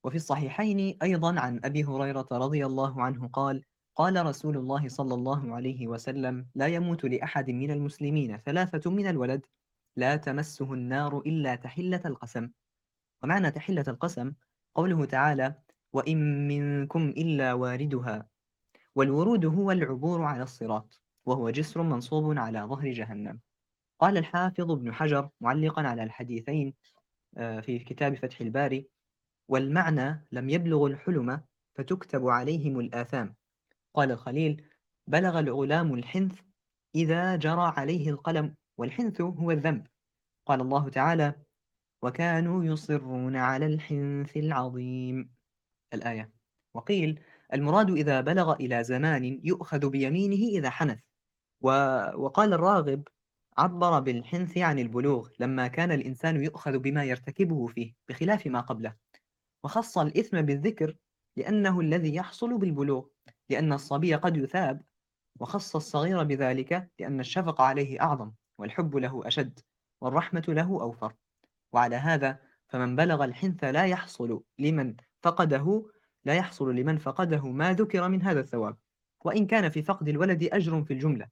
[0.03, 3.63] وفي الصحيحين أيضا عن أبي هريرة رضي الله عنه قال
[3.95, 9.45] قال رسول الله صلى الله عليه وسلم لا يموت لأحد من المسلمين ثلاثة من الولد.
[9.95, 12.49] لا تمسه النار إلا تحلة القسم.
[13.23, 14.33] ومعنى تحلة القسم
[14.75, 15.55] قوله تعالى
[15.93, 18.27] وإن منكم إلا واردها.
[18.95, 23.39] والورود هو العبور على الصراط وهو جسر منصوب على ظهر جهنم.
[23.99, 26.73] قال الحافظ ابن حجر معلقا على الحديثين
[27.37, 28.87] آه، في كتاب فتح الباري
[29.47, 31.41] والمعنى لم يبلغ الحلم
[31.75, 33.35] فتكتب عليهم الآثام.
[33.93, 34.63] قال الخليل
[35.07, 36.39] بلغ الغلام الحنث
[36.95, 38.55] إذا جرى عليه القلم.
[38.81, 39.87] والحنث هو الذنب.
[40.45, 41.35] قال الله تعالى
[42.01, 45.35] وكانوا يصرون على الحنث العظيم.
[45.93, 46.33] الآية.
[46.73, 47.19] وقيل
[47.53, 50.99] المراد إذا بلغ إلى زمان يؤخذ بيمينه إذا حنث.
[51.61, 51.69] و...
[52.15, 53.07] وقال الراغب
[53.57, 58.95] عبر بالحنث عن البلوغ لما كان الإنسان يؤخذ بما يرتكبه فيه بخلاف ما قبله.
[59.63, 60.95] وخص الإثم بالذكر
[61.37, 63.07] لأنه الذي يحصل بالبلوغ
[63.49, 64.81] لأن الصبي قد يثاب.
[65.39, 68.31] وخص الصغير بذلك لأن الشفقة عليه أعظم.
[68.61, 69.59] والحب له أشد
[70.01, 71.13] والرحمة له أوفر.
[71.73, 75.91] وعلى هذا فمن بلغ الحنث لا يحصل لمن فقده
[76.25, 78.77] لا يحصل لمن فقده ما ذكر من هذا الثواب.
[79.25, 81.27] وإن كان في فقد الولد أجر في الجملة.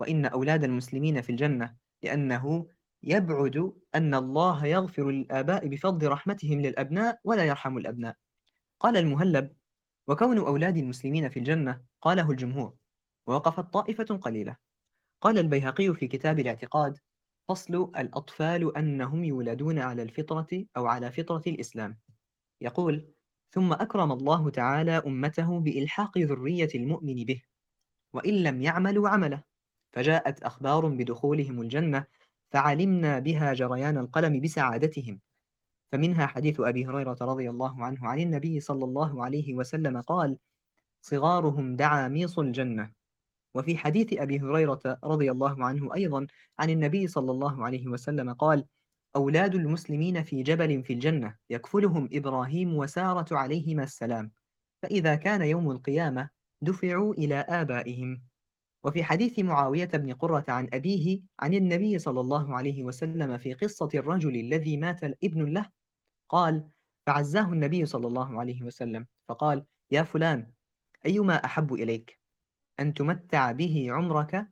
[0.00, 2.68] وإن أولاد المسلمين في الجنة لأنه
[3.02, 8.16] يبعد أن الله يغفر للآباء بفضل رحمتهم للأبناء ولا يرحم الأبناء.
[8.80, 9.52] قال المهلب
[10.08, 12.74] وكون أولاد المسلمين في الجنة قاله الجمهور.
[13.26, 14.65] ووقفت طائفة قليلة.
[15.20, 16.98] قال البيهقي في كتاب الاعتقاد
[17.48, 21.98] فصل الأطفال أنهم يولدون على الفطرة أو على فطرة الإسلام.
[22.60, 23.12] يقول
[23.50, 27.42] ثم أكرم الله تعالى أمته بإلحاق ذرية المؤمن به
[28.14, 29.42] وإن لم يعملوا عمله.
[29.92, 32.04] فجاءت أخبار بدخولهم الجنة
[32.52, 35.20] فعلمنا بها جريان القلم بسعادتهم.
[35.92, 40.38] فمنها حديث أبي هريرة رضي الله عنه عن النبي صلى الله عليه وسلم قال
[41.02, 42.95] صغارهم دعاميص الجنة.
[43.56, 46.26] وفي حديث أبي هريرة رضي الله عنه أيضا
[46.58, 48.64] عن النبي صلى الله عليه وسلم قال
[49.16, 54.32] أولاد المسلمين في جبل في الجنة يكفلهم إبراهيم وسارة عليهما السلام
[54.82, 56.30] فإذا كان يوم القيامة
[56.60, 58.22] دفعوا إلى آبائهم.
[58.84, 63.88] وفي حديث معاوية بن قرة عن أبيه عن النبي صلى الله عليه وسلم في قصة
[63.94, 65.70] الرجل الذي مات ابن له
[66.28, 66.68] قال
[67.06, 70.52] فعزاه النبي صلى الله عليه وسلم فقال يا فلان
[71.06, 72.25] أيما أحب إليك؟
[72.80, 74.48] أن تمتع به عمرك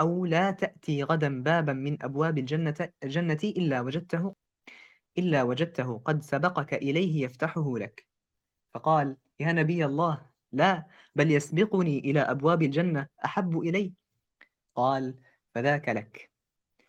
[0.00, 4.34] أو لا تأتي غدا بابا من أبواب الجنة, الجنة إلا وجدته
[5.18, 8.06] إلا وجدته قد سبقك إليه يفتحه لك.
[8.74, 13.92] فقال يا نبي الله لا بل يسبقني إلى أبواب الجنة أحب إلي
[14.74, 15.14] قال
[15.54, 16.30] فذاك لك.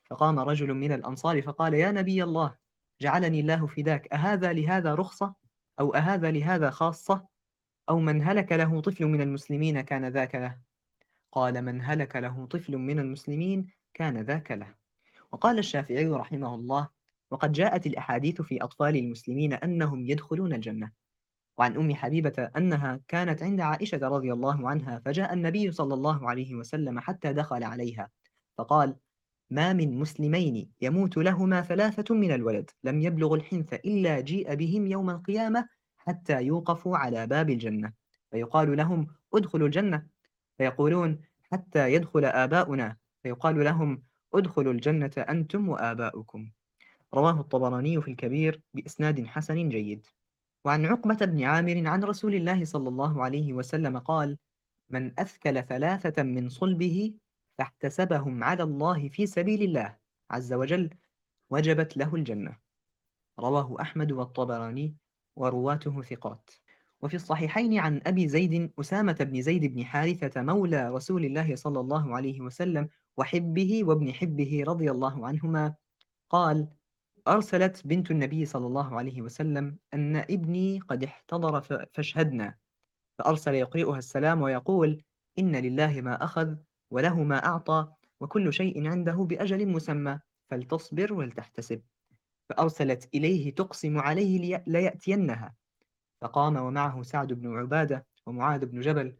[0.09, 2.55] فقام رجل من الأنصار فقال يا نبي الله
[3.01, 4.13] جعلني الله فداك.
[4.13, 5.35] أهذا لهذا رخصة
[5.79, 7.34] أو أهذا لهذا خاصة؟
[7.89, 10.57] أو من هلك له طفل من المسلمين كان ذاك له.
[11.31, 14.75] قال من هلك له طفل من المسلمين كان ذاك له.
[15.31, 16.89] وقال الشافعي رحمه الله
[17.31, 20.91] وقد جاءت الأحاديث في أطفال المسلمين أنهم يدخلون الجنة.
[21.57, 26.55] وعن أم حبيبة أنها كانت عند عائشة رضي الله عنها فجاء النبي صلى الله عليه
[26.55, 28.09] وسلم حتى دخل عليها.
[28.57, 28.95] فقال
[29.49, 32.71] ما من مسلمين يموت لهما ثلاثة من الولد.
[32.83, 35.74] لم يبلغ الحنث إلا جيء بهم يوم القيامة
[36.07, 37.93] حتى يوقفوا على باب الجنة.
[38.31, 40.07] فيقال لهم ادخلوا الجنة.
[40.57, 41.21] فيقولون
[41.51, 42.97] حتى يدخل آباؤنا.
[43.23, 44.03] فيقال لهم
[44.33, 46.51] ادخلوا الجنة أنتم وآباؤكم.
[47.13, 50.07] رواه الطبراني في الكبير بإسناد حسن جيد.
[50.65, 54.37] وعن عقبة بن عامر عن رسول الله صلى الله عليه وسلم قال
[54.89, 57.13] من أثكل ثلاثة من صلبه
[57.57, 59.97] فاحتسبهم على الله في سبيل الله
[60.31, 60.89] عز وجل
[61.49, 62.57] وجبت له الجنة.
[63.39, 64.95] رواه أحمد والطبراني
[65.35, 66.49] ورواته ثقات.
[67.01, 72.15] وفي الصحيحين عن أبي زيد أسامة بن زيد بن حارثة مولى رسول الله صلى الله
[72.15, 75.75] عليه وسلم وحبه وابن حبه رضي الله عنهما
[76.29, 76.67] قال
[77.27, 81.61] أرسلت بنت النبي صلى الله عليه وسلم أن ابني قد احتضر
[81.93, 82.55] فاشهدنا.
[83.19, 85.03] فأرسل يقرئها السلام ويقول
[85.39, 86.55] إن لله ما أخذ
[86.91, 87.87] وله ما أعطى
[88.21, 91.81] وكل شيء عنده بأجل مسمى فلتصبر ولتحتسب.
[92.49, 95.55] فأرسلت إليه تقسم عليه ليأتينها
[96.21, 99.17] فقام ومعه سعد بن عبادة ومعاذ بن جبل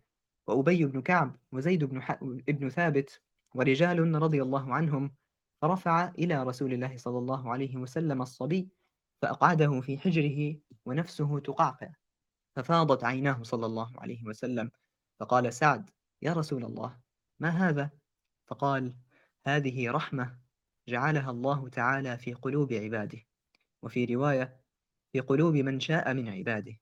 [0.48, 2.02] وأبي بن كعب وزيد بن,
[2.50, 3.22] ابن ثابت
[3.56, 5.16] ورجال رضي الله عنهم
[5.62, 8.70] فرفع إلى رسول الله صلى الله عليه وسلم الصبي
[9.22, 11.90] فأقعده في حجره ونفسه تقعقع
[12.56, 14.72] ففاضت عيناه صلى الله عليه وسلم
[15.20, 15.90] فقال سعد
[16.22, 17.00] يا رسول الله
[17.40, 17.90] ما هذا؟
[18.48, 18.96] فقال
[19.46, 20.38] هذه رحمة
[20.88, 23.20] جعلها الله تعالى في قلوب عباده
[23.84, 24.62] وفي رواية
[25.12, 26.80] في قلوب من شاء من عباده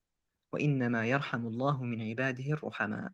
[0.53, 3.11] وإنما يرحم الله من عباده الرحماء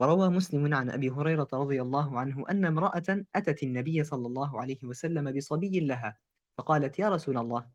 [0.00, 4.84] وروى مسلم عن أبي هريرة رضي الله عنه أن امرأة أتت النبي صلى الله عليه
[4.84, 6.18] وسلم بصبي لها
[6.58, 7.70] فقالت يا رسول الله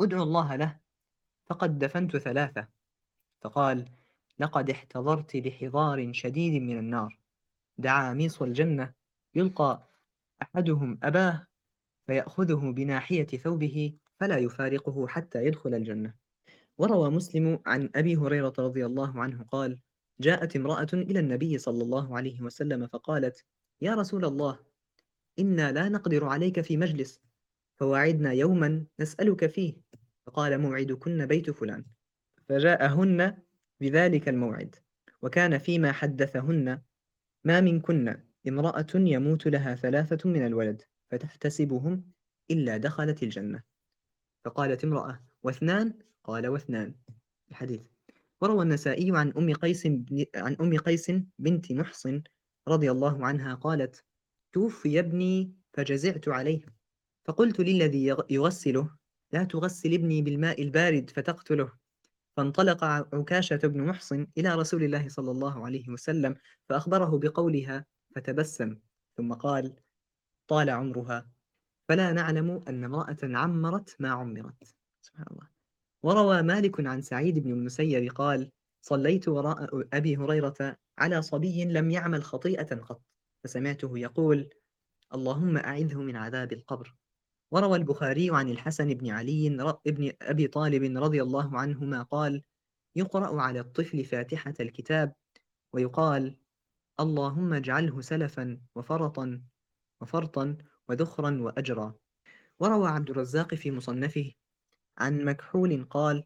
[0.00, 0.80] ادعو الله له
[1.46, 2.68] فقد دفنت ثلاثة
[3.40, 3.90] فقال
[4.38, 7.18] لقد احتضرت لحضار شديد من النار
[7.78, 8.94] دعا ميص الجنة
[9.34, 9.88] يلقى
[10.42, 11.46] أحدهم أباه
[12.06, 16.14] فيأخذه بناحية ثوبه فلا يفارقه حتى يدخل الجنة.
[16.78, 19.78] وروى مسلم عن أبي هريرة رضي الله عنه قال
[20.20, 23.44] جاءت امرأة إلى النبي صلى الله عليه وسلم فقالت
[23.80, 24.58] يا رسول الله
[25.38, 27.20] إنا لا نقدر عليك في مجلس
[27.76, 29.74] فوعدنا يوما نسألك فيه
[30.26, 31.84] فقال موعدكن بيت فلان.
[32.48, 33.38] فجاءهن
[33.80, 34.76] بذلك الموعد
[35.22, 36.82] وكان فيما حدثهن
[37.44, 40.82] ما منكن امرأة يموت لها ثلاثة من الولد.
[41.10, 42.04] فتحتسبهم
[42.50, 43.62] إلا دخلت الجنة.
[44.44, 46.94] فقالت امرأة واثنان؟ قال واثنان.
[47.50, 47.82] الحديث.
[48.40, 49.86] وروى النسائي عن أم قيس
[50.36, 52.22] عن أم قيس بنت محصن
[52.68, 54.04] رضي الله عنها قالت
[54.52, 56.66] توفي ابني فجزعت عليه.
[57.24, 58.96] فقلت للذي يغسله
[59.32, 61.72] لا تغسل ابني بالماء البارد فتقتله.
[62.36, 66.36] فانطلق عكاشة بن محصن إلى رسول الله صلى الله عليه وسلم
[66.68, 68.78] فأخبره بقولها فتبسم
[69.16, 69.76] ثم قال
[70.48, 71.30] طال عمرها.
[71.88, 74.74] فلا نعلم أن امرأة عمرت ما عمرت.
[75.02, 75.48] سبحان الله.
[76.02, 78.50] وروى مالك عن سعيد بن المسيب قال
[78.82, 83.02] صليت وراء أبي هريرة على صبي لم يعمل خطيئة قط
[83.44, 84.50] فسمعته يقول
[85.14, 86.94] اللهم أعذه من عذاب القبر
[87.52, 89.46] وروى البخاري عن الحسن بن علي
[89.86, 92.42] ابن أبي طالب رضي الله عنهما قال
[92.96, 95.12] يقرأ على الطفل فاتحة الكتاب
[95.72, 96.36] ويقال
[97.00, 99.42] اللهم اجعله سلفا وفرطا
[100.00, 100.56] وفرطا
[100.88, 101.94] وذخرا وأجرا.
[102.60, 104.32] وروى عبد الرزاق في مصنفه
[104.98, 106.24] عن مكحول قال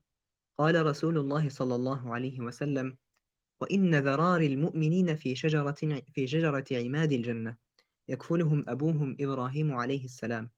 [0.59, 2.97] قال رسول الله صلى الله عليه وسلم
[3.61, 7.57] وإن ذرار المؤمنين في شجرة في شجرة عماد الجنة
[8.09, 10.51] يكفلهم أبوهم إبراهيم عليه السلام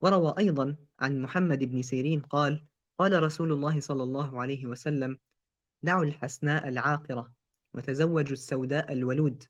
[0.00, 2.64] وروى أيضا عن محمد بن سيرين قال
[2.98, 5.18] قال رسول الله صلى الله عليه وسلم
[5.82, 7.32] دعوا الحسناء العاقرة
[7.74, 9.44] وتزوجوا السوداء الولود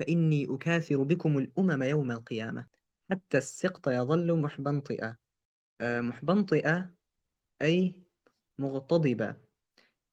[0.00, 2.66] فإني أكاثر بكم الأمم يوم القيامة.
[3.10, 5.16] حتى السقط يظل محبنطئا
[5.80, 6.94] آه، محبنطئا
[7.62, 7.94] أي
[8.58, 9.36] مغتضبا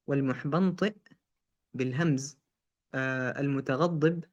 [0.06, 0.94] والمحبنطئ
[1.74, 2.38] بالهمز.
[2.94, 4.24] آه، المتغضب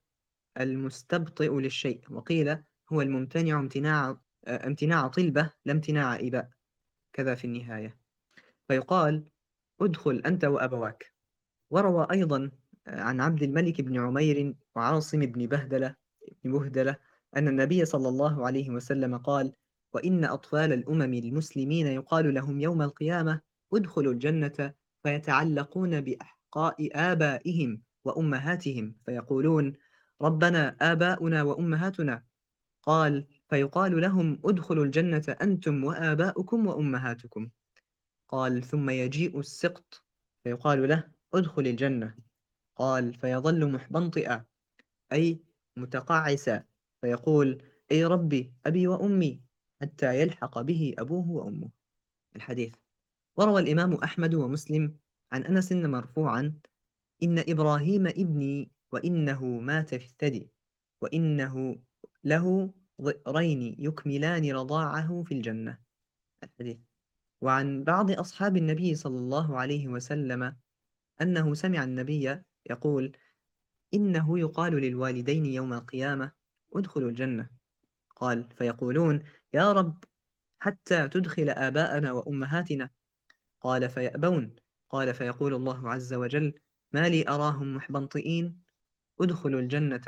[0.59, 2.01] المستبطئ للشيء.
[2.09, 2.63] وقيل
[2.93, 4.17] هو الممتنع امتناع
[4.47, 6.49] آه، امتناع طلبة لا امتناع إباء.
[7.13, 7.97] كذا في النهاية.
[8.67, 9.29] فيقال
[9.81, 11.13] ادخل أنت وأبواك.
[11.71, 12.51] وروى أيضا
[12.87, 15.95] عن عبد الملك بن عمير وعاصم بن بهدلة
[16.43, 16.95] بن بهدلة
[17.37, 19.53] أن النبي صلى الله عليه وسلم قال
[19.93, 23.41] وإن أطفال الأمم المسلمين يقال لهم يوم القيامة
[23.73, 29.73] ادخلوا الجنة فيتعلقون بأحقاء آبائهم وأمهاتهم فيقولون
[30.21, 32.23] ربنا آباؤنا وأمهاتنا.
[32.81, 37.49] قال فيقال لهم ادخلوا الجنة أنتم وآباؤكم وأمهاتكم.
[38.27, 40.03] قال ثم يجيء السقط
[40.43, 41.03] فيقال له
[41.33, 42.15] ادخل الجنة.
[42.75, 44.45] قال فيظل محبنطئا
[45.13, 45.39] أي
[45.77, 46.63] متقعسا
[47.01, 49.41] فيقول أي ربي أبي وأمي.
[49.81, 51.69] حتى يلحق به أبوه وأمه.
[52.35, 52.75] الحديث.
[53.37, 54.97] وروى الإمام أحمد ومسلم
[55.31, 56.59] عن أنس مرفوعا
[57.23, 60.49] إن إبراهيم ابني وإنه مات في الثدي
[61.01, 61.75] وإنه
[62.23, 65.79] له ضئرين يكملان رضاعه في الجنة.
[66.43, 66.77] الحديث.
[67.41, 70.55] وعن بعض أصحاب النبي صلى الله عليه وسلم
[71.21, 73.17] أنه سمع النبي يقول
[73.93, 76.31] إنه يقال للوالدين يوم القيامة
[76.75, 77.49] ادخلوا الجنة
[78.15, 79.23] قال فيقولون
[79.53, 80.03] يا رب
[80.59, 82.89] حتى تدخل آباءنا وأمهاتنا
[83.61, 84.55] قال فيأبون
[84.89, 86.53] قال فيقول الله عز وجل
[86.91, 88.61] ما لي أراهم محبنطئين
[89.21, 90.01] ادخلوا الجنة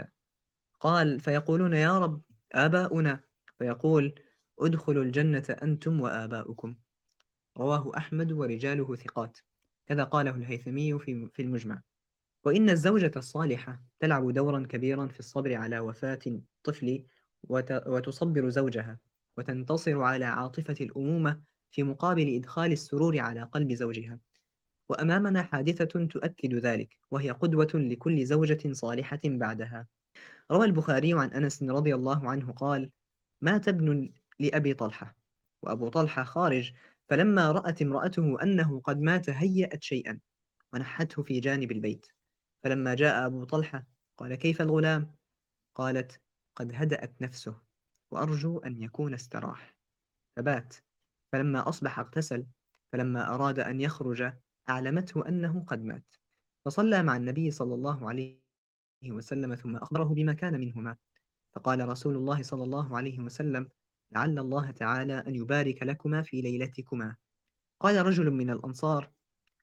[0.80, 2.22] قال فيقولون يا رب
[2.52, 3.24] آباؤنا
[3.60, 4.16] فيقول
[4.60, 6.76] ادخلوا الجنة أنتم وآباؤكم
[7.58, 9.38] رواه أحمد ورجاله ثقات.
[9.86, 11.82] كذا قاله الهيثمي في المجمع.
[12.48, 17.06] وإن الزوجة الصالحة تلعب دورا كبيرا في الصبر على وفاة الطفل
[17.88, 19.00] وتصبر زوجها
[19.38, 21.42] وتنتصر على عاطفة الأمومة
[21.72, 24.20] في مقابل إدخال السرور على قلب زوجها.
[24.90, 29.88] وأمامنا حادثة تؤكد ذلك وهي قدوة لكل زوجة صالحة بعدها.
[30.52, 32.90] روى البخاري عن أنس رضي الله عنه قال
[33.42, 35.18] مات ابن لأبي طلحة؟
[35.64, 36.74] وأبو طلحة خارج
[37.10, 40.20] فلما رأت امرأته أنه قد مات هيأت شيئا
[40.74, 42.17] ونحته في جانب البيت.
[42.68, 43.88] فلما جاء أبو طلحة
[44.18, 45.16] قال كيف الغلام؟
[45.76, 46.22] قالت
[46.56, 47.62] قد هدأت نفسه
[48.12, 49.78] وأرجو أن يكون استراح.
[50.38, 50.76] فبات.
[51.34, 52.48] فلما أصبح اغتسل
[52.94, 54.34] فلما أراد أن يخرج
[54.70, 56.16] أعلمته أنه قد مات.
[56.66, 58.42] فصلى مع النبي صلى الله عليه
[59.10, 60.98] وسلم ثم أخبره بما كان منهما.
[61.56, 63.70] فقال رسول الله صلى الله عليه وسلم
[64.12, 67.16] لعل الله تعالى أن يبارك لكما في ليلتكما.
[67.80, 69.12] قال رجل من الأنصار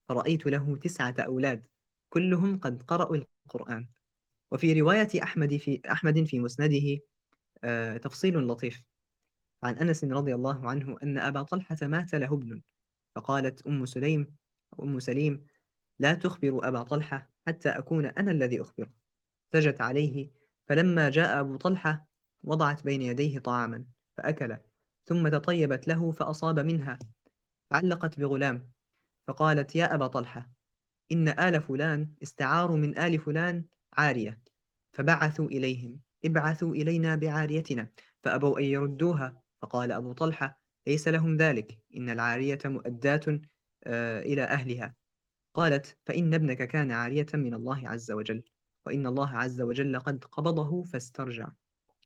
[0.08, 1.73] فرأيت له تسعة أولاد.
[2.14, 3.88] كلهم قد قرأوا القرآن.
[4.50, 6.98] وفي رواية أحمد في أحمد في مسنده
[7.64, 8.82] آه، تفصيل لطيف.
[9.62, 12.62] عن أنس رضي الله عنه أن أبا طلحة مات له ابن.
[13.16, 14.36] فقالت أم سليم
[14.78, 15.46] أو أم سليم
[15.98, 18.90] لا تخبر أبا طلحة حتى أكون أنا الذي أخبره.
[19.52, 20.30] سجت عليه
[20.68, 22.08] فلما جاء أبو طلحة
[22.42, 23.84] وضعت بين يديه طعاما
[24.16, 24.56] فأكل.
[25.04, 26.98] ثم تطيبت له فأصاب منها.
[27.72, 28.72] علقت بغلام.
[29.28, 30.50] فقالت يا أبا طلحة
[31.12, 34.40] إن آل فلان استعاروا من آل فلان عارية
[34.92, 36.00] فبعثوا إليهم.
[36.24, 37.88] ابعثوا إلينا بعاريتنا
[38.22, 39.42] فأبوا أن يردوها.
[39.62, 41.78] فقال أبو طلحة ليس لهم ذلك.
[41.96, 43.40] إن العارية مؤداة
[43.84, 44.94] آه، إلى أهلها.
[45.54, 48.42] قالت فإن ابنك كان عارية من الله عز وجل.
[48.86, 51.48] وإن الله عز وجل قد قبضه فاسترجع.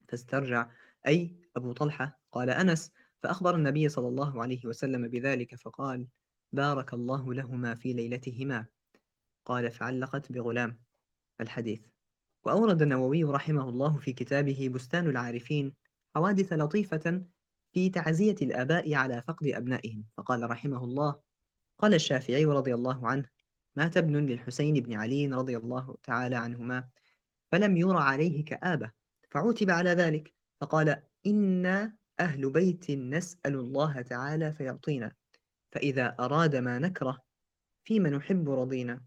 [0.09, 0.71] فاسترجع.
[1.07, 2.21] أي أبو طلحة.
[2.33, 2.93] قال أنس
[3.23, 6.07] فأخبر النبي صلى الله عليه وسلم بذلك فقال
[6.53, 8.67] بارك الله لهما في ليلتهما.
[9.49, 10.81] قال فعلقت بغلام
[11.41, 11.81] الحديث.
[12.45, 15.75] وأورد النووي رحمه الله في كتابه بستان العارفين
[16.15, 17.25] حوادث لطيفة
[17.73, 20.05] في تعزية الآباء على فقد أبنائهم.
[20.17, 21.21] فقال رحمه الله
[21.79, 23.29] قال الشافعي رضي الله عنه
[23.77, 26.89] مات ابن للحسين بن علي رضي الله تعالى عنهما
[27.53, 28.93] فلم يرى عليه كآبة
[29.31, 35.13] فعوتب على ذلك فقال إنا أهل بيت نسأل الله تعالى فيعطينا
[35.73, 37.19] فإذا أراد ما نكره
[37.85, 39.05] فيما نحب رضينا؟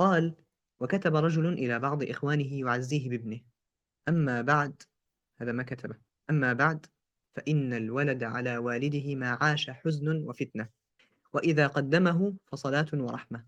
[0.00, 0.34] قال
[0.80, 3.40] وكتب رجل إلى بعض إخوانه يعزيه بابنه.
[4.08, 4.82] أما بعد
[5.40, 5.96] هذا ما كتبه.
[6.30, 6.86] أما بعد
[7.36, 10.68] فإن الولد على والده ما عاش حزن وفتنة
[11.32, 13.46] وإذا قدمه فصلاة ورحمة.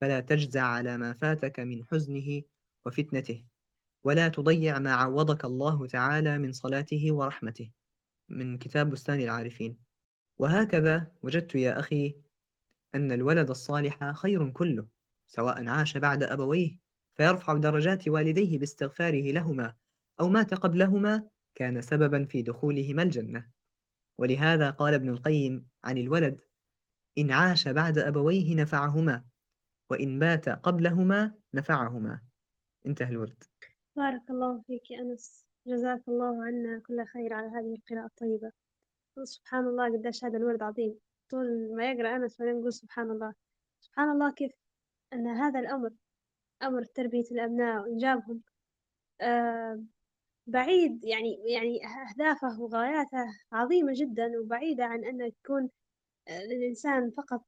[0.00, 2.42] فلا تجزع على ما فاتك من حزنه
[2.86, 3.44] وفتنته
[4.04, 7.70] ولا تضيع ما عوضك الله تعالى من صلاته ورحمته.
[8.28, 9.78] من كتاب بستان العارفين.
[10.38, 12.16] وهكذا وجدت يا أخي
[12.94, 14.97] أن الولد الصالح خير كله.
[15.28, 16.78] سواء عاش بعد أبويه
[17.14, 19.74] فيرفع درجات والديه باستغفاره لهما
[20.20, 23.50] أو مات قبلهما كان سببا في دخولهما الجنة.
[24.18, 26.40] ولهذا قال ابن القيم عن الولد
[27.18, 29.24] إن عاش بعد أبويه نفعهما
[29.90, 32.20] وإن مات قبلهما نفعهما.
[32.86, 33.44] انتهى الورد.
[33.96, 35.44] بارك الله فيك يا أنس.
[35.66, 38.52] جزاك الله عنا كل خير على هذه القراءة الطيبة.
[39.24, 40.98] سبحان الله قديش هذا الورد عظيم.
[41.30, 43.34] طول ما يقرأ أنس وأنا نقول سبحان الله.
[43.80, 44.52] سبحان الله كيف
[45.12, 45.90] أن هذا الأمر
[46.62, 48.42] أمر تربية الأبناء وإنجابهم
[49.20, 49.84] آه
[50.46, 55.70] بعيد يعني يعني أهدافه وغاياته عظيمة جدا وبعيدة عن أن يكون
[56.28, 57.44] الإنسان فقط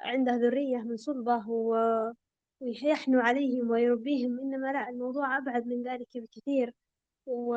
[0.00, 2.12] عنده ذرية من صلبة و-
[2.60, 6.74] ويحنو عليهم ويربيهم إنما لا الموضوع أبعد من ذلك بكثير.
[7.26, 7.54] و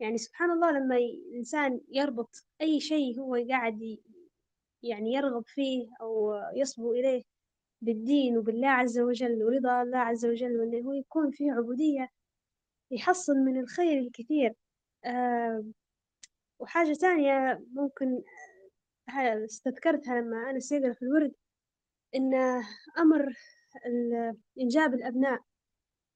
[0.00, 2.30] يعني سبحان الله لما الإنسان يربط
[2.60, 3.98] أي شيء هو قاعد
[4.82, 7.22] يعني يرغب فيه أو يصبو إليه
[7.80, 12.08] بالدين وبالله عز وجل ورضا الله عز وجل وإنه هو يكون فيه عبودية
[12.90, 14.54] يحصل من الخير الكثير.
[16.58, 18.22] وحاجة ثانية ممكن
[19.08, 21.32] ها- استذكرتها لما أنا يقرأ في الورد
[22.14, 22.34] إن
[22.98, 23.32] أمر
[24.60, 25.40] إنجاب الأبناء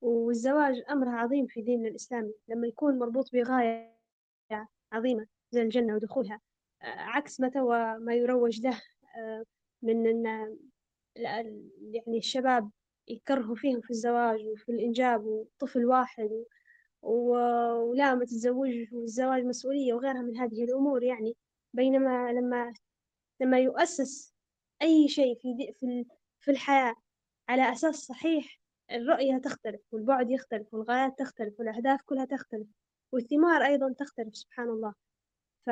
[0.01, 2.33] والزواج أمر عظيم في ديننا الإسلامي.
[2.49, 3.97] لما يكون مربوط بغاية
[4.93, 6.41] عظيمة زي الجنة ودخولها
[6.83, 8.81] آه، عكس ما توا ما يروج له
[9.17, 9.45] آه،
[9.83, 10.27] من
[11.17, 12.71] يعني الشباب
[13.09, 16.31] يكرهوا فيهم في الزواج وفي الإنجاب وطفل واحد
[17.03, 17.37] و-
[17.91, 21.37] ولا ما تتزوج والزواج مسؤولية وغيرها من هذه الأمور يعني.
[21.75, 22.73] بينما لما
[23.41, 24.35] لما يؤسس
[24.83, 26.05] أي شيء في دي في
[26.41, 26.95] في الحياة
[27.49, 28.61] على أساس صحيح
[28.91, 32.67] الرؤية تختلف والبعد يختلف والغايات تختلف والأهداف كلها تختلف
[33.13, 34.95] والثمار أيضا تختلف سبحان الله.
[35.67, 35.71] ف...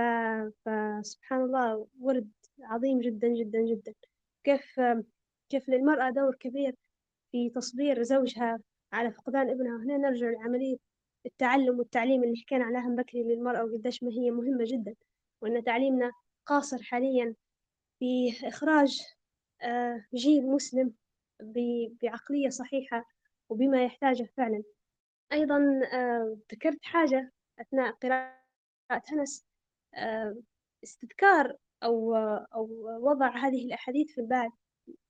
[0.65, 2.31] فسبحان الله ورد
[2.63, 3.95] عظيم جدا جدا جدا.
[4.45, 4.81] كيف
[5.51, 6.75] كيف للمرأة دور كبير
[7.33, 8.59] في تصبير زوجها
[8.93, 9.77] على فقدان ابنها.
[9.85, 10.77] هنا نرجع لعملية
[11.27, 14.95] التعلم والتعليم اللي حكينا عليها من بكري للمرأة وقديش ما هي مهمة جدا
[15.43, 16.13] وأن تعليمنا
[16.47, 17.35] قاصر حاليا
[17.99, 19.01] في إخراج
[19.63, 20.95] آه، جيل مسلم
[22.03, 23.05] بعقلية صحيحة
[23.49, 24.63] وبما يحتاجه فعلا.
[25.33, 29.47] أيضا آه، ذكرت حاجة أثناء قراءة هنس
[29.95, 30.37] آه،
[30.85, 32.17] استذكار أو
[32.55, 32.69] أو
[33.11, 34.51] وضع هذه الأحاديث في البال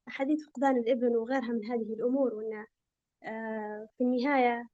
[0.09, 2.67] أحاديث فقدان الإبن وغيرها من هذه الأمور وأن
[3.25, 4.69] آه، في النهاية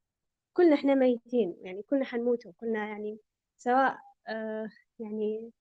[0.52, 3.18] كلنا إحنا ميتين يعني كلنا حنموت وكلنا يعني
[3.58, 3.98] سواء
[4.28, 5.52] آه، يعني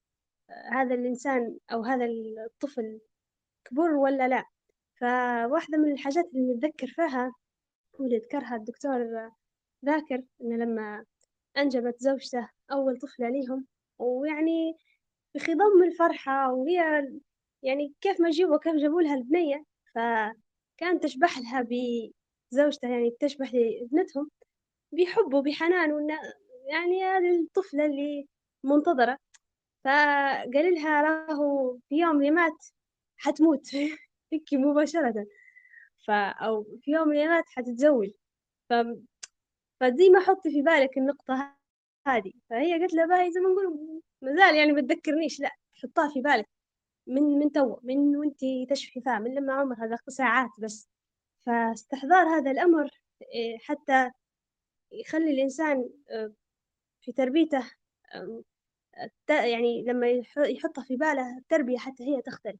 [0.49, 2.05] آه، هذا الإنسان أو هذا
[2.45, 2.99] الطفل
[3.65, 4.43] كبر ولا لا.
[5.01, 7.33] فواحدة من الحاجات اللي نتذكر فيها
[7.99, 9.31] واللي ذكرها الدكتور
[9.85, 11.05] ذاكر إنه لما
[11.57, 13.65] أنجبت زوجته أول طفلة ليهم
[13.99, 14.73] ويعني
[15.33, 17.07] في خضم الفرحة وهي
[17.65, 19.65] يعني كيف ما جيبوا كيف جابوا لها البنية
[19.95, 21.61] فكانت تشبح لها
[22.51, 24.31] بزوجته يعني تشبح لابنتهم
[24.91, 26.19] بحب وبحنان وإنه
[26.67, 28.27] يعني هذه الطفلة اللي
[28.63, 29.17] منتظرة.
[29.85, 32.65] فقال لها راهو في يوم اللي مات
[33.17, 33.61] حتموت.
[34.33, 35.25] هيك مباشرة.
[36.07, 38.09] ف أو في يوم من الأيام حتتزوج.
[38.69, 38.73] ف...
[39.79, 41.55] فدي ما حطي في بالك النقطة
[42.07, 42.33] هذه.
[42.49, 45.39] فهي قالت لها باهي زي ما نقول مازال يعني ما تذكرنيش.
[45.39, 45.51] لا
[45.83, 46.54] حطها في بالك.
[47.07, 50.89] من من تو من وانتي تشفي فيها من لما عمرها ذاك ساعات بس.
[51.45, 52.89] فاستحضار هذا الأمر
[53.21, 54.11] إيه، حتى
[54.91, 56.33] يخلي الإنسان آه،
[57.01, 57.71] في تربيته
[59.29, 62.59] يعني لما يح- يحطها في باله التربية حتى هي تختلف.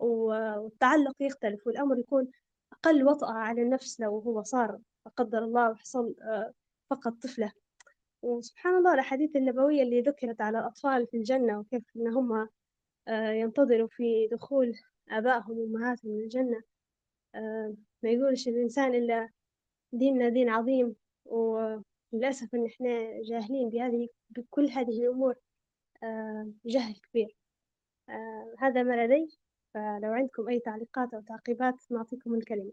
[0.00, 2.30] والتعلق يختلف والأمر يكون
[2.72, 6.52] أقل وطأة على النفس لو هو صار لا قدر الله وحصل آه،
[6.90, 7.52] فقد طفلة.
[8.22, 12.48] وسبحان الله الأحاديث النبوية اللي ذكرت على الأطفال في الجنة وكيف إن هم
[13.08, 14.74] ينتظروا في دخول
[15.10, 16.62] آبائهم وأمهاتهم الجنة.
[17.34, 19.28] آه، ما يقولش الإنسان إلا
[19.92, 25.34] ديننا دين عظيم وللأسف إن إحنا جاهلين بهذه بكل هذه الأمور.
[26.02, 27.36] آه، جهل كبير.
[28.08, 29.38] آه، هذا ما لدي.
[29.74, 32.72] فلو عندكم أي تعليقات أو تعقيبات نعطيكم الكلمة.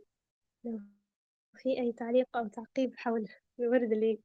[0.64, 0.80] لو
[1.57, 3.27] في أي تعليق أو تعقيب حول
[3.60, 4.19] الورد اللي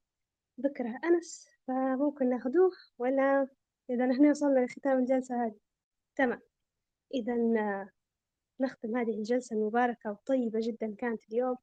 [0.60, 3.48] ذكره أنس فممكن ناخدوه ولا
[3.90, 5.63] إذا نحن وصلنا لختام الجلسة هذه.
[6.16, 6.40] تمام.
[7.14, 7.34] إذا
[8.60, 11.56] نختم هذه الجلسة المباركة والطيبة جدا كانت اليوم.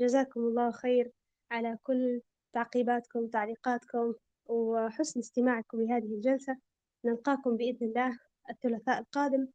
[0.00, 1.12] جزاكم الله خير
[1.50, 2.20] على كل
[2.52, 4.14] تعقيباتكم تعليقاتكم
[4.46, 6.56] وحسن استماعكم لهذه الجلسة.
[7.04, 8.18] نلقاكم بإذن الله
[8.50, 9.48] الثلاثاء القادم.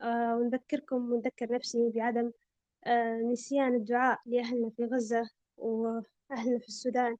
[0.00, 2.32] آه، ونذكركم ونذكر نفسي بعدم
[2.86, 7.16] آه، نسيان الدعاء لأهلنا في غزة وأهلنا في السودان.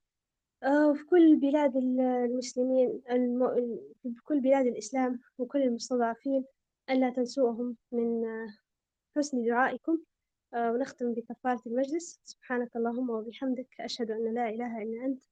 [0.62, 3.54] آه، وفي كل بلاد المسلمين الم...
[4.02, 6.44] في كل بلاد الإسلام وكل المستضعفين.
[6.90, 8.26] ألا تنسوهم من
[9.16, 9.98] حسن دعائكم
[10.54, 12.20] ونختم بكفارة المجلس.
[12.24, 15.24] سبحانك اللهم وبحمدك أشهد أن لا إله إلا أنت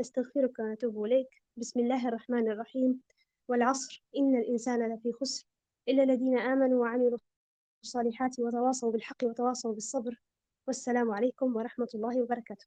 [0.00, 1.42] نستغفرك ونتوب إليك.
[1.56, 3.00] بسم الله الرحمن الرحيم.
[3.48, 5.46] والعصر إن الإنسان لفي خسر
[5.88, 7.18] إلا الذين آمنوا وعملوا
[7.82, 10.22] الصالحات وتواصوا بالحق وتواصوا بالصبر.
[10.66, 12.66] والسلام عليكم ورحمة الله وبركاته.